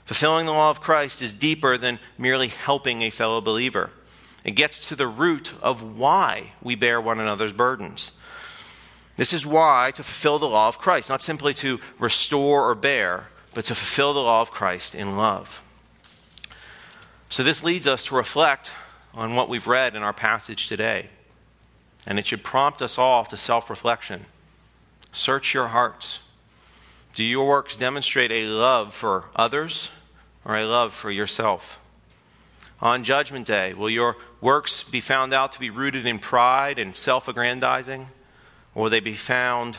Fulfilling 0.05 0.45
the 0.45 0.53
law 0.53 0.69
of 0.69 0.79
Christ 0.79 1.21
is 1.21 1.33
deeper 1.33 1.77
than 1.77 1.99
merely 2.17 2.47
helping 2.47 3.01
a 3.01 3.09
fellow 3.09 3.41
believer. 3.41 3.89
It 4.45 4.51
gets 4.51 4.87
to 4.87 4.95
the 4.95 5.07
root 5.07 5.53
of 5.61 5.99
why 5.99 6.53
we 6.61 6.75
bear 6.75 7.01
one 7.01 7.19
another's 7.19 7.51
burdens. 7.51 8.11
This 9.17 9.33
is 9.33 9.45
why 9.45 9.91
to 9.95 10.03
fulfill 10.03 10.39
the 10.39 10.47
law 10.47 10.67
of 10.67 10.77
Christ, 10.77 11.09
not 11.09 11.21
simply 11.21 11.53
to 11.55 11.79
restore 11.99 12.69
or 12.69 12.75
bear, 12.75 13.27
but 13.53 13.65
to 13.65 13.75
fulfill 13.75 14.13
the 14.13 14.21
law 14.21 14.41
of 14.41 14.51
Christ 14.51 14.95
in 14.95 15.17
love. 15.17 15.63
So, 17.29 17.43
this 17.43 17.63
leads 17.63 17.87
us 17.87 18.05
to 18.05 18.15
reflect 18.15 18.71
on 19.13 19.35
what 19.35 19.49
we've 19.49 19.67
read 19.67 19.95
in 19.95 20.03
our 20.03 20.13
passage 20.13 20.67
today. 20.67 21.09
And 22.05 22.17
it 22.17 22.25
should 22.27 22.43
prompt 22.43 22.81
us 22.81 22.97
all 22.97 23.25
to 23.25 23.35
self 23.35 23.69
reflection. 23.69 24.27
Search 25.11 25.53
your 25.53 25.69
hearts. 25.69 26.19
Do 27.15 27.23
your 27.23 27.47
works 27.47 27.75
demonstrate 27.75 28.31
a 28.31 28.47
love 28.47 28.93
for 28.93 29.25
others 29.35 29.89
or 30.45 30.55
a 30.55 30.65
love 30.65 30.93
for 30.93 31.09
yourself? 31.09 31.79
On 32.79 33.03
Judgment 33.03 33.47
Day, 33.47 33.73
will 33.73 33.89
your 33.89 34.17
works 34.39 34.83
be 34.83 35.01
found 35.01 35.33
out 35.33 35.51
to 35.53 35.59
be 35.59 35.71
rooted 35.71 36.05
in 36.05 36.19
pride 36.19 36.77
and 36.77 36.95
self 36.95 37.27
aggrandizing? 37.27 38.07
Or 38.77 38.91
they 38.91 38.99
be 38.99 39.15
found 39.15 39.77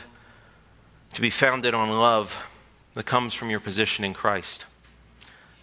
to 1.13 1.21
be 1.21 1.29
founded 1.29 1.73
on 1.73 1.89
love 1.89 2.45
that 2.95 3.05
comes 3.05 3.33
from 3.33 3.49
your 3.49 3.61
position 3.61 4.03
in 4.03 4.13
Christ? 4.13 4.65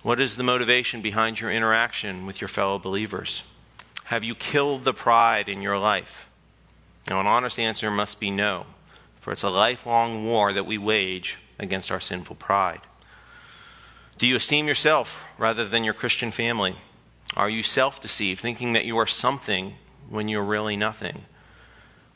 What 0.03 0.23
is 0.23 0.37
the 0.37 0.43
motivation 0.43 1.03
behind 1.03 1.39
your 1.39 1.51
interaction 1.51 2.25
with 2.25 2.41
your 2.41 2.49
fellow 2.49 2.79
believers? 2.79 3.43
Have 4.05 4.25
you 4.25 4.35
killed 4.35 4.85
the 4.85 4.95
pride 4.95 5.51
in 5.51 5.61
your 5.61 5.77
life? 5.77 6.31
Now, 7.11 7.21
an 7.21 7.27
honest 7.27 7.59
answer 7.59 7.91
must 7.91 8.19
be 8.19 8.31
no, 8.31 8.65
for 9.21 9.33
it's 9.33 9.43
a 9.43 9.51
lifelong 9.51 10.25
war 10.25 10.55
that 10.55 10.65
we 10.65 10.79
wage 10.79 11.37
against 11.59 11.93
our 11.93 12.01
sinful 12.01 12.37
pride. 12.37 12.81
Do 14.17 14.27
you 14.27 14.37
esteem 14.37 14.67
yourself 14.67 15.29
rather 15.37 15.67
than 15.67 15.85
your 15.85 15.93
Christian 15.93 16.31
family? 16.31 16.77
Are 17.37 17.51
you 17.51 17.63
self 17.63 18.01
deceived, 18.01 18.41
thinking 18.41 18.73
that 18.73 18.87
you 18.87 18.97
are 18.97 19.07
something 19.07 19.75
when 20.09 20.27
you're 20.27 20.43
really 20.43 20.75
nothing? 20.75 21.27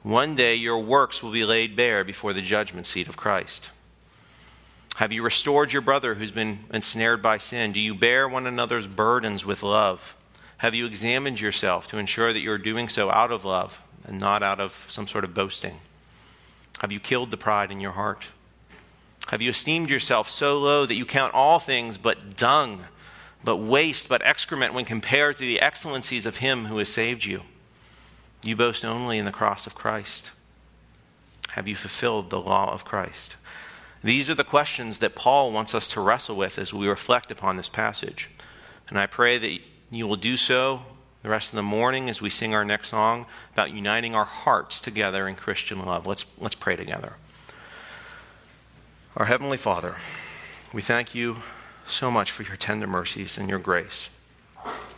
One 0.03 0.35
day 0.35 0.55
your 0.55 0.79
works 0.79 1.23
will 1.23 1.31
be 1.31 1.45
laid 1.45 1.77
bare 1.77 2.05
before 2.05 2.33
the 2.33 2.41
judgment 2.41 2.87
seat 2.87 3.07
of 3.07 3.19
Christ. 3.19 3.71
Have 4.97 5.13
you 5.13 5.23
restored 5.23 5.73
your 5.73 5.83
brother 5.83 6.15
who's 6.15 6.33
been 6.33 6.61
ensnared 6.73 7.23
by 7.23 7.37
sin? 7.37 7.73
Do 7.73 7.81
you 7.81 7.95
bear 7.95 8.27
one 8.27 8.47
another's 8.47 8.87
burdens 8.87 9.45
with 9.45 9.63
love? 9.63 10.17
Have 10.59 10.75
you 10.75 10.87
examined 10.87 11.41
yourself 11.41 11.87
to 11.89 11.99
ensure 11.99 12.33
that 12.33 12.41
you're 12.41 12.59
doing 12.59 12.89
so 12.89 13.11
out 13.11 13.31
of 13.31 13.45
love 13.45 13.83
and 14.05 14.19
not 14.19 14.43
out 14.43 14.61
of 14.61 14.87
some 14.89 15.07
sort 15.07 15.25
of 15.25 15.35
boasting? 15.35 15.81
Have 16.81 16.93
you 16.93 17.01
killed 17.01 17.31
the 17.31 17.37
pride 17.37 17.71
in 17.71 17.81
your 17.81 17.93
heart? 17.93 18.33
Have 19.29 19.43
you 19.43 19.51
esteemed 19.51 19.91
yourself 19.91 20.31
so 20.31 20.59
low 20.59 20.87
that 20.87 20.95
you 20.95 21.05
count 21.05 21.35
all 21.35 21.59
things 21.59 21.99
but 21.99 22.37
dung, 22.37 22.85
but 23.45 23.57
waste, 23.57 24.09
but 24.09 24.23
excrement 24.25 24.73
when 24.73 24.87
compared 24.87 25.37
to 25.37 25.43
the 25.43 25.61
excellencies 25.61 26.25
of 26.25 26.39
Him 26.39 26.67
who 26.67 26.79
has 26.79 26.89
saved 26.89 27.25
you? 27.27 27.43
You 28.43 28.57
boast 28.57 28.85
only 28.85 29.19
in 29.19 29.27
the 29.27 29.33
cross 29.33 29.67
of 29.67 29.75
Christ. 29.75 30.31
Have 31.51 31.69
you 31.69 31.75
fulfilled 31.75 32.31
the 32.31 32.41
law 32.41 32.73
of 32.73 32.85
Christ? 32.85 33.37
These 34.03 34.31
are 34.31 34.35
the 34.35 34.45
questions 34.45 34.99
that 34.99 35.15
Paul 35.15 35.53
wants 35.53 35.75
us 35.75 35.87
to 35.89 36.01
wrestle 36.01 36.37
with 36.37 36.59
as 36.59 36.73
we 36.73 36.89
reflect 36.89 37.31
upon 37.31 37.57
this 37.57 37.69
passage. 37.69 38.31
And 38.89 38.99
I 38.99 39.07
pray 39.07 39.37
that 39.37 39.61
you 39.91 40.07
will 40.07 40.17
do 40.17 40.37
so 40.37 40.83
the 41.23 41.29
rest 41.29 41.51
of 41.51 41.57
the 41.57 41.63
morning 41.63 42.09
as 42.09 42.23
we 42.23 42.31
sing 42.31 42.55
our 42.55 42.65
next 42.65 42.89
song 42.89 43.27
about 43.53 43.73
uniting 43.73 44.15
our 44.15 44.25
hearts 44.25 44.81
together 44.81 45.29
in 45.29 45.35
Christian 45.35 45.85
love. 45.85 46.07
Let's, 46.07 46.25
let's 46.39 46.55
pray 46.55 46.77
together. 46.77 47.15
Our 49.17 49.27
Heavenly 49.27 49.59
Father, 49.59 49.97
we 50.73 50.81
thank 50.81 51.15
you 51.15 51.39
so 51.87 52.11
much 52.11 52.31
for 52.31 52.43
your 52.43 52.57
tender 52.57 52.87
mercies 52.87 53.37
and 53.37 53.51
your 53.51 53.59
grace. 53.59 54.09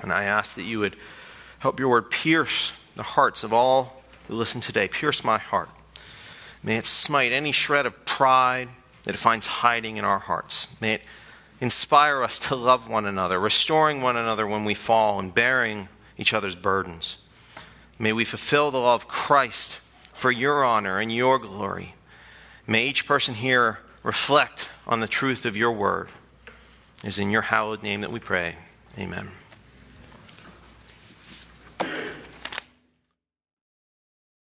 And 0.01 0.12
I 0.12 0.24
ask 0.24 0.55
that 0.55 0.64
you 0.64 0.78
would 0.78 0.97
help 1.59 1.80
your 1.80 1.88
word 1.88 2.11
pierce 2.11 2.74
the 2.95 3.03
hearts 3.03 3.45
of 3.45 3.53
all 3.53 4.03
who 4.28 4.34
listen 4.34 4.61
today. 4.61 4.88
Pierce 4.88 5.24
my 5.24 5.38
heart. 5.38 5.68
May 6.62 6.76
it 6.76 6.86
smite 6.86 7.32
any 7.32 7.53
shred 7.53 7.86
of 7.86 8.05
pride 8.05 8.68
that 9.05 9.14
it 9.14 9.18
finds 9.18 9.47
hiding 9.47 9.97
in 9.97 10.05
our 10.05 10.20
hearts. 10.20 10.68
May 10.80 10.95
it 10.95 11.03
inspire 11.61 12.22
us 12.22 12.38
to 12.38 12.57
love 12.57 12.88
one 12.88 13.07
another, 13.07 13.38
restoring 13.40 14.01
one 14.03 14.16
another 14.16 14.47
when 14.47 14.64
we 14.64 14.74
fall 14.74 15.18
and 15.18 15.34
bearing 15.34 15.88
each 16.16 16.32
other's 16.34 16.55
burdens. 16.55 17.18
May 17.99 18.12
we 18.12 18.24
fulfill 18.24 18.70
the 18.70 18.78
law 18.78 18.95
of 18.95 19.09
Christ 19.09 19.80
for 20.12 20.30
your 20.30 20.64
honor 20.64 20.99
and 21.01 21.12
your 21.14 21.38
glory. 21.38 21.95
May 22.66 22.86
each 22.86 23.07
person 23.07 23.34
here 23.34 23.80
reflect 24.03 24.68
on 24.86 25.01
the 25.01 25.09
truth 25.09 25.45
of 25.45 25.57
your 25.57 25.72
word. 25.72 26.09
It 27.03 27.09
is 27.09 27.18
in 27.18 27.30
your 27.30 27.43
hallowed 27.43 27.82
name 27.82 28.01
that 28.03 28.12
we 28.12 28.20
pray. 28.20 28.57
Amen. 28.99 29.28